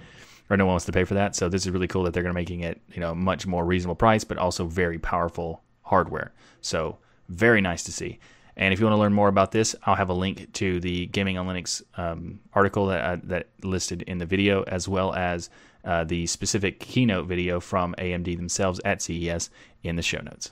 or 0.49 0.57
no 0.57 0.67
one 0.67 0.75
wants 0.75 0.87
to 0.87 0.93
pay 0.93 1.05
for 1.05 1.15
that. 1.15 1.35
So 1.35 1.49
this 1.49 1.67
is 1.67 1.73
really 1.73 1.89
cool 1.89 2.05
that 2.05 2.13
they're 2.13 2.23
going 2.23 2.35
to 2.35 2.39
making 2.41 2.61
it, 2.61 2.81
you 2.93 3.01
know, 3.01 3.15
much 3.15 3.47
more 3.47 3.65
reasonable 3.65 3.97
price 3.97 4.25
but 4.25 4.39
also 4.39 4.67
very 4.67 4.99
powerful 4.99 5.63
hardware. 5.83 6.33
So 6.61 6.99
very 7.29 7.61
nice 7.61 7.83
to 7.85 7.93
see. 7.93 8.19
And 8.57 8.73
if 8.73 8.79
you 8.79 8.87
want 8.87 8.95
to 8.95 9.01
learn 9.01 9.13
more 9.13 9.29
about 9.29 9.51
this, 9.51 9.75
I'll 9.85 9.97
have 9.97 10.11
a 10.11 10.15
link 10.15 10.53
to 10.55 10.79
the 10.79 11.07
Gaming 11.07 11.39
on 11.39 11.47
Linux 11.49 11.83
um, 11.97 12.41
article 12.53 12.87
that 12.87 13.05
uh, 13.05 13.17
that 13.25 13.49
listed 13.63 14.03
in 14.03 14.19
the 14.19 14.27
video, 14.27 14.63
as 14.63 14.87
well 14.87 15.13
as 15.13 15.51
uh, 15.85 16.05
the 16.05 16.27
specific 16.27 16.81
keynote 16.81 17.27
video 17.27 17.61
from 17.61 17.95
AMD 17.99 18.37
themselves 18.37 18.81
at 18.85 19.03
CES 19.03 19.51
in 19.83 19.97
the 19.97 20.03
show 20.03 20.21
notes. 20.21 20.51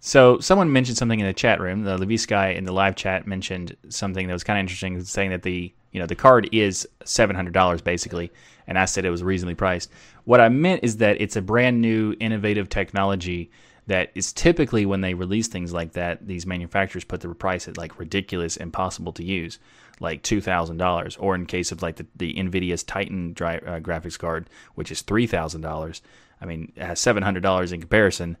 So 0.00 0.38
someone 0.38 0.70
mentioned 0.72 0.98
something 0.98 1.20
in 1.20 1.26
the 1.26 1.32
chat 1.32 1.60
room. 1.60 1.84
The 1.84 1.96
Levis 1.96 2.26
guy 2.26 2.48
in 2.48 2.64
the 2.64 2.72
live 2.72 2.94
chat 2.94 3.26
mentioned 3.26 3.74
something 3.88 4.26
that 4.26 4.32
was 4.32 4.44
kind 4.44 4.58
of 4.58 4.60
interesting, 4.60 5.02
saying 5.02 5.30
that 5.30 5.42
the 5.42 5.72
you 5.92 6.00
know 6.00 6.06
the 6.06 6.14
card 6.14 6.48
is 6.52 6.86
seven 7.04 7.34
hundred 7.34 7.54
dollars 7.54 7.80
basically, 7.80 8.30
and 8.66 8.78
I 8.78 8.84
said 8.84 9.04
it 9.04 9.10
was 9.10 9.22
reasonably 9.22 9.54
priced. 9.54 9.90
What 10.24 10.40
I 10.40 10.48
meant 10.50 10.84
is 10.84 10.98
that 10.98 11.20
it's 11.20 11.36
a 11.36 11.42
brand 11.42 11.80
new, 11.80 12.14
innovative 12.20 12.68
technology 12.68 13.50
that 13.86 14.10
is 14.14 14.32
typically 14.32 14.86
when 14.86 15.00
they 15.00 15.14
release 15.14 15.48
things 15.48 15.72
like 15.72 15.92
that, 15.92 16.26
these 16.26 16.46
manufacturers 16.46 17.04
put 17.04 17.20
the 17.20 17.34
price 17.34 17.68
at 17.68 17.76
like 17.76 17.98
ridiculous, 17.98 18.56
impossible 18.56 19.12
to 19.12 19.24
use 19.24 19.58
like 20.00 20.22
two 20.22 20.40
thousand 20.40 20.78
dollars, 20.78 21.16
or 21.16 21.34
in 21.34 21.46
case 21.46 21.72
of 21.72 21.82
like 21.82 21.96
the, 21.96 22.06
the 22.16 22.34
Nvidia's 22.34 22.82
Titan 22.82 23.32
dri- 23.32 23.60
uh, 23.66 23.80
graphics 23.80 24.18
card, 24.18 24.48
which 24.74 24.90
is 24.90 25.02
three 25.02 25.26
thousand 25.26 25.60
dollars. 25.60 26.02
I 26.40 26.46
mean, 26.46 26.72
it 26.76 26.82
has 26.82 27.00
seven 27.00 27.22
hundred 27.22 27.42
dollars 27.42 27.72
in 27.72 27.80
comparison. 27.80 28.36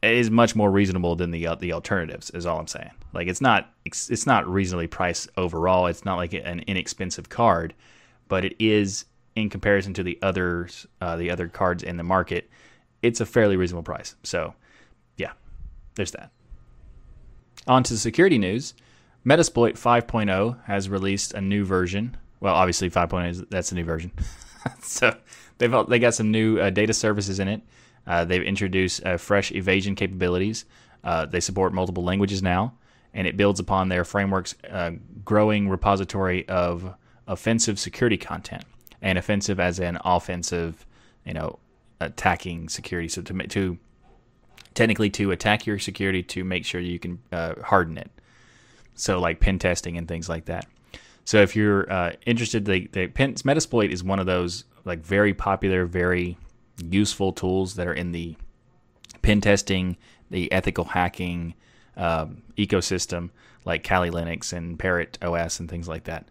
Is 0.00 0.30
much 0.30 0.54
more 0.54 0.70
reasonable 0.70 1.16
than 1.16 1.32
the 1.32 1.46
uh, 1.48 1.56
the 1.56 1.72
alternatives. 1.72 2.30
Is 2.30 2.46
all 2.46 2.60
I'm 2.60 2.68
saying. 2.68 2.92
Like 3.12 3.26
it's 3.26 3.40
not 3.40 3.72
it's, 3.84 4.08
it's 4.10 4.26
not 4.26 4.46
reasonably 4.48 4.86
priced 4.86 5.28
overall. 5.36 5.88
It's 5.88 6.04
not 6.04 6.16
like 6.16 6.32
an 6.34 6.60
inexpensive 6.68 7.28
card, 7.28 7.74
but 8.28 8.44
it 8.44 8.54
is 8.60 9.06
in 9.34 9.50
comparison 9.50 9.94
to 9.94 10.04
the 10.04 10.16
others 10.22 10.86
uh, 11.00 11.16
the 11.16 11.30
other 11.30 11.48
cards 11.48 11.82
in 11.82 11.96
the 11.96 12.04
market. 12.04 12.48
It's 13.02 13.20
a 13.20 13.26
fairly 13.26 13.56
reasonable 13.56 13.82
price. 13.82 14.14
So, 14.22 14.54
yeah, 15.16 15.32
there's 15.96 16.12
that. 16.12 16.30
On 17.66 17.82
to 17.82 17.96
security 17.96 18.38
news. 18.38 18.74
Metasploit 19.26 19.72
5.0 19.72 20.64
has 20.64 20.88
released 20.88 21.34
a 21.34 21.40
new 21.40 21.64
version. 21.64 22.16
Well, 22.40 22.54
obviously 22.54 22.90
5.0 22.90 23.30
is 23.30 23.42
that's 23.50 23.72
a 23.72 23.74
new 23.74 23.84
version. 23.84 24.12
so 24.82 25.14
they've 25.58 25.74
they 25.88 25.98
got 25.98 26.14
some 26.14 26.30
new 26.30 26.58
uh, 26.58 26.70
data 26.70 26.92
services 26.92 27.40
in 27.40 27.48
it. 27.48 27.62
Uh, 28.06 28.24
they've 28.24 28.42
introduced 28.42 29.04
uh, 29.04 29.16
fresh 29.16 29.52
evasion 29.52 29.94
capabilities. 29.94 30.64
Uh, 31.04 31.26
they 31.26 31.40
support 31.40 31.72
multiple 31.72 32.02
languages 32.04 32.42
now, 32.42 32.74
and 33.12 33.26
it 33.26 33.36
builds 33.36 33.60
upon 33.60 33.88
their 33.88 34.04
framework's 34.04 34.54
uh, 34.70 34.92
growing 35.24 35.68
repository 35.68 36.48
of 36.48 36.94
offensive 37.26 37.78
security 37.78 38.16
content. 38.16 38.64
and 39.02 39.18
offensive 39.18 39.60
as 39.60 39.78
an 39.78 39.98
offensive, 40.04 40.86
you 41.24 41.34
know, 41.34 41.58
attacking 42.00 42.68
security. 42.68 43.08
So 43.08 43.22
to 43.22 43.34
to 43.34 43.78
technically 44.74 45.10
to 45.10 45.30
attack 45.32 45.66
your 45.66 45.78
security 45.78 46.22
to 46.22 46.44
make 46.44 46.64
sure 46.64 46.80
you 46.80 46.98
can 46.98 47.20
uh, 47.32 47.54
harden 47.62 47.98
it. 47.98 48.10
So 48.98 49.20
like 49.20 49.40
pen 49.40 49.58
testing 49.58 49.96
and 49.96 50.08
things 50.08 50.28
like 50.28 50.46
that. 50.46 50.66
So 51.24 51.40
if 51.40 51.54
you're 51.54 51.90
uh, 51.90 52.12
interested, 52.26 52.64
the, 52.64 52.88
the 52.92 53.06
pen, 53.06 53.34
Metasploit 53.34 53.90
is 53.90 54.02
one 54.02 54.18
of 54.18 54.26
those 54.26 54.64
like 54.84 55.00
very 55.00 55.34
popular, 55.34 55.86
very 55.86 56.36
useful 56.82 57.32
tools 57.32 57.74
that 57.74 57.86
are 57.86 57.92
in 57.92 58.12
the 58.12 58.36
pen 59.22 59.40
testing, 59.40 59.96
the 60.30 60.50
ethical 60.50 60.84
hacking 60.84 61.54
um, 61.96 62.42
ecosystem, 62.56 63.30
like 63.64 63.84
Kali 63.84 64.10
Linux 64.10 64.52
and 64.52 64.78
Parrot 64.78 65.18
OS 65.22 65.60
and 65.60 65.70
things 65.70 65.86
like 65.86 66.04
that. 66.04 66.26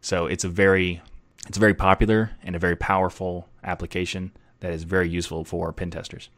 So 0.00 0.26
it's 0.26 0.44
a 0.44 0.48
very 0.48 1.00
it's 1.46 1.56
a 1.56 1.60
very 1.60 1.74
popular 1.74 2.32
and 2.42 2.54
a 2.54 2.58
very 2.58 2.76
powerful 2.76 3.48
application 3.64 4.32
that 4.60 4.72
is 4.72 4.82
very 4.82 5.08
useful 5.08 5.44
for 5.44 5.72
pen 5.72 5.90
testers. 5.90 6.28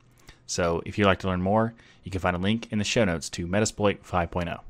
So 0.46 0.82
if 0.86 0.96
you'd 0.96 1.06
like 1.06 1.18
to 1.20 1.28
learn 1.28 1.42
more, 1.42 1.74
you 2.04 2.10
can 2.10 2.20
find 2.20 2.36
a 2.36 2.38
link 2.38 2.68
in 2.70 2.78
the 2.78 2.84
show 2.84 3.04
notes 3.04 3.28
to 3.30 3.46
Metasploit 3.46 4.00
5.0. 4.00 4.60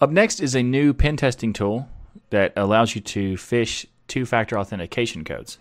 Up 0.00 0.10
next 0.10 0.38
is 0.40 0.54
a 0.54 0.62
new 0.62 0.94
pen 0.94 1.16
testing 1.16 1.52
tool 1.52 1.88
that 2.30 2.52
allows 2.56 2.94
you 2.94 3.00
to 3.00 3.36
fish 3.36 3.84
two 4.06 4.24
factor 4.24 4.56
authentication 4.56 5.24
codes. 5.24 5.58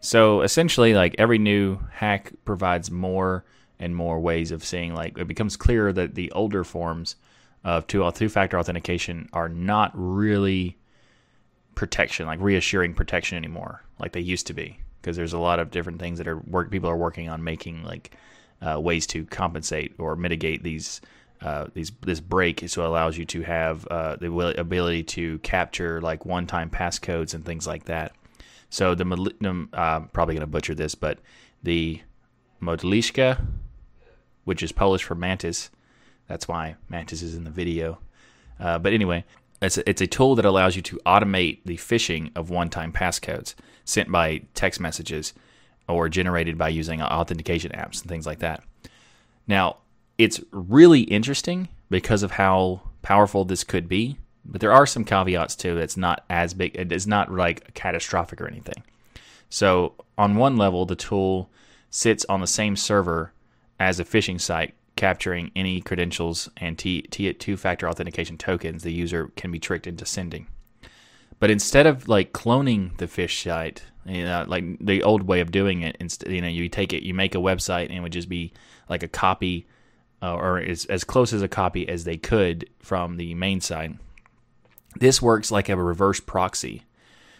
So 0.00 0.42
essentially, 0.42 0.94
like 0.94 1.16
every 1.18 1.38
new 1.38 1.80
hack 1.90 2.32
provides 2.44 2.90
more 2.90 3.44
and 3.80 3.96
more 3.96 4.20
ways 4.20 4.52
of 4.52 4.64
seeing, 4.64 4.94
like, 4.94 5.18
it 5.18 5.26
becomes 5.26 5.56
clearer 5.56 5.92
that 5.92 6.14
the 6.14 6.30
older 6.32 6.62
forms 6.62 7.16
of 7.64 7.86
two 7.88 8.08
factor 8.28 8.58
authentication 8.58 9.28
are 9.32 9.48
not 9.48 9.90
really 9.94 10.78
protection, 11.74 12.26
like 12.26 12.40
reassuring 12.40 12.94
protection 12.94 13.36
anymore, 13.36 13.82
like 13.98 14.12
they 14.12 14.20
used 14.20 14.46
to 14.46 14.54
be 14.54 14.78
because 15.00 15.16
there's 15.16 15.32
a 15.32 15.38
lot 15.38 15.58
of 15.58 15.70
different 15.70 15.98
things 15.98 16.18
that 16.18 16.28
are 16.28 16.38
work 16.38 16.70
people 16.70 16.88
are 16.88 16.96
working 16.96 17.28
on 17.28 17.42
making 17.42 17.82
like 17.82 18.14
uh, 18.62 18.78
ways 18.80 19.06
to 19.06 19.24
compensate 19.26 19.94
or 19.98 20.14
mitigate 20.14 20.62
these 20.62 21.00
uh, 21.42 21.66
these 21.74 21.90
this 22.02 22.20
break 22.20 22.68
so 22.68 22.84
it 22.84 22.88
allows 22.88 23.16
you 23.16 23.24
to 23.24 23.42
have 23.42 23.86
uh, 23.86 24.16
the 24.16 24.30
ability 24.58 25.02
to 25.02 25.38
capture 25.38 26.00
like 26.00 26.26
one-time 26.26 26.70
passcodes 26.70 27.34
and 27.34 27.44
things 27.44 27.66
like 27.66 27.84
that. 27.84 28.12
So 28.68 28.94
the 28.94 29.04
I'm 29.42 29.68
uh, 29.72 30.00
probably 30.00 30.34
going 30.34 30.42
to 30.42 30.46
butcher 30.46 30.74
this, 30.74 30.94
but 30.94 31.18
the 31.62 32.00
Modlishka, 32.62 33.44
which 34.44 34.62
is 34.62 34.70
Polish 34.70 35.02
for 35.02 35.14
mantis, 35.14 35.70
that's 36.28 36.46
why 36.46 36.76
mantis 36.88 37.22
is 37.22 37.34
in 37.34 37.44
the 37.44 37.50
video. 37.50 37.98
Uh, 38.58 38.78
but 38.78 38.92
anyway, 38.92 39.24
it's 39.62 39.78
a, 39.78 39.88
it's 39.88 40.00
a 40.00 40.06
tool 40.06 40.34
that 40.36 40.44
allows 40.44 40.76
you 40.76 40.82
to 40.82 41.00
automate 41.06 41.60
the 41.64 41.76
phishing 41.76 42.30
of 42.36 42.50
one-time 42.50 42.92
passcodes 42.92 43.54
sent 43.84 44.10
by 44.12 44.42
text 44.54 44.78
messages 44.78 45.32
or 45.88 46.08
generated 46.08 46.56
by 46.56 46.68
using 46.68 47.02
authentication 47.02 47.72
apps 47.72 48.00
and 48.00 48.08
things 48.08 48.26
like 48.26 48.38
that. 48.38 48.62
Now, 49.48 49.78
it's 50.20 50.38
really 50.52 51.00
interesting 51.00 51.68
because 51.88 52.22
of 52.22 52.32
how 52.32 52.82
powerful 53.00 53.46
this 53.46 53.64
could 53.64 53.88
be, 53.88 54.18
but 54.44 54.60
there 54.60 54.70
are 54.70 54.84
some 54.84 55.02
caveats 55.02 55.56
too. 55.56 55.78
it. 55.78 55.82
It's 55.82 55.96
not 55.96 56.24
as 56.28 56.52
big, 56.52 56.76
it's 56.76 57.06
not 57.06 57.32
like 57.32 57.72
catastrophic 57.72 58.38
or 58.40 58.46
anything. 58.46 58.84
So, 59.48 59.94
on 60.18 60.36
one 60.36 60.58
level, 60.58 60.84
the 60.84 60.94
tool 60.94 61.50
sits 61.88 62.26
on 62.26 62.40
the 62.40 62.46
same 62.46 62.76
server 62.76 63.32
as 63.80 63.98
a 63.98 64.04
phishing 64.04 64.38
site 64.38 64.74
capturing 64.94 65.50
any 65.56 65.80
credentials 65.80 66.50
and 66.58 66.78
T, 66.78 67.00
T 67.02 67.32
two-factor 67.32 67.88
authentication 67.88 68.36
tokens 68.36 68.82
the 68.82 68.92
user 68.92 69.32
can 69.36 69.50
be 69.50 69.58
tricked 69.58 69.86
into 69.86 70.04
sending. 70.04 70.46
But 71.38 71.50
instead 71.50 71.86
of 71.86 72.06
like 72.06 72.34
cloning 72.34 72.98
the 72.98 73.06
phish 73.06 73.42
site, 73.42 73.82
you 74.04 74.24
know, 74.24 74.44
like 74.46 74.64
the 74.78 75.02
old 75.02 75.22
way 75.22 75.40
of 75.40 75.50
doing 75.50 75.80
it, 75.80 75.96
you 76.26 76.42
know, 76.42 76.48
you 76.48 76.68
take 76.68 76.92
it, 76.92 77.02
you 77.02 77.14
make 77.14 77.34
a 77.34 77.38
website, 77.38 77.86
and 77.86 77.94
it 77.94 78.00
would 78.00 78.12
just 78.12 78.28
be 78.28 78.52
like 78.90 79.02
a 79.02 79.08
copy, 79.08 79.66
uh, 80.22 80.34
or 80.34 80.58
as 80.58 80.84
as 80.86 81.04
close 81.04 81.32
as 81.32 81.42
a 81.42 81.48
copy 81.48 81.88
as 81.88 82.04
they 82.04 82.16
could 82.16 82.68
from 82.78 83.16
the 83.16 83.34
main 83.34 83.60
site. 83.60 83.92
This 84.98 85.22
works 85.22 85.50
like 85.50 85.68
a 85.68 85.76
reverse 85.76 86.20
proxy. 86.20 86.82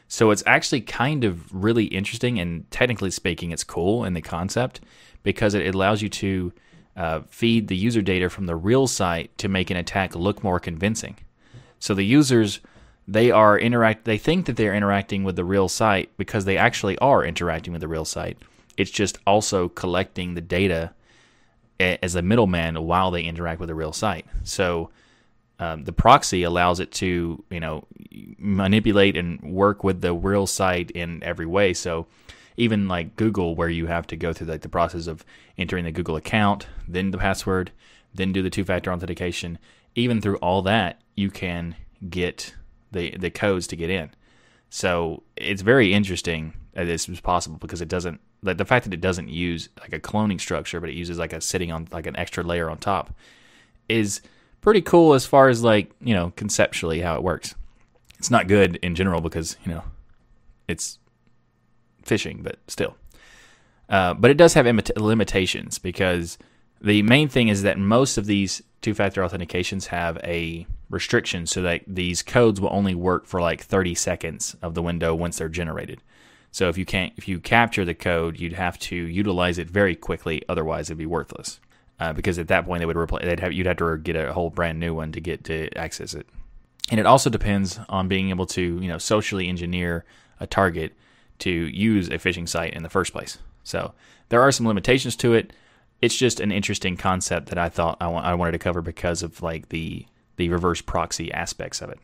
So 0.08 0.30
it's 0.30 0.42
actually 0.44 0.80
kind 0.80 1.24
of 1.24 1.52
really 1.54 1.84
interesting, 1.84 2.40
and 2.40 2.68
technically 2.70 3.10
speaking, 3.10 3.52
it's 3.52 3.62
cool 3.62 4.04
in 4.04 4.14
the 4.14 4.20
concept 4.20 4.80
because 5.22 5.54
it 5.54 5.74
allows 5.74 6.02
you 6.02 6.08
to 6.08 6.52
uh, 6.96 7.20
feed 7.28 7.68
the 7.68 7.76
user 7.76 8.02
data 8.02 8.28
from 8.28 8.46
the 8.46 8.56
real 8.56 8.86
site 8.86 9.36
to 9.38 9.48
make 9.48 9.70
an 9.70 9.76
attack 9.76 10.16
look 10.16 10.42
more 10.42 10.58
convincing. 10.58 11.16
So 11.78 11.94
the 11.94 12.04
users 12.04 12.60
they 13.08 13.30
are 13.30 13.58
interact 13.58 14.04
they 14.04 14.18
think 14.18 14.46
that 14.46 14.56
they're 14.56 14.74
interacting 14.74 15.24
with 15.24 15.34
the 15.34 15.44
real 15.44 15.68
site 15.68 16.10
because 16.16 16.44
they 16.44 16.56
actually 16.56 16.96
are 16.98 17.24
interacting 17.24 17.72
with 17.72 17.80
the 17.80 17.88
real 17.88 18.04
site. 18.04 18.38
It's 18.76 18.90
just 18.90 19.18
also 19.26 19.68
collecting 19.68 20.34
the 20.34 20.40
data 20.40 20.92
as 21.80 22.14
a 22.14 22.22
middleman 22.22 22.76
while 22.84 23.10
they 23.10 23.22
interact 23.22 23.60
with 23.60 23.68
the 23.68 23.74
real 23.74 23.92
site. 23.92 24.26
So 24.44 24.90
um, 25.58 25.84
the 25.84 25.92
proxy 25.92 26.42
allows 26.42 26.80
it 26.80 26.92
to 26.92 27.42
you 27.50 27.60
know 27.60 27.86
manipulate 28.38 29.16
and 29.16 29.40
work 29.42 29.84
with 29.84 30.00
the 30.00 30.14
real 30.14 30.46
site 30.46 30.90
in 30.90 31.22
every 31.22 31.46
way. 31.46 31.74
So 31.74 32.06
even 32.56 32.88
like 32.88 33.16
Google, 33.16 33.54
where 33.54 33.68
you 33.68 33.86
have 33.86 34.06
to 34.08 34.16
go 34.16 34.32
through 34.32 34.48
like 34.48 34.62
the 34.62 34.68
process 34.68 35.06
of 35.06 35.24
entering 35.56 35.84
the 35.84 35.92
Google 35.92 36.16
account, 36.16 36.66
then 36.86 37.10
the 37.10 37.18
password, 37.18 37.72
then 38.14 38.32
do 38.32 38.42
the 38.42 38.50
two-factor 38.50 38.92
authentication. 38.92 39.58
Even 39.94 40.20
through 40.20 40.36
all 40.36 40.62
that, 40.62 41.00
you 41.16 41.30
can 41.30 41.76
get 42.08 42.54
the 42.92 43.16
the 43.16 43.30
codes 43.30 43.66
to 43.68 43.76
get 43.76 43.90
in. 43.90 44.10
So 44.68 45.22
it's 45.36 45.62
very 45.62 45.92
interesting 45.92 46.54
that 46.74 46.84
this 46.84 47.08
is 47.08 47.20
possible 47.20 47.58
because 47.58 47.80
it 47.80 47.88
doesn't 47.88 48.20
like 48.42 48.56
the 48.56 48.64
fact 48.64 48.84
that 48.84 48.94
it 48.94 49.00
doesn't 49.00 49.28
use 49.28 49.68
like 49.80 49.92
a 49.92 50.00
cloning 50.00 50.40
structure, 50.40 50.80
but 50.80 50.90
it 50.90 50.94
uses 50.94 51.18
like 51.18 51.32
a 51.32 51.40
sitting 51.40 51.70
on 51.72 51.88
like 51.92 52.06
an 52.06 52.16
extra 52.16 52.42
layer 52.42 52.70
on 52.70 52.78
top 52.78 53.14
is 53.88 54.20
pretty 54.60 54.80
cool 54.80 55.14
as 55.14 55.26
far 55.26 55.48
as 55.48 55.62
like 55.62 55.90
you 56.00 56.14
know 56.14 56.32
conceptually 56.36 57.00
how 57.00 57.16
it 57.16 57.22
works. 57.22 57.54
It's 58.18 58.30
not 58.30 58.48
good 58.48 58.76
in 58.76 58.94
general 58.94 59.20
because 59.20 59.56
you 59.64 59.72
know 59.72 59.82
it's 60.68 60.98
phishing, 62.04 62.42
but 62.42 62.58
still. 62.68 62.96
Uh, 63.88 64.14
but 64.14 64.30
it 64.30 64.36
does 64.36 64.54
have 64.54 64.66
imita- 64.66 65.00
limitations 65.00 65.78
because 65.78 66.38
the 66.80 67.02
main 67.02 67.28
thing 67.28 67.48
is 67.48 67.62
that 67.62 67.78
most 67.78 68.16
of 68.16 68.26
these 68.26 68.62
two 68.80 68.94
factor 68.94 69.22
authentications 69.22 69.86
have 69.86 70.16
a 70.18 70.66
restriction 70.88 71.46
so 71.46 71.62
that 71.62 71.82
these 71.86 72.22
codes 72.22 72.60
will 72.60 72.72
only 72.72 72.94
work 72.94 73.26
for 73.26 73.40
like 73.40 73.62
30 73.62 73.94
seconds 73.94 74.56
of 74.62 74.74
the 74.74 74.82
window 74.82 75.14
once 75.14 75.38
they're 75.38 75.48
generated. 75.48 76.00
So 76.52 76.68
if 76.68 76.76
you 76.76 76.84
can't, 76.84 77.12
if 77.16 77.28
you 77.28 77.40
capture 77.40 77.84
the 77.84 77.94
code, 77.94 78.38
you'd 78.38 78.54
have 78.54 78.78
to 78.80 78.96
utilize 78.96 79.58
it 79.58 79.70
very 79.70 79.94
quickly. 79.94 80.42
Otherwise, 80.48 80.88
it'd 80.88 80.98
be 80.98 81.06
worthless. 81.06 81.60
Uh, 81.98 82.14
because 82.14 82.38
at 82.38 82.48
that 82.48 82.64
point, 82.64 82.80
they 82.80 82.86
would 82.86 82.96
replace. 82.96 83.24
They'd 83.24 83.40
have 83.40 83.52
you'd 83.52 83.66
have 83.66 83.76
to 83.76 83.98
get 83.98 84.16
a 84.16 84.32
whole 84.32 84.48
brand 84.48 84.80
new 84.80 84.94
one 84.94 85.12
to 85.12 85.20
get 85.20 85.44
to 85.44 85.70
access 85.76 86.14
it. 86.14 86.26
And 86.90 86.98
it 86.98 87.06
also 87.06 87.30
depends 87.30 87.78
on 87.88 88.08
being 88.08 88.30
able 88.30 88.46
to, 88.46 88.62
you 88.62 88.88
know, 88.88 88.98
socially 88.98 89.48
engineer 89.48 90.04
a 90.40 90.46
target 90.46 90.94
to 91.40 91.50
use 91.50 92.08
a 92.08 92.18
phishing 92.18 92.48
site 92.48 92.72
in 92.72 92.82
the 92.82 92.88
first 92.88 93.12
place. 93.12 93.38
So 93.64 93.92
there 94.30 94.40
are 94.40 94.50
some 94.50 94.66
limitations 94.66 95.14
to 95.16 95.34
it. 95.34 95.52
It's 96.00 96.16
just 96.16 96.40
an 96.40 96.50
interesting 96.50 96.96
concept 96.96 97.50
that 97.50 97.58
I 97.58 97.68
thought 97.68 97.98
I, 98.00 98.08
I 98.08 98.34
wanted 98.34 98.52
to 98.52 98.58
cover 98.58 98.80
because 98.80 99.22
of 99.22 99.42
like 99.42 99.68
the 99.68 100.06
the 100.36 100.48
reverse 100.48 100.80
proxy 100.80 101.30
aspects 101.32 101.82
of 101.82 101.90
it. 101.90 101.98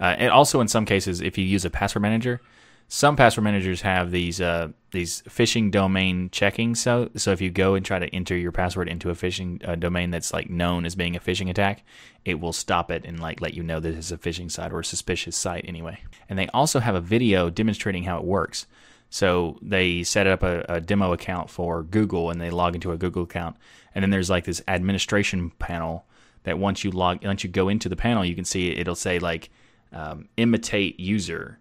Uh, 0.00 0.14
and 0.16 0.30
also 0.30 0.60
in 0.60 0.68
some 0.68 0.84
cases, 0.84 1.20
if 1.20 1.36
you 1.36 1.44
use 1.44 1.64
a 1.64 1.70
password 1.70 2.02
manager, 2.02 2.40
some 2.90 3.16
password 3.16 3.44
managers 3.44 3.82
have 3.82 4.10
these 4.10 4.40
uh, 4.40 4.68
these 4.92 5.20
phishing 5.22 5.70
domain 5.70 6.30
checking. 6.30 6.74
So 6.74 7.10
so 7.16 7.32
if 7.32 7.40
you 7.42 7.50
go 7.50 7.74
and 7.74 7.84
try 7.84 7.98
to 7.98 8.14
enter 8.14 8.34
your 8.34 8.50
password 8.50 8.88
into 8.88 9.10
a 9.10 9.14
phishing 9.14 9.66
uh, 9.68 9.74
domain 9.74 10.10
that's 10.10 10.32
like 10.32 10.48
known 10.48 10.86
as 10.86 10.94
being 10.94 11.14
a 11.14 11.20
phishing 11.20 11.50
attack, 11.50 11.84
it 12.24 12.40
will 12.40 12.54
stop 12.54 12.90
it 12.90 13.04
and 13.04 13.20
like 13.20 13.42
let 13.42 13.52
you 13.52 13.62
know 13.62 13.78
that 13.78 13.94
it's 13.94 14.10
a 14.10 14.16
phishing 14.16 14.50
site 14.50 14.72
or 14.72 14.80
a 14.80 14.84
suspicious 14.84 15.36
site 15.36 15.66
anyway. 15.68 15.98
And 16.30 16.38
they 16.38 16.48
also 16.48 16.80
have 16.80 16.94
a 16.94 17.00
video 17.00 17.50
demonstrating 17.50 18.04
how 18.04 18.18
it 18.18 18.24
works. 18.24 18.66
So 19.10 19.58
they 19.60 20.02
set 20.02 20.26
up 20.26 20.42
a, 20.42 20.64
a 20.68 20.80
demo 20.80 21.12
account 21.12 21.50
for 21.50 21.82
Google 21.82 22.30
and 22.30 22.40
they 22.40 22.50
log 22.50 22.74
into 22.74 22.92
a 22.92 22.98
Google 22.98 23.24
account, 23.24 23.56
and 23.94 24.02
then 24.02 24.10
there's 24.10 24.30
like 24.30 24.44
this 24.44 24.62
administration 24.66 25.50
panel 25.58 26.06
that 26.44 26.58
once 26.58 26.84
you 26.84 26.90
log 26.90 27.22
once 27.22 27.44
you 27.44 27.50
go 27.50 27.68
into 27.68 27.90
the 27.90 27.96
panel, 27.96 28.24
you 28.24 28.34
can 28.34 28.46
see 28.46 28.70
it'll 28.70 28.94
say 28.94 29.18
like 29.18 29.50
um, 29.92 30.28
imitate 30.38 30.98
user 30.98 31.58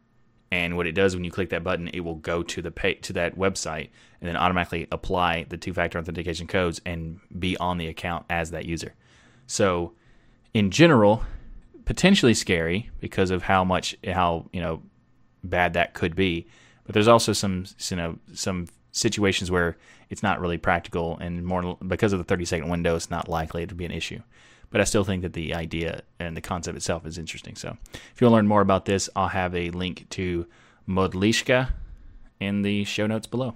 and 0.52 0.78
what 0.78 0.88
it 0.88 0.94
does 0.94 1.16
when 1.16 1.24
you 1.24 1.32
click 1.32 1.50
that 1.50 1.64
button, 1.64 1.90
it 1.90 2.02
will 2.02 2.16
go 2.16 2.42
to 2.44 2.62
the 2.62 2.72
pay, 2.72 2.96
to 2.96 3.14
that 3.14 3.38
website 3.38 3.90
and 4.22 4.28
then 4.28 4.38
automatically 4.38 4.88
apply 4.92 5.46
the 5.50 5.58
two-factor 5.58 6.00
authentication 6.00 6.48
codes 6.48 6.82
and 6.86 7.20
be 7.38 7.58
on 7.58 7.78
the 7.78 7.88
account 7.88 8.26
as 8.30 8.52
that 8.52 8.66
user. 8.66 8.94
So, 9.46 9.94
in 10.54 10.72
general, 10.72 11.24
potentially 11.86 12.34
scary 12.34 12.90
because 13.00 13.32
of 13.32 13.44
how 13.44 13.64
much 13.64 13.96
how 14.06 14.50
you 14.52 14.62
know 14.62 14.82
bad 15.44 15.74
that 15.74 15.94
could 15.94 16.16
be. 16.16 16.48
But 16.86 16.94
there's 16.94 17.08
also 17.08 17.34
some 17.34 17.66
you 17.90 17.98
know 17.98 18.18
some 18.34 18.68
situations 18.92 19.52
where 19.52 19.78
it's 20.10 20.24
not 20.24 20.40
really 20.40 20.58
practical 20.58 21.18
and 21.20 21.46
more 21.46 21.78
because 21.86 22.14
of 22.14 22.20
the 22.20 22.24
30 22.24 22.46
second 22.46 22.70
window, 22.70 22.96
it's 22.96 23.12
not 23.12 23.28
likely 23.28 23.68
to 23.68 23.76
be 23.76 23.86
an 23.86 23.92
issue 23.92 24.22
but 24.70 24.82
I 24.82 24.84
still 24.84 25.04
think 25.04 25.22
that 25.22 25.34
the 25.34 25.54
idea 25.54 26.02
and 26.20 26.36
the 26.36 26.42
concept 26.42 26.76
itself 26.76 27.06
is 27.06 27.18
interesting. 27.18 27.56
So 27.56 27.78
if 27.94 28.20
you 28.20 28.26
want 28.26 28.34
to 28.34 28.36
learn 28.36 28.48
more 28.48 28.62
about 28.62 28.86
this, 28.86 29.10
I'll 29.16 29.30
have 29.30 29.56
a 29.56 29.70
link 29.72 30.08
to 30.12 30.46
Modlishka 30.88 31.72
in 32.40 32.62
the 32.62 32.84
show 32.84 33.08
notes 33.08 33.28
below. 33.28 33.56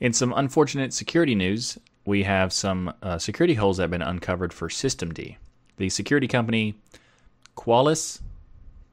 In 0.00 0.12
some 0.12 0.32
unfortunate 0.32 0.92
security 0.92 1.34
news, 1.34 1.78
we 2.04 2.24
have 2.24 2.52
some 2.52 2.92
uh, 3.02 3.18
security 3.18 3.54
holes 3.54 3.78
that 3.78 3.84
have 3.84 3.90
been 3.90 4.02
uncovered 4.02 4.52
for 4.52 4.68
systemd. 4.68 5.36
The 5.76 5.88
security 5.88 6.28
company 6.28 6.74
Qualys, 7.56 8.20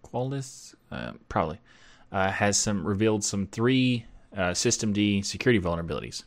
Qualys, 0.04 0.76
uh, 0.92 1.14
probably, 1.30 1.60
uh, 2.12 2.32
has 2.32 2.58
some 2.58 2.86
revealed 2.86 3.24
some 3.24 3.48
three 3.48 4.06
uh, 4.36 4.52
systemd 4.52 5.26
security 5.26 5.60
vulnerabilities. 5.60 6.24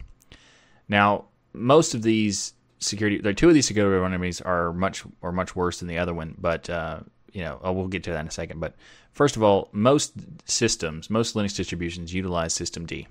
Now, 0.89 1.27
most 1.53 1.95
of 1.95 2.03
these 2.03 2.53
security, 2.85 3.35
two 3.35 3.49
of 3.49 3.55
these 3.55 3.67
security 3.67 3.97
vulnerabilities 3.99 4.45
are 4.45 4.73
much 4.73 5.05
or 5.23 5.33
much 5.33 5.57
worse 5.57 5.79
than 5.79 5.89
the 5.89 5.99
other 5.99 6.15
one, 6.15 6.35
but 6.39 6.69
uh, 6.71 7.01
you 7.33 7.43
know, 7.43 7.61
oh, 7.63 7.73
we'll 7.73 7.89
get 7.89 8.05
to 8.05 8.11
that 8.11 8.21
in 8.21 8.29
a 8.29 8.31
second. 8.31 8.61
But 8.61 8.75
first 9.13 9.37
of 9.37 9.43
all, 9.43 9.69
most 9.73 10.15
systems, 10.45 11.11
most 11.11 11.35
Linux 11.35 11.57
distributions 11.57 12.15
utilize 12.15 12.55
systemd 12.55 13.07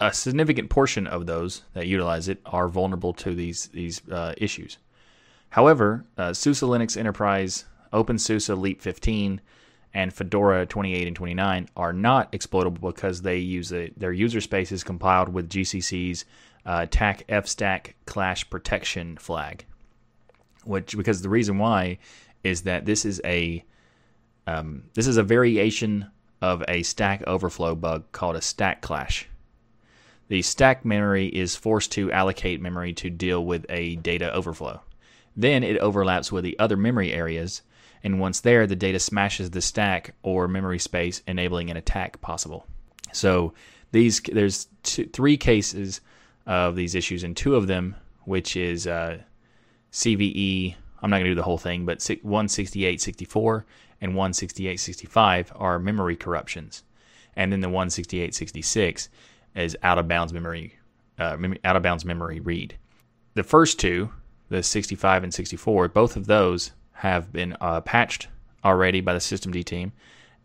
a 0.00 0.12
significant 0.12 0.70
portion 0.70 1.06
of 1.06 1.26
those 1.26 1.62
that 1.74 1.86
utilize 1.86 2.28
it 2.28 2.40
are 2.46 2.68
vulnerable 2.68 3.12
to 3.12 3.34
these 3.34 3.68
these 3.68 4.00
uh, 4.10 4.34
issues. 4.38 4.78
However, 5.50 6.06
uh, 6.16 6.32
SUSE 6.32 6.62
Linux 6.62 6.96
Enterprise, 6.96 7.64
OpenSUSE 7.92 8.56
Leap 8.58 8.80
15, 8.80 9.40
and 9.92 10.14
Fedora 10.14 10.64
28 10.64 11.08
and 11.08 11.16
29 11.16 11.68
are 11.76 11.92
not 11.92 12.32
exploitable 12.32 12.90
because 12.90 13.22
they 13.22 13.38
use 13.38 13.72
a, 13.72 13.90
their 13.96 14.12
user 14.12 14.40
space 14.40 14.70
is 14.70 14.84
compiled 14.84 15.28
with 15.30 15.50
GCC's 15.50 16.24
uh, 16.66 16.86
TAC 16.90 17.26
fstack 17.28 17.94
clash 18.06 18.48
protection 18.50 19.16
flag. 19.18 19.64
Which 20.64 20.96
because 20.96 21.22
the 21.22 21.28
reason 21.28 21.58
why 21.58 21.98
is 22.44 22.62
that 22.62 22.84
this 22.84 23.04
is 23.04 23.20
a 23.24 23.64
um, 24.46 24.84
this 24.94 25.06
is 25.06 25.16
a 25.16 25.22
variation 25.22 26.10
of 26.42 26.62
a 26.68 26.82
stack 26.82 27.22
overflow 27.26 27.74
bug 27.74 28.10
called 28.12 28.36
a 28.36 28.42
stack 28.42 28.82
clash 28.82 29.28
the 30.30 30.42
stack 30.42 30.84
memory 30.84 31.26
is 31.26 31.56
forced 31.56 31.90
to 31.92 32.12
allocate 32.12 32.62
memory 32.62 32.92
to 32.92 33.10
deal 33.10 33.44
with 33.44 33.66
a 33.68 33.96
data 33.96 34.32
overflow. 34.32 34.80
Then 35.36 35.64
it 35.64 35.76
overlaps 35.78 36.30
with 36.30 36.44
the 36.44 36.56
other 36.60 36.76
memory 36.76 37.12
areas, 37.12 37.62
and 38.04 38.20
once 38.20 38.38
there, 38.38 38.64
the 38.68 38.76
data 38.76 39.00
smashes 39.00 39.50
the 39.50 39.60
stack 39.60 40.14
or 40.22 40.46
memory 40.46 40.78
space, 40.78 41.20
enabling 41.26 41.68
an 41.68 41.76
attack 41.76 42.20
possible. 42.20 42.64
So 43.12 43.54
these 43.90 44.20
there's 44.20 44.68
two, 44.84 45.06
three 45.06 45.36
cases 45.36 46.00
of 46.46 46.76
these 46.76 46.94
issues, 46.94 47.24
and 47.24 47.36
two 47.36 47.54
of 47.54 47.66
them, 47.66 47.96
which 48.24 48.56
is 48.56 48.86
uh, 48.86 49.18
CVE. 49.92 50.74
I'm 51.02 51.10
not 51.10 51.16
going 51.16 51.24
to 51.26 51.30
do 51.30 51.36
the 51.36 51.42
whole 51.42 51.58
thing, 51.58 51.86
but 51.86 51.98
168.64 51.98 53.64
and 54.00 54.12
168.65 54.12 55.46
are 55.54 55.78
memory 55.78 56.16
corruptions, 56.16 56.82
and 57.36 57.52
then 57.52 57.60
the 57.60 57.68
168.66 57.68 59.08
is 59.54 59.76
out 59.82 59.98
of 59.98 60.08
bounds 60.08 60.32
memory, 60.32 60.78
uh, 61.18 61.36
out 61.64 61.76
of 61.76 61.82
bounds 61.82 62.04
memory 62.04 62.40
read. 62.40 62.76
The 63.34 63.42
first 63.42 63.78
two, 63.78 64.10
the 64.48 64.62
65 64.62 65.24
and 65.24 65.32
64, 65.32 65.88
both 65.88 66.16
of 66.16 66.26
those 66.26 66.72
have 66.92 67.32
been 67.32 67.56
uh, 67.60 67.80
patched 67.80 68.28
already 68.64 69.00
by 69.00 69.12
the 69.12 69.18
systemd 69.18 69.64
team 69.64 69.92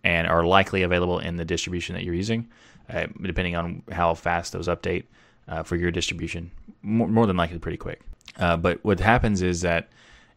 and 0.03 0.27
are 0.27 0.45
likely 0.45 0.83
available 0.83 1.19
in 1.19 1.35
the 1.35 1.45
distribution 1.45 1.95
that 1.95 2.03
you're 2.03 2.13
using, 2.13 2.47
uh, 2.89 3.07
depending 3.21 3.55
on 3.55 3.81
how 3.91 4.13
fast 4.13 4.53
those 4.53 4.67
update 4.67 5.05
uh, 5.47 5.63
for 5.63 5.75
your 5.75 5.91
distribution. 5.91 6.51
More, 6.81 7.07
more, 7.07 7.27
than 7.27 7.37
likely, 7.37 7.59
pretty 7.59 7.77
quick. 7.77 8.01
Uh, 8.37 8.57
but 8.57 8.83
what 8.83 8.99
happens 8.99 9.41
is 9.41 9.61
that 9.61 9.89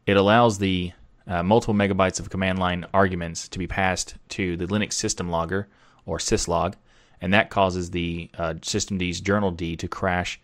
it 0.06 0.16
allows 0.16 0.59
the 0.59 0.92
uh, 1.26 1.42
multiple 1.42 1.74
megabytes 1.74 2.20
of 2.20 2.30
command 2.30 2.59
line 2.59 2.86
arguments 2.94 3.48
to 3.48 3.59
be 3.59 3.66
passed 3.66 4.16
to 4.30 4.56
the 4.56 4.66
Linux 4.66 4.94
system 4.94 5.30
logger 5.30 5.68
or 6.06 6.18
syslog, 6.18 6.74
and 7.20 7.34
that 7.34 7.50
causes 7.50 7.90
the 7.90 8.30
uh, 8.38 8.54
systemd's 8.54 9.20
journald 9.20 9.59
to 9.59 9.88
crash, 9.88 10.40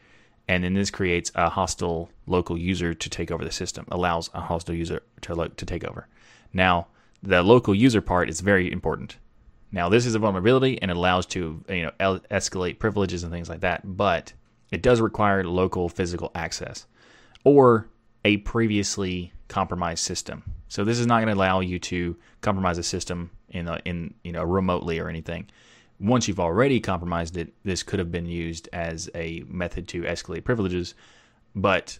and 0.46 0.64
then 0.64 0.74
this 0.74 0.90
creates 0.90 1.32
a 1.34 1.48
hostile 1.48 2.10
local 2.26 2.58
user 2.58 2.92
to 2.92 3.08
take 3.08 3.30
over 3.30 3.44
the 3.44 3.52
system, 3.52 3.86
allows 3.90 4.28
a 4.34 4.40
hostile 4.40 4.74
user 4.74 5.02
to 5.22 5.34
lo- 5.34 5.48
to 5.48 5.64
take 5.64 5.84
over. 5.84 6.06
Now, 6.52 6.88
the 7.22 7.42
local 7.42 7.74
user 7.74 8.02
part 8.02 8.28
is 8.28 8.40
very 8.40 8.70
important. 8.70 9.16
Now, 9.72 9.88
this 9.88 10.04
is 10.06 10.14
a 10.14 10.18
vulnerability 10.18 10.80
and 10.80 10.90
it 10.90 10.96
allows 10.96 11.26
to 11.26 11.64
you 11.68 11.82
know 11.82 11.92
el- 11.98 12.20
escalate 12.30 12.78
privileges 12.78 13.22
and 13.22 13.32
things 13.32 13.48
like 13.48 13.60
that, 13.60 13.80
but 13.84 14.34
it 14.74 14.82
does 14.82 15.00
require 15.00 15.44
local 15.44 15.88
physical 15.88 16.30
access 16.34 16.86
or 17.44 17.88
a 18.24 18.38
previously 18.38 19.32
compromised 19.48 20.04
system. 20.04 20.42
So 20.68 20.84
this 20.84 20.98
is 20.98 21.06
not 21.06 21.16
going 21.16 21.28
to 21.28 21.34
allow 21.34 21.60
you 21.60 21.78
to 21.78 22.16
compromise 22.40 22.78
a 22.78 22.82
system 22.82 23.30
in 23.50 23.68
a, 23.68 23.80
in 23.84 24.14
you 24.24 24.32
know 24.32 24.42
remotely 24.42 24.98
or 24.98 25.08
anything 25.08 25.46
once 26.00 26.26
you've 26.26 26.40
already 26.40 26.80
compromised 26.80 27.36
it, 27.36 27.52
this 27.64 27.82
could 27.82 27.98
have 27.98 28.10
been 28.10 28.26
used 28.26 28.68
as 28.72 29.08
a 29.14 29.44
method 29.46 29.88
to 29.88 30.02
escalate 30.02 30.44
privileges. 30.44 30.94
But 31.54 31.98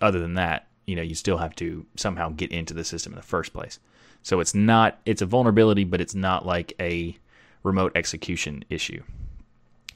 other 0.00 0.20
than 0.20 0.34
that, 0.34 0.68
you 0.86 0.96
know, 0.96 1.02
you 1.02 1.14
still 1.14 1.38
have 1.38 1.54
to 1.56 1.84
somehow 1.96 2.30
get 2.30 2.52
into 2.52 2.74
the 2.74 2.84
system 2.84 3.12
in 3.12 3.16
the 3.16 3.22
first 3.22 3.52
place. 3.52 3.78
So 4.22 4.40
it's 4.40 4.54
not 4.54 5.00
it's 5.04 5.22
a 5.22 5.26
vulnerability, 5.26 5.84
but 5.84 6.00
it's 6.00 6.14
not 6.14 6.46
like 6.46 6.72
a 6.80 7.16
remote 7.62 7.92
execution 7.94 8.64
issue. 8.70 9.02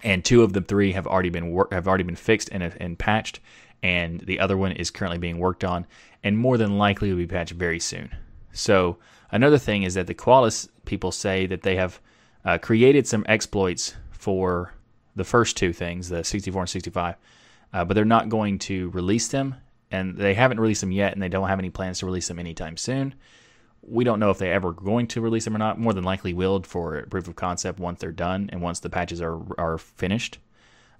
And 0.02 0.24
two 0.24 0.42
of 0.42 0.52
the 0.52 0.60
three 0.60 0.92
have 0.92 1.06
already 1.06 1.30
been 1.30 1.50
wor- 1.50 1.68
have 1.72 1.88
already 1.88 2.04
been 2.04 2.16
fixed 2.16 2.48
and 2.52 2.62
and 2.62 2.98
patched, 2.98 3.40
and 3.82 4.20
the 4.20 4.40
other 4.40 4.56
one 4.56 4.72
is 4.72 4.90
currently 4.90 5.18
being 5.18 5.38
worked 5.38 5.64
on, 5.64 5.86
and 6.22 6.38
more 6.38 6.56
than 6.56 6.78
likely 6.78 7.10
will 7.10 7.16
be 7.16 7.26
patched 7.26 7.52
very 7.52 7.80
soon. 7.80 8.10
So 8.52 8.98
another 9.30 9.58
thing 9.58 9.82
is 9.82 9.94
that 9.94 10.06
the 10.06 10.14
Qualys 10.14 10.68
people 10.84 11.12
say 11.12 11.46
that 11.46 11.62
they 11.62 11.76
have 11.76 12.00
uh, 12.44 12.58
created 12.58 13.06
some 13.06 13.24
exploits 13.28 13.94
for 14.10 14.72
the 15.16 15.24
first 15.24 15.56
two 15.56 15.72
things, 15.72 16.08
the 16.08 16.24
64 16.24 16.62
and 16.62 16.70
65, 16.70 17.16
uh, 17.72 17.84
but 17.84 17.94
they're 17.94 18.04
not 18.04 18.28
going 18.28 18.58
to 18.58 18.88
release 18.90 19.28
them, 19.28 19.54
and 19.90 20.16
they 20.16 20.34
haven't 20.34 20.60
released 20.60 20.80
them 20.80 20.92
yet, 20.92 21.12
and 21.12 21.22
they 21.22 21.28
don't 21.28 21.48
have 21.48 21.58
any 21.58 21.70
plans 21.70 21.98
to 21.98 22.06
release 22.06 22.28
them 22.28 22.38
anytime 22.38 22.76
soon. 22.76 23.14
We 23.88 24.04
don't 24.04 24.20
know 24.20 24.30
if 24.30 24.38
they're 24.38 24.52
ever 24.52 24.72
going 24.72 25.06
to 25.08 25.20
release 25.20 25.44
them 25.44 25.54
or 25.54 25.58
not. 25.58 25.78
More 25.78 25.92
than 25.92 26.04
likely, 26.04 26.32
will 26.32 26.62
for 26.62 27.06
proof 27.10 27.28
of 27.28 27.36
concept 27.36 27.78
once 27.78 28.00
they're 28.00 28.12
done 28.12 28.50
and 28.52 28.60
once 28.60 28.80
the 28.80 28.90
patches 28.90 29.20
are 29.20 29.40
are 29.58 29.78
finished. 29.78 30.38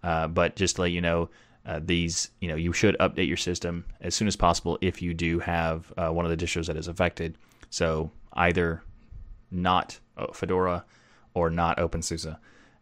Uh, 0.03 0.28
but 0.28 0.57
just 0.57 0.76
to 0.76 0.82
let 0.82 0.93
you 0.93 1.01
know, 1.01 1.28
uh, 1.66 1.80
these 1.84 2.30
you 2.41 2.49
know 2.49 2.57
you 2.57 2.72
should 2.72 2.97
update 2.99 3.28
your 3.28 3.36
system 3.36 3.84
as 4.01 4.14
soon 4.14 4.28
as 4.28 4.36
possible 4.36 4.78
if 4.80 5.03
you 5.03 5.12
do 5.12 5.39
have 5.39 5.93
uh, 5.97 6.09
one 6.09 6.24
of 6.24 6.30
the 6.30 6.36
distros 6.36 6.66
that 6.66 6.76
is 6.76 6.89
affected. 6.89 7.36
So 7.70 8.11
either 8.34 8.82
not 9.51 9.99
uh, 10.16 10.32
Fedora 10.32 10.84
or 11.34 11.51
not 11.51 11.78
OpenSUSE, 11.78 12.36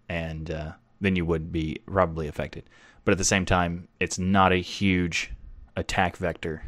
and 0.09 0.51
uh, 0.51 0.73
then 1.01 1.17
you 1.17 1.25
would 1.25 1.53
be 1.53 1.81
probably 1.87 2.29
affected. 2.29 2.65
But 3.05 3.13
at 3.13 3.19
the 3.19 3.25
same 3.25 3.45
time, 3.45 3.89
it's 4.01 4.19
not 4.19 4.53
a 4.53 4.57
huge 4.57 5.33
attack 5.77 6.17
vector. 6.17 6.65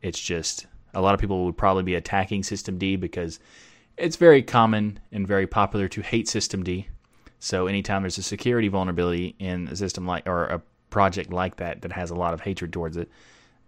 It's 0.00 0.20
just 0.20 0.66
a 0.94 1.00
lot 1.00 1.14
of 1.14 1.20
people 1.20 1.44
would 1.44 1.56
probably 1.56 1.82
be 1.82 1.94
attacking 1.94 2.42
systemd 2.42 3.00
because 3.00 3.38
it's 3.96 4.16
very 4.16 4.42
common 4.42 4.98
and 5.10 5.26
very 5.26 5.46
popular 5.46 5.88
to 5.88 6.00
hate 6.00 6.26
systemd. 6.26 6.86
So 7.38 7.66
anytime 7.66 8.02
there's 8.02 8.18
a 8.18 8.22
security 8.22 8.68
vulnerability 8.68 9.34
in 9.38 9.68
a 9.68 9.76
system 9.76 10.06
like 10.06 10.26
or 10.26 10.44
a 10.44 10.62
project 10.90 11.32
like 11.32 11.56
that 11.56 11.82
that 11.82 11.92
has 11.92 12.10
a 12.10 12.14
lot 12.14 12.34
of 12.34 12.40
hatred 12.40 12.72
towards 12.72 12.96
it, 12.96 13.10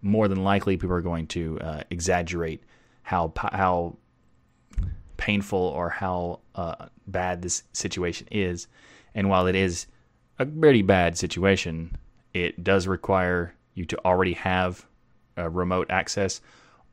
more 0.01 0.27
than 0.27 0.43
likely 0.43 0.77
people 0.77 0.95
are 0.95 1.01
going 1.01 1.27
to 1.27 1.59
uh, 1.59 1.81
exaggerate 1.89 2.63
how 3.03 3.33
how 3.35 3.97
painful 5.17 5.59
or 5.59 5.89
how 5.89 6.39
uh, 6.55 6.87
bad 7.07 7.41
this 7.41 7.63
situation 7.73 8.27
is. 8.31 8.67
And 9.13 9.29
while 9.29 9.47
it 9.47 9.55
is 9.55 9.87
a 10.39 10.45
very 10.45 10.81
bad 10.81 11.17
situation, 11.17 11.97
it 12.33 12.63
does 12.63 12.87
require 12.87 13.55
you 13.73 13.85
to 13.85 14.05
already 14.05 14.33
have 14.33 14.85
remote 15.37 15.87
access, 15.89 16.41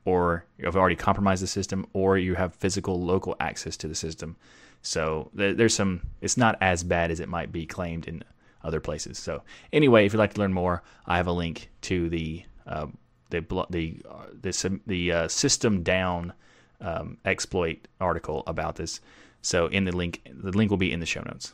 or 0.05 0.45
you've 0.57 0.75
already 0.75 0.95
compromised 0.95 1.43
the 1.43 1.47
system, 1.47 1.85
or 1.93 2.17
you 2.17 2.35
have 2.35 2.53
physical 2.55 3.01
local 3.01 3.35
access 3.39 3.77
to 3.77 3.87
the 3.87 3.95
system. 3.95 4.35
So 4.81 5.29
there's 5.33 5.73
some. 5.73 6.01
It's 6.21 6.37
not 6.37 6.57
as 6.59 6.83
bad 6.83 7.09
as 7.09 7.19
it 7.19 7.29
might 7.29 7.51
be 7.51 7.65
claimed 7.65 8.07
in 8.07 8.23
other 8.63 8.79
places. 8.79 9.17
So 9.17 9.43
anyway, 9.71 10.05
if 10.05 10.13
you'd 10.13 10.19
like 10.19 10.33
to 10.33 10.41
learn 10.41 10.53
more, 10.53 10.83
I 11.05 11.17
have 11.17 11.27
a 11.27 11.31
link 11.31 11.69
to 11.83 12.09
the 12.09 12.43
uh, 12.67 12.87
the 13.29 13.41
the 13.69 14.01
uh, 14.09 14.25
the, 14.41 14.79
the 14.85 15.11
uh, 15.11 15.27
system 15.27 15.83
down 15.83 16.33
um, 16.81 17.17
exploit 17.25 17.87
article 17.99 18.43
about 18.45 18.75
this. 18.75 18.99
So 19.41 19.67
in 19.67 19.85
the 19.85 19.95
link, 19.95 20.21
the 20.25 20.51
link 20.51 20.69
will 20.69 20.77
be 20.77 20.91
in 20.91 20.99
the 20.99 21.05
show 21.05 21.21
notes. 21.21 21.53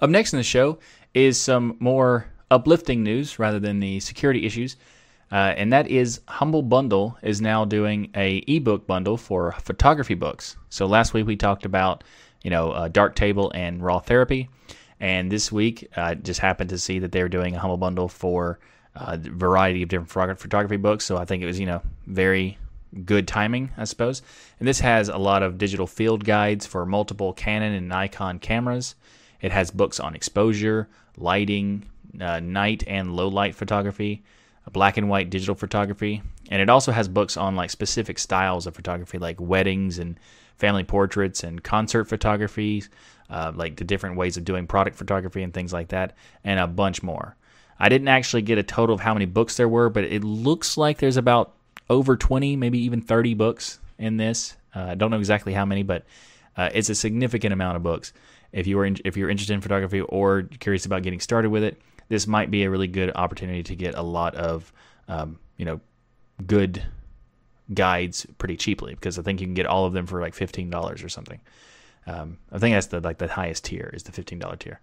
Up 0.00 0.10
next 0.10 0.32
in 0.32 0.38
the 0.38 0.42
show 0.42 0.78
is 1.14 1.40
some 1.40 1.76
more 1.80 2.26
uplifting 2.50 3.02
news 3.02 3.38
rather 3.38 3.58
than 3.58 3.80
the 3.80 4.00
security 4.00 4.46
issues. 4.46 4.76
Uh, 5.30 5.54
and 5.56 5.72
that 5.72 5.88
is 5.88 6.20
Humble 6.26 6.62
Bundle 6.62 7.18
is 7.22 7.40
now 7.40 7.64
doing 7.64 8.10
a 8.14 8.38
ebook 8.46 8.86
bundle 8.86 9.16
for 9.16 9.52
photography 9.60 10.14
books. 10.14 10.56
So 10.70 10.86
last 10.86 11.12
week 11.12 11.26
we 11.26 11.36
talked 11.36 11.64
about 11.64 12.04
you 12.42 12.50
know 12.50 12.70
uh, 12.72 12.88
Darktable 12.88 13.50
and 13.54 13.80
RawTherapee, 13.80 14.48
and 15.00 15.30
this 15.30 15.52
week 15.52 15.88
I 15.96 16.12
uh, 16.12 16.14
just 16.14 16.40
happened 16.40 16.70
to 16.70 16.78
see 16.78 16.98
that 17.00 17.12
they're 17.12 17.28
doing 17.28 17.54
a 17.54 17.58
Humble 17.58 17.76
Bundle 17.76 18.08
for 18.08 18.58
uh, 18.96 19.18
a 19.22 19.30
variety 19.30 19.82
of 19.82 19.90
different 19.90 20.40
photography 20.40 20.76
books. 20.76 21.04
So 21.04 21.16
I 21.18 21.24
think 21.24 21.42
it 21.42 21.46
was 21.46 21.60
you 21.60 21.66
know 21.66 21.82
very 22.06 22.56
good 23.04 23.28
timing, 23.28 23.70
I 23.76 23.84
suppose. 23.84 24.22
And 24.58 24.66
this 24.66 24.80
has 24.80 25.08
a 25.08 25.18
lot 25.18 25.42
of 25.42 25.58
digital 25.58 25.86
field 25.86 26.24
guides 26.24 26.66
for 26.66 26.86
multiple 26.86 27.34
Canon 27.34 27.74
and 27.74 27.88
Nikon 27.88 28.38
cameras. 28.38 28.94
It 29.40 29.52
has 29.52 29.70
books 29.70 30.00
on 30.00 30.14
exposure, 30.14 30.88
lighting, 31.16 31.84
uh, 32.20 32.40
night 32.40 32.82
and 32.86 33.14
low 33.14 33.28
light 33.28 33.54
photography, 33.54 34.22
black 34.72 34.96
and 34.96 35.08
white 35.08 35.30
digital 35.30 35.54
photography, 35.54 36.22
and 36.50 36.62
it 36.62 36.68
also 36.68 36.92
has 36.92 37.08
books 37.08 37.36
on 37.36 37.56
like 37.56 37.70
specific 37.70 38.18
styles 38.18 38.66
of 38.66 38.74
photography, 38.74 39.18
like 39.18 39.40
weddings 39.40 39.98
and 39.98 40.18
family 40.56 40.84
portraits 40.84 41.44
and 41.44 41.62
concert 41.62 42.04
photography, 42.04 42.84
uh, 43.30 43.52
like 43.54 43.76
the 43.76 43.84
different 43.84 44.16
ways 44.16 44.36
of 44.36 44.44
doing 44.44 44.66
product 44.66 44.96
photography 44.96 45.42
and 45.42 45.54
things 45.54 45.72
like 45.72 45.88
that, 45.88 46.14
and 46.44 46.58
a 46.58 46.66
bunch 46.66 47.02
more. 47.02 47.36
I 47.78 47.88
didn't 47.88 48.08
actually 48.08 48.42
get 48.42 48.58
a 48.58 48.62
total 48.62 48.94
of 48.94 49.00
how 49.00 49.14
many 49.14 49.26
books 49.26 49.56
there 49.56 49.68
were, 49.68 49.88
but 49.88 50.04
it 50.04 50.24
looks 50.24 50.76
like 50.76 50.98
there's 50.98 51.16
about 51.16 51.54
over 51.88 52.16
20, 52.16 52.56
maybe 52.56 52.78
even 52.80 53.00
30 53.00 53.34
books 53.34 53.78
in 53.98 54.16
this. 54.16 54.56
Uh, 54.74 54.80
I 54.80 54.94
don't 54.94 55.10
know 55.10 55.18
exactly 55.18 55.52
how 55.52 55.64
many, 55.64 55.82
but 55.82 56.04
uh, 56.56 56.70
it's 56.74 56.90
a 56.90 56.94
significant 56.94 57.52
amount 57.52 57.76
of 57.76 57.82
books. 57.82 58.12
If 58.52 58.66
you 58.66 58.78
are 58.80 58.86
if 59.04 59.16
you're 59.16 59.30
interested 59.30 59.54
in 59.54 59.60
photography 59.60 60.00
or 60.00 60.42
curious 60.58 60.86
about 60.86 61.02
getting 61.02 61.20
started 61.20 61.50
with 61.50 61.62
it, 61.62 61.80
this 62.08 62.26
might 62.26 62.50
be 62.50 62.64
a 62.64 62.70
really 62.70 62.88
good 62.88 63.12
opportunity 63.14 63.62
to 63.62 63.76
get 63.76 63.94
a 63.94 64.02
lot 64.02 64.34
of 64.34 64.72
um, 65.08 65.38
you 65.56 65.64
know 65.64 65.80
good 66.46 66.82
guides 67.74 68.26
pretty 68.38 68.56
cheaply 68.56 68.94
because 68.94 69.18
I 69.18 69.22
think 69.22 69.40
you 69.40 69.46
can 69.46 69.54
get 69.54 69.66
all 69.66 69.84
of 69.84 69.92
them 69.92 70.06
for 70.06 70.20
like 70.20 70.34
fifteen 70.34 70.70
dollars 70.70 71.02
or 71.02 71.08
something. 71.08 71.40
Um, 72.06 72.38
I 72.50 72.58
think 72.58 72.74
that's 72.74 72.86
the 72.86 73.00
like 73.00 73.18
the 73.18 73.28
highest 73.28 73.64
tier 73.64 73.90
is 73.92 74.04
the 74.04 74.12
fifteen 74.12 74.38
dollar 74.38 74.56
tier. 74.56 74.80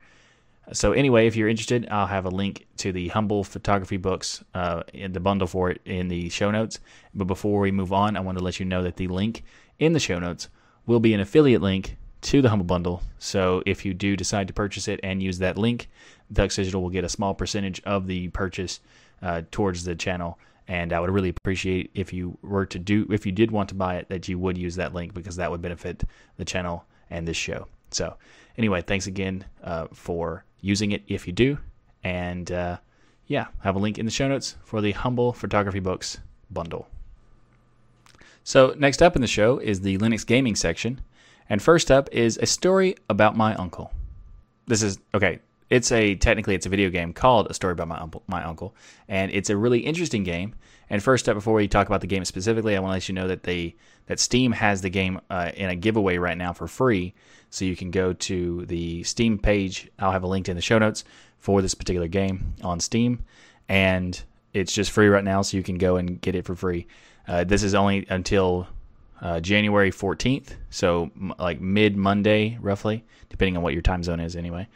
So 0.73 0.93
anyway, 0.93 1.27
if 1.27 1.35
you're 1.35 1.47
interested, 1.47 1.87
I'll 1.91 2.07
have 2.07 2.25
a 2.25 2.29
link 2.29 2.65
to 2.77 2.91
the 2.91 3.09
Humble 3.09 3.43
Photography 3.43 3.97
books 3.97 4.43
uh, 4.55 4.81
in 4.93 5.13
the 5.13 5.19
bundle 5.19 5.47
for 5.47 5.69
it 5.69 5.81
in 5.85 6.07
the 6.07 6.29
show 6.29 6.49
notes. 6.49 6.79
But 7.13 7.25
before 7.25 7.59
we 7.59 7.71
move 7.71 7.93
on, 7.93 8.17
I 8.17 8.21
want 8.21 8.39
to 8.39 8.43
let 8.43 8.59
you 8.59 8.65
know 8.65 8.81
that 8.81 8.95
the 8.95 9.07
link 9.07 9.43
in 9.77 9.93
the 9.93 9.99
show 9.99 10.17
notes 10.17 10.49
will 10.87 10.99
be 10.99 11.13
an 11.13 11.19
affiliate 11.19 11.61
link 11.61 11.97
to 12.21 12.41
the 12.41 12.49
Humble 12.49 12.65
Bundle. 12.65 13.03
So 13.19 13.61
if 13.67 13.85
you 13.85 13.93
do 13.93 14.15
decide 14.15 14.47
to 14.47 14.53
purchase 14.53 14.87
it 14.87 14.99
and 15.03 15.21
use 15.21 15.37
that 15.39 15.57
link, 15.57 15.87
Tux 16.33 16.55
Digital 16.55 16.81
will 16.81 16.89
get 16.89 17.03
a 17.03 17.09
small 17.09 17.33
percentage 17.33 17.81
of 17.83 18.07
the 18.07 18.29
purchase 18.29 18.79
uh, 19.21 19.41
towards 19.51 19.83
the 19.83 19.95
channel. 19.95 20.39
And 20.67 20.93
I 20.93 20.99
would 20.99 21.11
really 21.11 21.29
appreciate 21.29 21.91
if 21.93 22.11
you 22.11 22.37
were 22.41 22.65
to 22.65 22.79
do, 22.79 23.07
if 23.11 23.25
you 23.25 23.31
did 23.31 23.51
want 23.51 23.69
to 23.69 23.75
buy 23.75 23.97
it, 23.97 24.09
that 24.09 24.27
you 24.27 24.39
would 24.39 24.57
use 24.57 24.75
that 24.77 24.93
link 24.93 25.13
because 25.13 25.35
that 25.35 25.51
would 25.51 25.61
benefit 25.61 26.03
the 26.37 26.45
channel 26.45 26.85
and 27.11 27.27
this 27.27 27.37
show. 27.37 27.67
So, 27.91 28.15
anyway, 28.57 28.81
thanks 28.81 29.05
again 29.05 29.45
uh, 29.63 29.87
for 29.93 30.43
using 30.61 30.91
it 30.91 31.03
if 31.07 31.27
you 31.27 31.33
do. 31.33 31.59
And 32.03 32.51
uh, 32.51 32.77
yeah, 33.27 33.45
I 33.61 33.63
have 33.63 33.75
a 33.75 33.79
link 33.79 33.99
in 33.99 34.05
the 34.05 34.11
show 34.11 34.27
notes 34.27 34.55
for 34.63 34.81
the 34.81 34.91
Humble 34.91 35.33
Photography 35.33 35.79
Books 35.79 36.19
bundle. 36.49 36.87
So, 38.43 38.75
next 38.77 39.01
up 39.01 39.15
in 39.15 39.21
the 39.21 39.27
show 39.27 39.59
is 39.59 39.81
the 39.81 39.97
Linux 39.99 40.25
gaming 40.25 40.55
section. 40.55 41.01
And 41.47 41.61
first 41.61 41.91
up 41.91 42.09
is 42.11 42.37
a 42.37 42.45
story 42.47 42.95
about 43.09 43.37
my 43.37 43.55
uncle. 43.55 43.91
This 44.67 44.81
is 44.81 44.99
okay. 45.13 45.39
It's 45.69 45.91
a 45.91 46.15
technically 46.15 46.55
it's 46.55 46.65
a 46.65 46.69
video 46.69 46.89
game 46.89 47.13
called 47.13 47.47
A 47.49 47.53
Story 47.53 47.73
About 47.73 47.87
My 47.87 47.99
Uncle, 47.99 48.23
my 48.27 48.43
uncle, 48.43 48.75
and 49.07 49.31
it's 49.31 49.49
a 49.49 49.57
really 49.57 49.79
interesting 49.79 50.23
game. 50.23 50.53
And 50.89 51.01
first 51.01 51.27
up, 51.27 51.35
before 51.35 51.55
we 51.55 51.67
talk 51.67 51.87
about 51.87 52.01
the 52.01 52.07
game 52.07 52.23
specifically, 52.25 52.75
I 52.75 52.79
want 52.79 52.91
to 52.91 52.93
let 52.93 53.09
you 53.09 53.15
know 53.15 53.27
that 53.27 53.43
they 53.43 53.75
that 54.05 54.19
Steam 54.19 54.51
has 54.51 54.81
the 54.81 54.89
game 54.89 55.19
uh, 55.29 55.51
in 55.55 55.69
a 55.69 55.75
giveaway 55.75 56.17
right 56.17 56.37
now 56.37 56.53
for 56.53 56.67
free. 56.67 57.15
So 57.49 57.65
you 57.65 57.75
can 57.75 57.89
go 57.89 58.13
to 58.13 58.65
the 58.67 59.03
Steam 59.03 59.39
page. 59.39 59.89
I'll 59.97 60.11
have 60.11 60.23
a 60.23 60.27
link 60.27 60.47
in 60.47 60.55
the 60.55 60.61
show 60.61 60.77
notes 60.77 61.03
for 61.39 61.61
this 61.61 61.73
particular 61.73 62.07
game 62.07 62.53
on 62.63 62.79
Steam, 62.79 63.23
and 63.67 64.21
it's 64.53 64.73
just 64.73 64.91
free 64.91 65.07
right 65.07 65.23
now. 65.23 65.41
So 65.41 65.57
you 65.57 65.63
can 65.63 65.77
go 65.77 65.95
and 65.95 66.21
get 66.21 66.35
it 66.35 66.45
for 66.45 66.55
free. 66.55 66.85
Uh, 67.27 67.43
this 67.43 67.63
is 67.63 67.73
only 67.73 68.05
until 68.09 68.67
uh, 69.21 69.39
January 69.39 69.91
14th, 69.91 70.51
so 70.69 71.09
m- 71.15 71.33
like 71.39 71.59
mid 71.59 71.97
Monday, 71.97 72.57
roughly, 72.61 73.03
depending 73.29 73.57
on 73.57 73.63
what 73.63 73.73
your 73.73 73.81
time 73.81 74.03
zone 74.03 74.19
is, 74.19 74.35
anyway. 74.35 74.67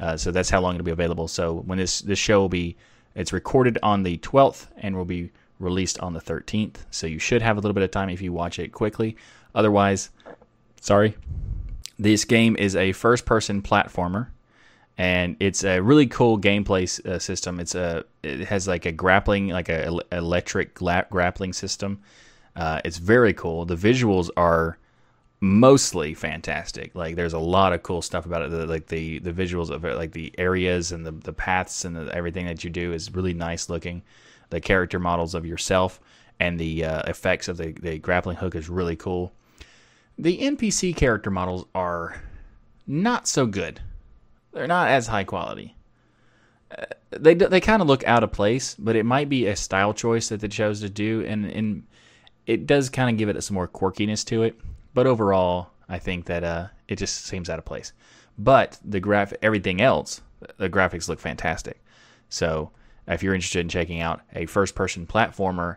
Uh, 0.00 0.16
so 0.16 0.30
that's 0.30 0.50
how 0.50 0.60
long 0.60 0.74
it'll 0.74 0.84
be 0.84 0.90
available. 0.90 1.28
So 1.28 1.54
when 1.66 1.78
this 1.78 2.00
this 2.00 2.18
show 2.18 2.40
will 2.40 2.48
be, 2.48 2.76
it's 3.14 3.32
recorded 3.32 3.78
on 3.82 4.02
the 4.02 4.18
12th 4.18 4.66
and 4.78 4.96
will 4.96 5.04
be 5.04 5.30
released 5.58 5.98
on 6.00 6.12
the 6.12 6.20
13th. 6.20 6.76
So 6.90 7.06
you 7.06 7.18
should 7.18 7.42
have 7.42 7.56
a 7.56 7.60
little 7.60 7.74
bit 7.74 7.84
of 7.84 7.90
time 7.90 8.08
if 8.08 8.20
you 8.20 8.32
watch 8.32 8.58
it 8.58 8.72
quickly. 8.72 9.16
Otherwise, 9.54 10.10
sorry. 10.80 11.16
This 11.96 12.24
game 12.24 12.56
is 12.58 12.74
a 12.74 12.90
first-person 12.90 13.62
platformer, 13.62 14.26
and 14.98 15.36
it's 15.38 15.62
a 15.62 15.78
really 15.78 16.08
cool 16.08 16.40
gameplay 16.40 17.06
uh, 17.06 17.20
system. 17.20 17.60
It's 17.60 17.76
a 17.76 18.04
it 18.24 18.40
has 18.48 18.66
like 18.66 18.84
a 18.84 18.92
grappling, 18.92 19.48
like 19.48 19.68
a 19.68 20.00
electric 20.10 20.74
gra- 20.74 21.06
grappling 21.08 21.52
system 21.52 22.02
uh, 22.56 22.80
it's 22.84 22.98
very 22.98 23.32
cool. 23.34 23.64
The 23.64 23.76
visuals 23.76 24.30
are 24.36 24.78
mostly 25.44 26.14
fantastic. 26.14 26.94
Like 26.94 27.16
there's 27.16 27.34
a 27.34 27.38
lot 27.38 27.72
of 27.72 27.82
cool 27.82 28.02
stuff 28.02 28.24
about 28.24 28.42
it. 28.42 28.50
The, 28.50 28.66
like 28.66 28.86
the 28.86 29.18
the 29.18 29.32
visuals 29.32 29.70
of 29.70 29.84
it, 29.84 29.96
like 29.96 30.12
the 30.12 30.32
areas 30.38 30.90
and 30.90 31.04
the 31.04 31.12
the 31.12 31.32
paths 31.32 31.84
and 31.84 31.94
the, 31.94 32.12
everything 32.14 32.46
that 32.46 32.64
you 32.64 32.70
do 32.70 32.92
is 32.92 33.14
really 33.14 33.34
nice 33.34 33.68
looking. 33.68 34.02
The 34.50 34.60
character 34.60 34.98
models 34.98 35.34
of 35.34 35.44
yourself 35.44 36.00
and 36.40 36.58
the 36.58 36.84
uh, 36.84 37.02
effects 37.02 37.48
of 37.48 37.58
the 37.58 37.72
the 37.72 37.98
grappling 37.98 38.38
hook 38.38 38.54
is 38.54 38.68
really 38.68 38.96
cool. 38.96 39.32
The 40.18 40.38
NPC 40.38 40.96
character 40.96 41.30
models 41.30 41.66
are 41.74 42.22
not 42.86 43.28
so 43.28 43.46
good. 43.46 43.80
They're 44.52 44.66
not 44.66 44.88
as 44.88 45.08
high 45.08 45.24
quality. 45.24 45.76
Uh, 46.76 46.84
they 47.10 47.34
they 47.34 47.60
kind 47.60 47.82
of 47.82 47.88
look 47.88 48.04
out 48.04 48.24
of 48.24 48.32
place, 48.32 48.74
but 48.78 48.96
it 48.96 49.04
might 49.04 49.28
be 49.28 49.46
a 49.46 49.56
style 49.56 49.92
choice 49.92 50.30
that 50.30 50.40
they 50.40 50.48
chose 50.48 50.80
to 50.80 50.88
do. 50.88 51.22
And 51.26 51.44
and 51.44 51.82
it 52.46 52.66
does 52.66 52.88
kind 52.88 53.10
of 53.10 53.18
give 53.18 53.28
it 53.28 53.42
some 53.42 53.54
more 53.54 53.68
quirkiness 53.68 54.24
to 54.26 54.42
it. 54.44 54.58
But 54.94 55.06
overall, 55.06 55.70
I 55.88 55.98
think 55.98 56.26
that 56.26 56.44
uh, 56.44 56.68
it 56.88 56.96
just 56.96 57.26
seems 57.26 57.50
out 57.50 57.58
of 57.58 57.64
place. 57.64 57.92
But 58.38 58.78
the 58.84 59.00
graph, 59.00 59.32
everything 59.42 59.80
else, 59.80 60.22
the 60.56 60.70
graphics 60.70 61.08
look 61.08 61.20
fantastic. 61.20 61.82
So 62.28 62.70
if 63.06 63.22
you're 63.22 63.34
interested 63.34 63.60
in 63.60 63.68
checking 63.68 64.00
out 64.00 64.22
a 64.34 64.46
first-person 64.46 65.06
platformer, 65.06 65.76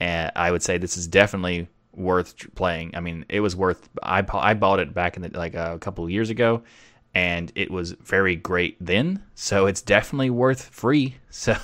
uh, 0.00 0.30
I 0.36 0.50
would 0.50 0.62
say 0.62 0.78
this 0.78 0.96
is 0.96 1.06
definitely 1.06 1.68
worth 1.94 2.54
playing. 2.54 2.94
I 2.94 3.00
mean, 3.00 3.24
it 3.28 3.40
was 3.40 3.56
worth. 3.56 3.88
I 4.02 4.24
I 4.34 4.54
bought 4.54 4.80
it 4.80 4.92
back 4.92 5.16
in 5.16 5.22
the, 5.22 5.30
like 5.30 5.54
a 5.54 5.78
couple 5.80 6.04
of 6.04 6.10
years 6.10 6.30
ago, 6.30 6.62
and 7.14 7.50
it 7.54 7.70
was 7.70 7.92
very 7.92 8.36
great 8.36 8.76
then. 8.78 9.22
So 9.34 9.66
it's 9.66 9.82
definitely 9.82 10.30
worth 10.30 10.66
free. 10.66 11.16
So 11.30 11.54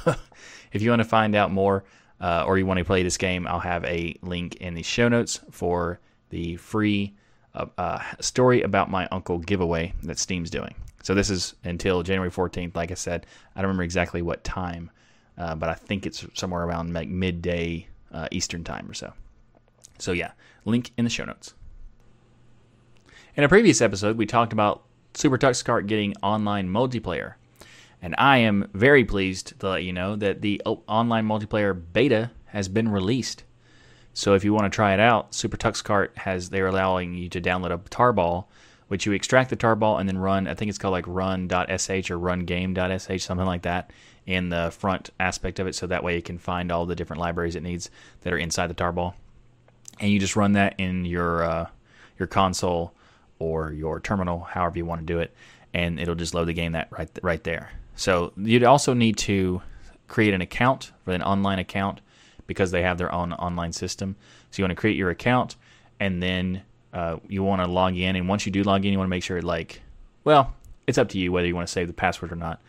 if 0.73 0.83
you 0.83 0.91
want 0.91 1.01
to 1.01 1.09
find 1.09 1.35
out 1.35 1.51
more 1.51 1.85
uh, 2.21 2.45
or 2.47 2.59
you 2.59 2.67
want 2.67 2.79
to 2.79 2.85
play 2.85 3.03
this 3.03 3.17
game, 3.17 3.47
I'll 3.47 3.61
have 3.61 3.85
a 3.85 4.15
link 4.21 4.57
in 4.57 4.75
the 4.75 4.83
show 4.83 5.09
notes 5.09 5.41
for 5.51 5.99
the 6.33 6.57
free 6.57 7.14
uh, 7.55 7.66
uh, 7.78 8.01
story 8.18 8.62
about 8.62 8.91
my 8.91 9.07
uncle 9.12 9.39
giveaway 9.39 9.93
that 10.03 10.18
Steam's 10.18 10.51
doing. 10.51 10.74
So 11.03 11.14
this 11.14 11.30
is 11.30 11.55
until 11.62 12.03
January 12.03 12.30
14th. 12.30 12.74
Like 12.74 12.91
I 12.91 12.95
said, 12.95 13.26
I 13.55 13.61
don't 13.61 13.68
remember 13.68 13.83
exactly 13.83 14.22
what 14.22 14.43
time, 14.43 14.91
uh, 15.37 15.55
but 15.55 15.68
I 15.68 15.74
think 15.74 16.07
it's 16.07 16.26
somewhere 16.35 16.64
around 16.64 16.95
like 16.95 17.09
midday 17.09 17.87
uh, 18.12 18.28
Eastern 18.30 18.64
time 18.64 18.91
or 18.91 18.95
so. 18.95 19.12
So 19.99 20.12
yeah, 20.12 20.33
link 20.64 20.91
in 20.97 21.05
the 21.05 21.11
show 21.11 21.24
notes. 21.24 21.55
In 23.37 23.45
a 23.45 23.49
previous 23.49 23.80
episode, 23.80 24.16
we 24.16 24.26
talked 24.26 24.53
about 24.53 24.85
SuperTuxKart 25.14 25.87
getting 25.87 26.14
online 26.22 26.68
multiplayer. 26.68 27.35
And 28.01 28.14
I 28.18 28.39
am 28.39 28.68
very 28.72 29.05
pleased 29.05 29.59
to 29.61 29.68
let 29.68 29.85
you 29.85 29.93
know 29.93 30.16
that 30.16 30.41
the 30.41 30.61
online 30.64 31.26
multiplayer 31.26 31.78
beta 31.93 32.30
has 32.47 32.68
been 32.68 32.89
released. 32.89 33.45
So 34.15 34.35
if 34.35 34.45
you 34.45 34.53
want 34.53 34.71
to 34.71 34.75
try 34.75 34.93
it 34.93 35.01
out, 35.01 35.33
SuperTuxKart 35.33 36.17
has 36.19 36.51
they're 36.51 36.67
allowing 36.67 37.15
you 37.15 37.29
to 37.31 37.41
download 37.41 37.73
a 37.73 37.79
tarball, 37.79 38.45
which 38.89 39.07
you 39.07 39.13
extract 39.13 39.51
the 39.51 39.57
tarball 39.57 39.99
and 39.99 40.09
then 40.09 40.19
run. 40.19 40.47
I 40.47 40.55
think 40.55 40.69
it's 40.69 40.79
called 40.79 40.93
like 40.93 41.07
run.sh 41.07 42.11
or 42.11 42.19
rungame.sh, 42.19 43.23
something 43.25 43.47
like 43.47 43.63
that, 43.63 43.91
in 44.27 44.51
the 44.51 44.71
front 44.71 45.11
aspect 45.19 45.59
of 45.59 45.67
it. 45.67 45.75
So 45.75 45.87
that 45.87 46.05
way 46.05 46.19
it 46.19 46.25
can 46.25 46.39
find 46.39 46.71
all 46.71 46.85
the 46.85 46.95
different 46.95 47.21
libraries 47.21 47.57
it 47.57 47.63
needs 47.63 47.91
that 48.21 48.33
are 48.33 48.39
inside 48.39 48.67
the 48.69 48.75
tarball, 48.75 49.15
and 49.99 50.11
you 50.11 50.19
just 50.19 50.37
run 50.37 50.53
that 50.53 50.75
in 50.79 51.05
your 51.05 51.43
uh, 51.43 51.67
your 52.19 52.27
console 52.27 52.93
or 53.39 53.73
your 53.73 53.99
terminal, 53.99 54.41
however 54.41 54.77
you 54.77 54.85
want 54.85 55.01
to 55.01 55.07
do 55.07 55.19
it, 55.19 55.35
and 55.73 55.99
it'll 55.99 56.15
just 56.15 56.35
load 56.35 56.47
the 56.47 56.53
game 56.53 56.73
that 56.73 56.89
right 56.91 57.09
right 57.23 57.43
there. 57.45 57.73
So 57.97 58.33
you'd 58.37 58.65
also 58.65 58.93
need 58.95 59.17
to 59.19 59.63
create 60.09 60.35
an 60.35 60.43
account 60.43 60.93
an 61.07 61.23
online 61.23 61.59
account 61.59 62.01
because 62.47 62.70
they 62.70 62.82
have 62.82 62.99
their 62.99 63.12
own 63.12 63.32
online 63.34 63.72
system. 63.72 64.16
So 64.51 64.61
you 64.61 64.64
want 64.64 64.72
to 64.76 64.80
create 64.80 64.97
your 64.97 65.11
account 65.11 65.57
and 66.01 66.22
then 66.22 66.62
uh, 66.93 67.18
you 67.28 67.43
want 67.43 67.62
to 67.62 67.68
log 67.68 67.97
in. 67.97 68.16
And 68.16 68.28
once 68.28 68.47
you 68.47 68.53
do 68.53 68.62
log 68.62 68.84
in, 68.84 68.93
you 68.93 68.99
want 68.99 69.07
to 69.07 69.11
make 69.11 69.22
sure 69.22 69.40
like, 69.40 69.82
well, 70.24 70.55
it's 70.86 70.99
up 70.99 71.09
to 71.11 71.18
you 71.18 71.32
whether 71.32 71.47
you 71.47 71.55
want 71.55 71.66
to 71.66 71.72
save 71.72 71.86
the 71.86 71.93
password 71.93 72.32
or 72.32 72.36
not. 72.36 72.61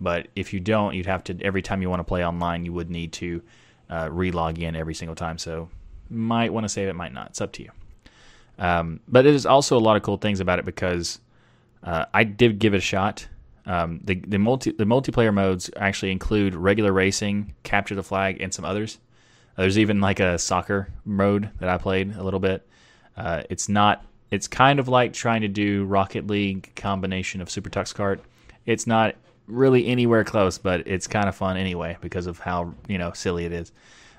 But 0.00 0.28
if 0.34 0.52
you 0.52 0.60
don't, 0.60 0.94
you'd 0.94 1.06
have 1.06 1.24
to 1.24 1.38
every 1.42 1.62
time 1.62 1.82
you 1.82 1.90
want 1.90 2.00
to 2.00 2.04
play 2.04 2.24
online, 2.24 2.64
you 2.64 2.72
would 2.72 2.90
need 2.90 3.12
to 3.14 3.42
uh, 3.90 4.08
re-log 4.10 4.58
in 4.58 4.74
every 4.74 4.94
single 4.94 5.14
time. 5.14 5.38
So 5.38 5.68
might 6.08 6.52
want 6.52 6.64
to 6.64 6.68
save 6.68 6.88
it, 6.88 6.96
might 6.96 7.12
not. 7.12 7.28
It's 7.30 7.40
up 7.40 7.52
to 7.52 7.62
you. 7.62 7.70
Um, 8.58 9.00
but 9.08 9.22
there's 9.22 9.46
also 9.46 9.76
a 9.76 9.80
lot 9.80 9.96
of 9.96 10.02
cool 10.02 10.16
things 10.16 10.40
about 10.40 10.58
it 10.58 10.64
because 10.64 11.20
uh, 11.82 12.06
I 12.12 12.24
did 12.24 12.58
give 12.58 12.74
it 12.74 12.78
a 12.78 12.80
shot. 12.80 13.26
Um, 13.66 14.00
the 14.04 14.16
the 14.16 14.38
multi 14.38 14.72
the 14.72 14.84
multiplayer 14.84 15.32
modes 15.32 15.70
actually 15.76 16.12
include 16.12 16.54
regular 16.54 16.92
racing, 16.92 17.54
capture 17.62 17.94
the 17.94 18.02
flag, 18.02 18.40
and 18.40 18.52
some 18.52 18.64
others. 18.64 18.98
There's 19.56 19.78
even 19.78 20.00
like 20.00 20.20
a 20.20 20.38
soccer 20.38 20.88
mode 21.04 21.50
that 21.58 21.68
I 21.68 21.78
played 21.78 22.16
a 22.16 22.22
little 22.22 22.40
bit. 22.40 22.66
Uh, 23.16 23.42
it's 23.50 23.68
not. 23.68 24.04
It's 24.30 24.46
kind 24.46 24.78
of 24.78 24.88
like 24.88 25.12
trying 25.12 25.40
to 25.42 25.48
do 25.48 25.84
Rocket 25.84 26.26
League 26.26 26.72
combination 26.76 27.40
of 27.40 27.48
SuperTuxKart. 27.48 28.20
It's 28.64 28.86
not 28.86 29.16
really 29.46 29.86
anywhere 29.86 30.24
close, 30.24 30.56
but 30.58 30.86
it's 30.86 31.06
kind 31.06 31.28
of 31.28 31.34
fun 31.34 31.56
anyway 31.56 31.98
because 32.00 32.26
of 32.26 32.38
how 32.38 32.74
you 32.88 32.98
know 32.98 33.12
silly 33.12 33.44
it 33.44 33.52
is. 33.52 33.72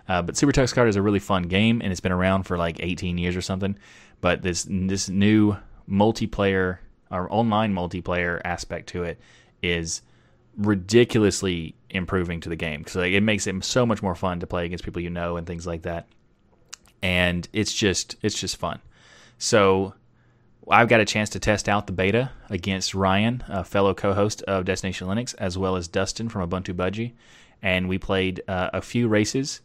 Uh, 0.07 0.21
but 0.21 0.35
SuperTuxKart 0.35 0.89
is 0.89 0.95
a 0.95 1.01
really 1.01 1.19
fun 1.19 1.43
game, 1.43 1.81
and 1.81 1.91
it's 1.91 2.01
been 2.01 2.11
around 2.11 2.43
for 2.43 2.57
like 2.57 2.77
18 2.81 3.17
years 3.17 3.35
or 3.35 3.41
something. 3.41 3.77
But 4.19 4.41
this 4.41 4.67
this 4.69 5.09
new 5.09 5.55
multiplayer 5.89 6.79
or 7.09 7.31
online 7.31 7.73
multiplayer 7.73 8.41
aspect 8.43 8.89
to 8.89 9.03
it 9.03 9.19
is 9.61 10.01
ridiculously 10.57 11.75
improving 11.89 12.39
to 12.41 12.49
the 12.49 12.55
game 12.55 12.81
because 12.81 12.95
like, 12.95 13.11
it 13.11 13.21
makes 13.21 13.47
it 13.47 13.63
so 13.63 13.85
much 13.85 14.01
more 14.01 14.15
fun 14.15 14.39
to 14.39 14.47
play 14.47 14.65
against 14.65 14.83
people 14.83 15.01
you 15.01 15.09
know 15.09 15.37
and 15.37 15.47
things 15.47 15.67
like 15.67 15.83
that. 15.83 16.07
And 17.01 17.47
it's 17.53 17.73
just 17.73 18.15
it's 18.21 18.39
just 18.39 18.57
fun. 18.57 18.79
So 19.37 19.93
I've 20.69 20.87
got 20.87 20.99
a 20.99 21.05
chance 21.05 21.29
to 21.31 21.39
test 21.39 21.67
out 21.67 21.87
the 21.87 21.93
beta 21.93 22.31
against 22.49 22.93
Ryan, 22.93 23.43
a 23.47 23.63
fellow 23.63 23.93
co-host 23.93 24.43
of 24.43 24.65
Destination 24.65 25.07
Linux, 25.07 25.33
as 25.37 25.57
well 25.57 25.75
as 25.75 25.87
Dustin 25.87 26.29
from 26.29 26.47
Ubuntu 26.47 26.75
Budgie, 26.75 27.13
and 27.61 27.89
we 27.89 27.97
played 27.97 28.41
uh, 28.47 28.69
a 28.73 28.81
few 28.81 29.07
races. 29.07 29.61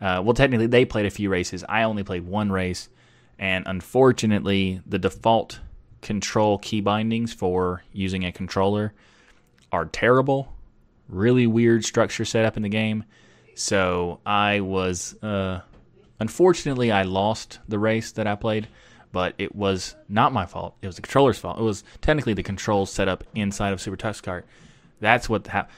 Uh, 0.00 0.22
well, 0.24 0.32
technically, 0.32 0.66
they 0.66 0.86
played 0.86 1.04
a 1.04 1.10
few 1.10 1.28
races. 1.28 1.62
I 1.68 1.82
only 1.82 2.02
played 2.02 2.26
one 2.26 2.50
race, 2.50 2.88
and 3.38 3.64
unfortunately, 3.66 4.80
the 4.86 4.98
default 4.98 5.60
control 6.00 6.56
key 6.56 6.80
bindings 6.80 7.34
for 7.34 7.82
using 7.92 8.24
a 8.24 8.32
controller 8.32 8.94
are 9.72 9.86
terrible. 9.86 10.52
Really 11.08 11.46
weird 11.46 11.84
structure 11.84 12.24
set 12.24 12.44
up 12.44 12.56
in 12.56 12.62
the 12.62 12.68
game. 12.68 13.04
So 13.54 14.20
I 14.24 14.60
was, 14.60 15.20
uh, 15.22 15.60
unfortunately, 16.18 16.92
I 16.92 17.02
lost 17.02 17.58
the 17.68 17.78
race 17.78 18.12
that 18.12 18.26
I 18.26 18.34
played, 18.36 18.68
but 19.12 19.34
it 19.38 19.54
was 19.54 19.96
not 20.08 20.32
my 20.32 20.46
fault. 20.46 20.76
It 20.82 20.86
was 20.86 20.96
the 20.96 21.02
controller's 21.02 21.38
fault. 21.38 21.58
It 21.58 21.62
was 21.62 21.84
technically 22.00 22.34
the 22.34 22.42
controls 22.42 22.90
set 22.90 23.08
up 23.08 23.24
inside 23.34 23.72
of 23.72 23.80
SuperTuxKart. 23.80 24.44
That's 25.00 25.28
what 25.28 25.46
happened. 25.46 25.74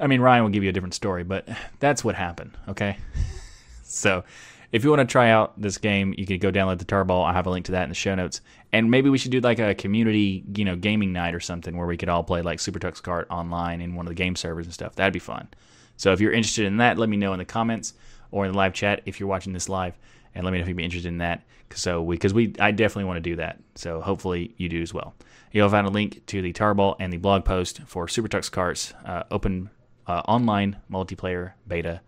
I 0.00 0.06
mean, 0.06 0.20
Ryan 0.20 0.44
will 0.44 0.50
give 0.50 0.62
you 0.62 0.68
a 0.70 0.72
different 0.72 0.94
story, 0.94 1.24
but 1.24 1.48
that's 1.80 2.04
what 2.04 2.14
happened. 2.14 2.56
Okay, 2.68 2.98
so 3.82 4.24
if 4.70 4.84
you 4.84 4.90
want 4.90 5.00
to 5.00 5.10
try 5.10 5.30
out 5.30 5.60
this 5.60 5.78
game, 5.78 6.14
you 6.18 6.26
can 6.26 6.38
go 6.38 6.52
download 6.52 6.78
the 6.78 6.84
Tarball. 6.84 7.24
I 7.24 7.32
have 7.32 7.46
a 7.46 7.50
link 7.50 7.66
to 7.66 7.72
that 7.72 7.84
in 7.84 7.88
the 7.88 7.94
show 7.94 8.14
notes. 8.14 8.40
And 8.72 8.90
maybe 8.90 9.08
we 9.08 9.16
should 9.16 9.30
do 9.30 9.40
like 9.40 9.58
a 9.58 9.74
community, 9.74 10.44
you 10.54 10.64
know, 10.64 10.76
gaming 10.76 11.12
night 11.12 11.34
or 11.34 11.40
something 11.40 11.76
where 11.76 11.86
we 11.86 11.96
could 11.96 12.10
all 12.10 12.22
play 12.22 12.42
like 12.42 12.58
SuperTuxKart 12.58 13.26
online 13.30 13.80
in 13.80 13.94
one 13.94 14.06
of 14.06 14.10
the 14.10 14.14
game 14.14 14.36
servers 14.36 14.66
and 14.66 14.74
stuff. 14.74 14.94
That'd 14.94 15.14
be 15.14 15.18
fun. 15.18 15.48
So 15.96 16.12
if 16.12 16.20
you're 16.20 16.32
interested 16.32 16.66
in 16.66 16.76
that, 16.78 16.98
let 16.98 17.08
me 17.08 17.16
know 17.16 17.32
in 17.32 17.38
the 17.38 17.44
comments 17.46 17.94
or 18.30 18.44
in 18.44 18.52
the 18.52 18.58
live 18.58 18.74
chat 18.74 19.02
if 19.06 19.18
you're 19.18 19.28
watching 19.28 19.54
this 19.54 19.70
live, 19.70 19.96
and 20.34 20.44
let 20.44 20.52
me 20.52 20.58
know 20.58 20.62
if 20.62 20.68
you'd 20.68 20.76
be 20.76 20.84
interested 20.84 21.08
in 21.08 21.18
that. 21.18 21.44
So 21.74 22.02
we, 22.02 22.16
because 22.16 22.34
we, 22.34 22.54
I 22.60 22.70
definitely 22.70 23.04
want 23.04 23.16
to 23.16 23.30
do 23.30 23.36
that. 23.36 23.58
So 23.74 24.02
hopefully 24.02 24.54
you 24.58 24.68
do 24.68 24.82
as 24.82 24.92
well. 24.92 25.14
You'll 25.50 25.68
find 25.70 25.86
a 25.86 25.90
link 25.90 26.26
to 26.26 26.42
the 26.42 26.52
Tarball 26.52 26.96
and 27.00 27.10
the 27.10 27.16
blog 27.16 27.46
post 27.46 27.80
for 27.86 28.06
SuperTuxKart's 28.06 28.92
uh, 29.04 29.22
open 29.30 29.70
uh, 30.06 30.22
online 30.28 30.76
multiplayer 30.90 31.52
beta 31.66 32.02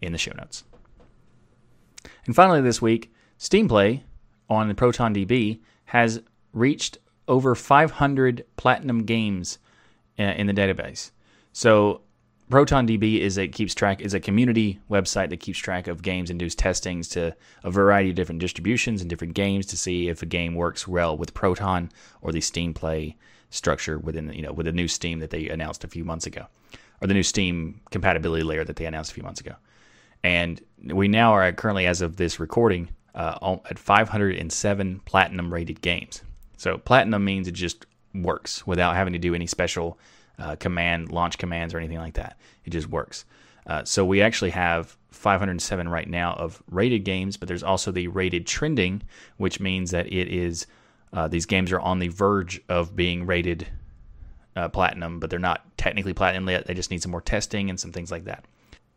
in 0.00 0.12
the 0.12 0.18
show 0.18 0.32
notes. 0.32 0.64
And 2.26 2.34
finally, 2.34 2.60
this 2.60 2.82
week, 2.82 3.12
SteamPlay 3.38 4.02
on 4.48 4.68
the 4.68 4.74
ProtonDB 4.74 5.60
has 5.86 6.22
reached 6.52 6.98
over 7.28 7.54
500 7.54 8.44
platinum 8.56 9.04
games 9.04 9.58
uh, 10.18 10.22
in 10.22 10.46
the 10.46 10.52
database. 10.52 11.10
So 11.52 12.02
ProtonDB 12.50 13.18
is 13.18 13.38
a 13.38 13.48
keeps 13.48 13.74
track 13.74 14.00
is 14.00 14.14
a 14.14 14.20
community 14.20 14.78
website 14.88 15.30
that 15.30 15.38
keeps 15.38 15.58
track 15.58 15.88
of 15.88 16.02
games 16.02 16.30
and 16.30 16.38
does 16.38 16.54
testings 16.54 17.08
to 17.08 17.34
a 17.64 17.70
variety 17.70 18.10
of 18.10 18.14
different 18.14 18.40
distributions 18.40 19.00
and 19.00 19.10
different 19.10 19.34
games 19.34 19.66
to 19.66 19.76
see 19.76 20.08
if 20.08 20.22
a 20.22 20.26
game 20.26 20.54
works 20.54 20.86
well 20.86 21.16
with 21.16 21.34
Proton 21.34 21.90
or 22.20 22.30
the 22.30 22.40
Steam 22.40 22.72
Play 22.72 23.16
structure 23.50 23.98
within 23.98 24.32
you 24.32 24.42
know 24.42 24.52
with 24.52 24.66
the 24.66 24.72
new 24.72 24.86
Steam 24.86 25.18
that 25.18 25.30
they 25.30 25.48
announced 25.48 25.82
a 25.82 25.88
few 25.88 26.04
months 26.04 26.26
ago, 26.26 26.46
or 27.00 27.08
the 27.08 27.14
new 27.14 27.22
Steam 27.24 27.80
compatibility 27.90 28.44
layer 28.44 28.64
that 28.64 28.76
they 28.76 28.86
announced 28.86 29.10
a 29.10 29.14
few 29.14 29.24
months 29.24 29.40
ago 29.40 29.56
and 30.22 30.60
we 30.82 31.08
now 31.08 31.32
are 31.32 31.52
currently, 31.52 31.86
as 31.86 32.00
of 32.00 32.16
this 32.16 32.38
recording, 32.40 32.88
uh, 33.14 33.56
at 33.68 33.78
507 33.78 35.00
platinum 35.04 35.52
rated 35.52 35.80
games. 35.80 36.22
So 36.56 36.78
platinum 36.78 37.24
means 37.24 37.48
it 37.48 37.52
just 37.52 37.86
works 38.14 38.66
without 38.66 38.94
having 38.94 39.12
to 39.12 39.18
do 39.18 39.34
any 39.34 39.46
special 39.46 39.98
uh, 40.38 40.56
command 40.56 41.10
launch 41.10 41.38
commands 41.38 41.74
or 41.74 41.78
anything 41.78 41.98
like 41.98 42.14
that. 42.14 42.38
It 42.64 42.70
just 42.70 42.88
works. 42.88 43.24
Uh, 43.66 43.84
so 43.84 44.04
we 44.04 44.22
actually 44.22 44.50
have 44.50 44.96
507 45.10 45.88
right 45.88 46.08
now 46.08 46.34
of 46.34 46.62
rated 46.70 47.04
games, 47.04 47.36
but 47.36 47.48
there's 47.48 47.62
also 47.62 47.90
the 47.90 48.08
rated 48.08 48.46
trending, 48.46 49.02
which 49.38 49.60
means 49.60 49.90
that 49.90 50.06
it 50.06 50.28
is 50.28 50.66
uh, 51.12 51.26
these 51.28 51.46
games 51.46 51.72
are 51.72 51.80
on 51.80 51.98
the 51.98 52.08
verge 52.08 52.60
of 52.68 52.94
being 52.94 53.26
rated 53.26 53.66
uh, 54.54 54.68
platinum, 54.68 55.18
but 55.18 55.30
they're 55.30 55.38
not 55.38 55.64
technically 55.78 56.12
platinum 56.12 56.48
yet. 56.48 56.66
They 56.66 56.74
just 56.74 56.90
need 56.90 57.02
some 57.02 57.10
more 57.10 57.20
testing 57.20 57.70
and 57.70 57.80
some 57.80 57.92
things 57.92 58.10
like 58.10 58.24
that 58.24 58.44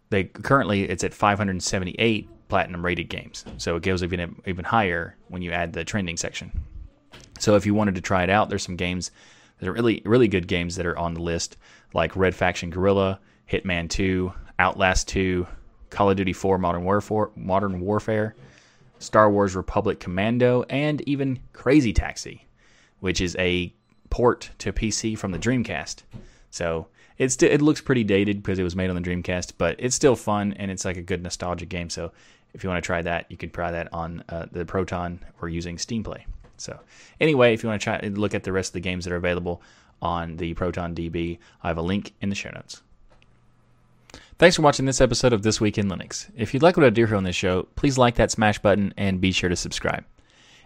they 0.09 0.25
currently 0.25 0.83
it's 0.83 1.03
at 1.03 1.13
578 1.13 2.29
platinum 2.47 2.83
rated 2.83 3.09
games. 3.09 3.45
So 3.57 3.75
it 3.75 3.83
goes 3.83 4.03
even 4.03 4.35
even 4.45 4.65
higher 4.65 5.15
when 5.27 5.41
you 5.41 5.51
add 5.51 5.73
the 5.73 5.85
trending 5.85 6.17
section. 6.17 6.51
So 7.39 7.55
if 7.55 7.65
you 7.65 7.73
wanted 7.73 7.95
to 7.95 8.01
try 8.01 8.23
it 8.23 8.29
out, 8.29 8.49
there's 8.49 8.63
some 8.63 8.75
games 8.75 9.11
that 9.59 9.69
are 9.69 9.73
really 9.73 10.01
really 10.05 10.27
good 10.27 10.47
games 10.47 10.75
that 10.75 10.85
are 10.85 10.97
on 10.97 11.13
the 11.13 11.21
list, 11.21 11.57
like 11.93 12.15
Red 12.15 12.35
Faction 12.35 12.69
Guerrilla, 12.69 13.19
Hitman 13.49 13.89
2, 13.89 14.33
Outlast 14.59 15.07
2, 15.07 15.47
Call 15.89 16.09
of 16.09 16.17
Duty 16.17 16.33
4 16.33 16.57
Modern 16.57 16.83
Warfare, 16.83 17.29
Modern 17.35 17.79
Warfare, 17.79 18.35
Star 18.99 19.31
Wars 19.31 19.55
Republic 19.55 19.99
Commando, 19.99 20.63
and 20.69 21.01
even 21.07 21.39
Crazy 21.53 21.93
Taxi, 21.93 22.47
which 22.99 23.21
is 23.21 23.35
a 23.37 23.73
port 24.09 24.49
to 24.59 24.73
PC 24.73 25.17
from 25.17 25.31
the 25.31 25.39
Dreamcast. 25.39 26.03
So 26.49 26.87
it's 27.19 27.41
it 27.43 27.61
looks 27.61 27.81
pretty 27.81 28.05
dated 28.05 28.41
because 28.41 28.57
it 28.57 28.63
was 28.63 28.75
made 28.75 28.89
on 28.89 28.95
the 28.95 29.01
Dreamcast, 29.01 29.53
but 29.57 29.75
it's 29.77 29.95
still 29.95 30.15
fun 30.15 30.53
and 30.53 30.71
it's 30.71 30.85
like 30.85 30.97
a 30.97 31.01
good 31.01 31.21
nostalgia 31.21 31.65
game. 31.65 31.89
So 31.89 32.11
if 32.53 32.63
you 32.63 32.69
want 32.69 32.81
to 32.81 32.85
try 32.85 33.01
that, 33.01 33.29
you 33.29 33.37
could 33.37 33.53
try 33.53 33.71
that 33.71 33.93
on 33.93 34.23
uh, 34.29 34.45
the 34.51 34.65
Proton 34.65 35.19
or 35.41 35.49
using 35.49 35.77
Steam 35.77 36.01
Play. 36.01 36.25
So 36.57 36.79
anyway, 37.19 37.53
if 37.53 37.61
you 37.61 37.69
want 37.69 37.81
to 37.81 37.83
try 37.83 37.99
look 38.07 38.33
at 38.33 38.43
the 38.43 38.53
rest 38.53 38.69
of 38.69 38.73
the 38.73 38.79
games 38.79 39.03
that 39.03 39.13
are 39.13 39.17
available 39.17 39.61
on 40.01 40.37
the 40.37 40.53
Proton 40.53 40.95
DB, 40.95 41.37
I 41.61 41.67
have 41.67 41.77
a 41.77 41.83
link 41.83 42.13
in 42.21 42.29
the 42.29 42.35
show 42.35 42.49
notes. 42.51 42.81
Thanks 44.37 44.55
for 44.55 44.61
watching 44.61 44.85
this 44.85 45.01
episode 45.01 45.33
of 45.33 45.43
This 45.43 45.59
Week 45.59 45.77
in 45.77 45.89
Linux. 45.89 46.29
If 46.37 46.53
you'd 46.53 46.63
like 46.63 46.77
what 46.77 46.85
I 46.85 46.89
do 46.89 47.05
here 47.05 47.17
on 47.17 47.25
this 47.25 47.35
show, 47.35 47.63
please 47.75 47.97
like 47.97 48.15
that 48.15 48.31
smash 48.31 48.57
button 48.59 48.93
and 48.95 49.19
be 49.19 49.33
sure 49.33 49.49
to 49.49 49.55
subscribe. 49.57 50.05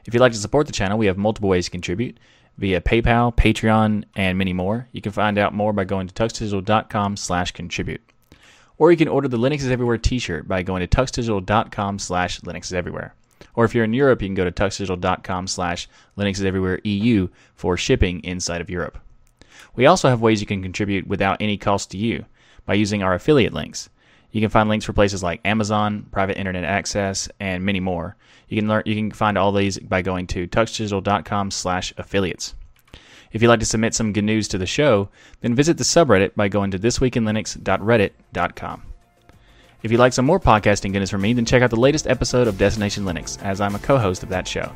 If 0.06 0.14
you'd 0.14 0.22
like 0.22 0.34
to 0.34 0.38
support 0.38 0.68
the 0.68 0.74
channel, 0.74 1.00
we 1.00 1.08
have 1.08 1.18
multiple 1.18 1.50
ways 1.50 1.66
to 1.66 1.72
contribute 1.72 2.20
via 2.58 2.82
PayPal, 2.82 3.36
Patreon, 3.36 4.04
and 4.16 4.38
many 4.38 4.54
more. 4.54 4.88
You 4.92 5.02
can 5.02 5.12
find 5.12 5.38
out 5.38 5.54
more 5.54 5.74
by 5.74 5.84
going 5.84 6.08
to 6.08 6.14
tuxdigital.com 6.14 7.18
slash 7.18 7.52
contribute. 7.52 8.02
Or 8.78 8.92
you 8.92 8.98
can 8.98 9.08
order 9.08 9.28
the 9.28 9.38
Linux 9.38 9.60
is 9.60 9.70
Everywhere 9.70 9.98
t-shirt 9.98 10.48
by 10.48 10.64
going 10.64 10.86
to 10.86 10.88
tuxdigital.com 10.88 12.00
slash 12.00 12.42
Linux 12.42 12.66
is 12.66 12.74
Everywhere. 12.74 13.16
Or 13.56 13.66
if 13.66 13.76
you're 13.76 13.84
in 13.84 13.94
Europe, 13.94 14.22
you 14.22 14.28
can 14.28 14.36
go 14.36 14.46
to 14.46 14.52
tuxdigital.com 14.52 15.48
slash 15.48 15.88
Linux 16.18 16.34
is 16.34 16.44
Everywhere 16.44 16.80
EU 16.84 17.28
for 17.56 17.78
shipping 17.78 18.24
inside 18.24 18.62
of 18.62 18.70
Europe. 18.70 18.98
We 19.76 19.86
also 19.86 20.10
have 20.10 20.22
ways 20.22 20.42
you 20.42 20.48
can 20.48 20.62
contribute 20.62 21.08
without 21.08 21.42
any 21.42 21.58
cost 21.58 21.92
to 21.92 21.98
you 21.98 22.26
by 22.66 22.76
using 22.76 23.04
our 23.04 23.14
affiliate 23.14 23.54
links. 23.54 23.90
You 24.34 24.42
can 24.42 24.50
find 24.50 24.68
links 24.68 24.86
for 24.86 24.94
places 24.94 25.24
like 25.24 25.42
Amazon, 25.46 26.08
private 26.12 26.40
internet 26.40 26.64
access, 26.64 27.30
and 27.40 27.64
many 27.64 27.80
more. 27.80 28.18
You 28.50 28.60
can 28.60 28.68
learn 28.68 28.84
you 28.86 28.96
can 28.96 29.12
find 29.12 29.38
all 29.38 29.52
these 29.52 29.78
by 29.78 30.02
going 30.02 30.26
to 30.28 30.48
tuxdigital.com 30.48 31.52
slash 31.52 31.94
affiliates. 31.98 32.56
If 33.32 33.42
you'd 33.42 33.48
like 33.48 33.62
to 33.62 33.66
submit 33.66 33.94
some 33.94 34.12
good 34.12 34.24
news 34.24 34.48
to 34.50 34.58
the 34.58 34.66
show, 34.66 35.10
then 35.42 35.56
visit 35.56 35.78
the 35.78 35.84
subreddit 35.84 36.36
by 36.36 36.48
going 36.48 36.72
to 36.72 36.80
thisweekinlinux.reddit.com. 36.80 38.84
If 39.84 39.92
you'd 39.92 40.00
like 40.00 40.14
some 40.14 40.26
more 40.26 40.40
podcasting 40.40 40.94
goodness 40.94 41.12
from 41.12 41.22
me, 41.22 41.34
then 41.34 41.46
check 41.46 41.62
out 41.62 41.70
the 41.70 41.76
latest 41.76 42.08
episode 42.08 42.48
of 42.48 42.58
Destination 42.58 43.04
Linux, 43.04 43.40
as 43.44 43.62
I'm 43.62 43.76
a 43.76 43.80
co-host 43.80 44.24
of 44.24 44.30
that 44.30 44.48
show. 44.48 44.72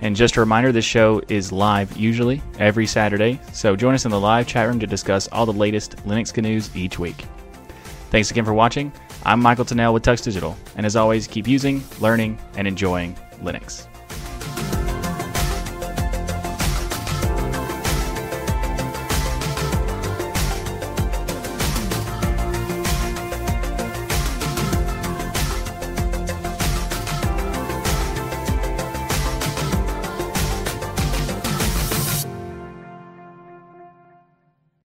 And 0.00 0.16
just 0.16 0.36
a 0.36 0.40
reminder, 0.40 0.72
this 0.72 0.84
show 0.86 1.20
is 1.28 1.52
live 1.52 1.94
usually 1.96 2.40
every 2.58 2.86
Saturday, 2.86 3.40
so 3.52 3.76
join 3.76 3.94
us 3.94 4.06
in 4.06 4.10
the 4.10 4.20
live 4.20 4.46
chat 4.46 4.68
room 4.68 4.80
to 4.80 4.86
discuss 4.86 5.28
all 5.28 5.44
the 5.44 5.52
latest 5.52 5.96
Linux 6.06 6.34
news 6.42 6.74
each 6.76 6.98
week. 6.98 7.24
Thanks 8.10 8.30
again 8.30 8.44
for 8.44 8.54
watching. 8.54 8.92
I'm 9.24 9.40
Michael 9.40 9.64
Tunnell 9.64 9.92
with 9.92 10.02
Tux 10.02 10.22
Digital, 10.22 10.56
and 10.76 10.86
as 10.86 10.96
always, 10.96 11.26
keep 11.26 11.46
using, 11.46 11.82
learning, 12.00 12.38
and 12.56 12.68
enjoying 12.68 13.14
Linux. 13.42 13.87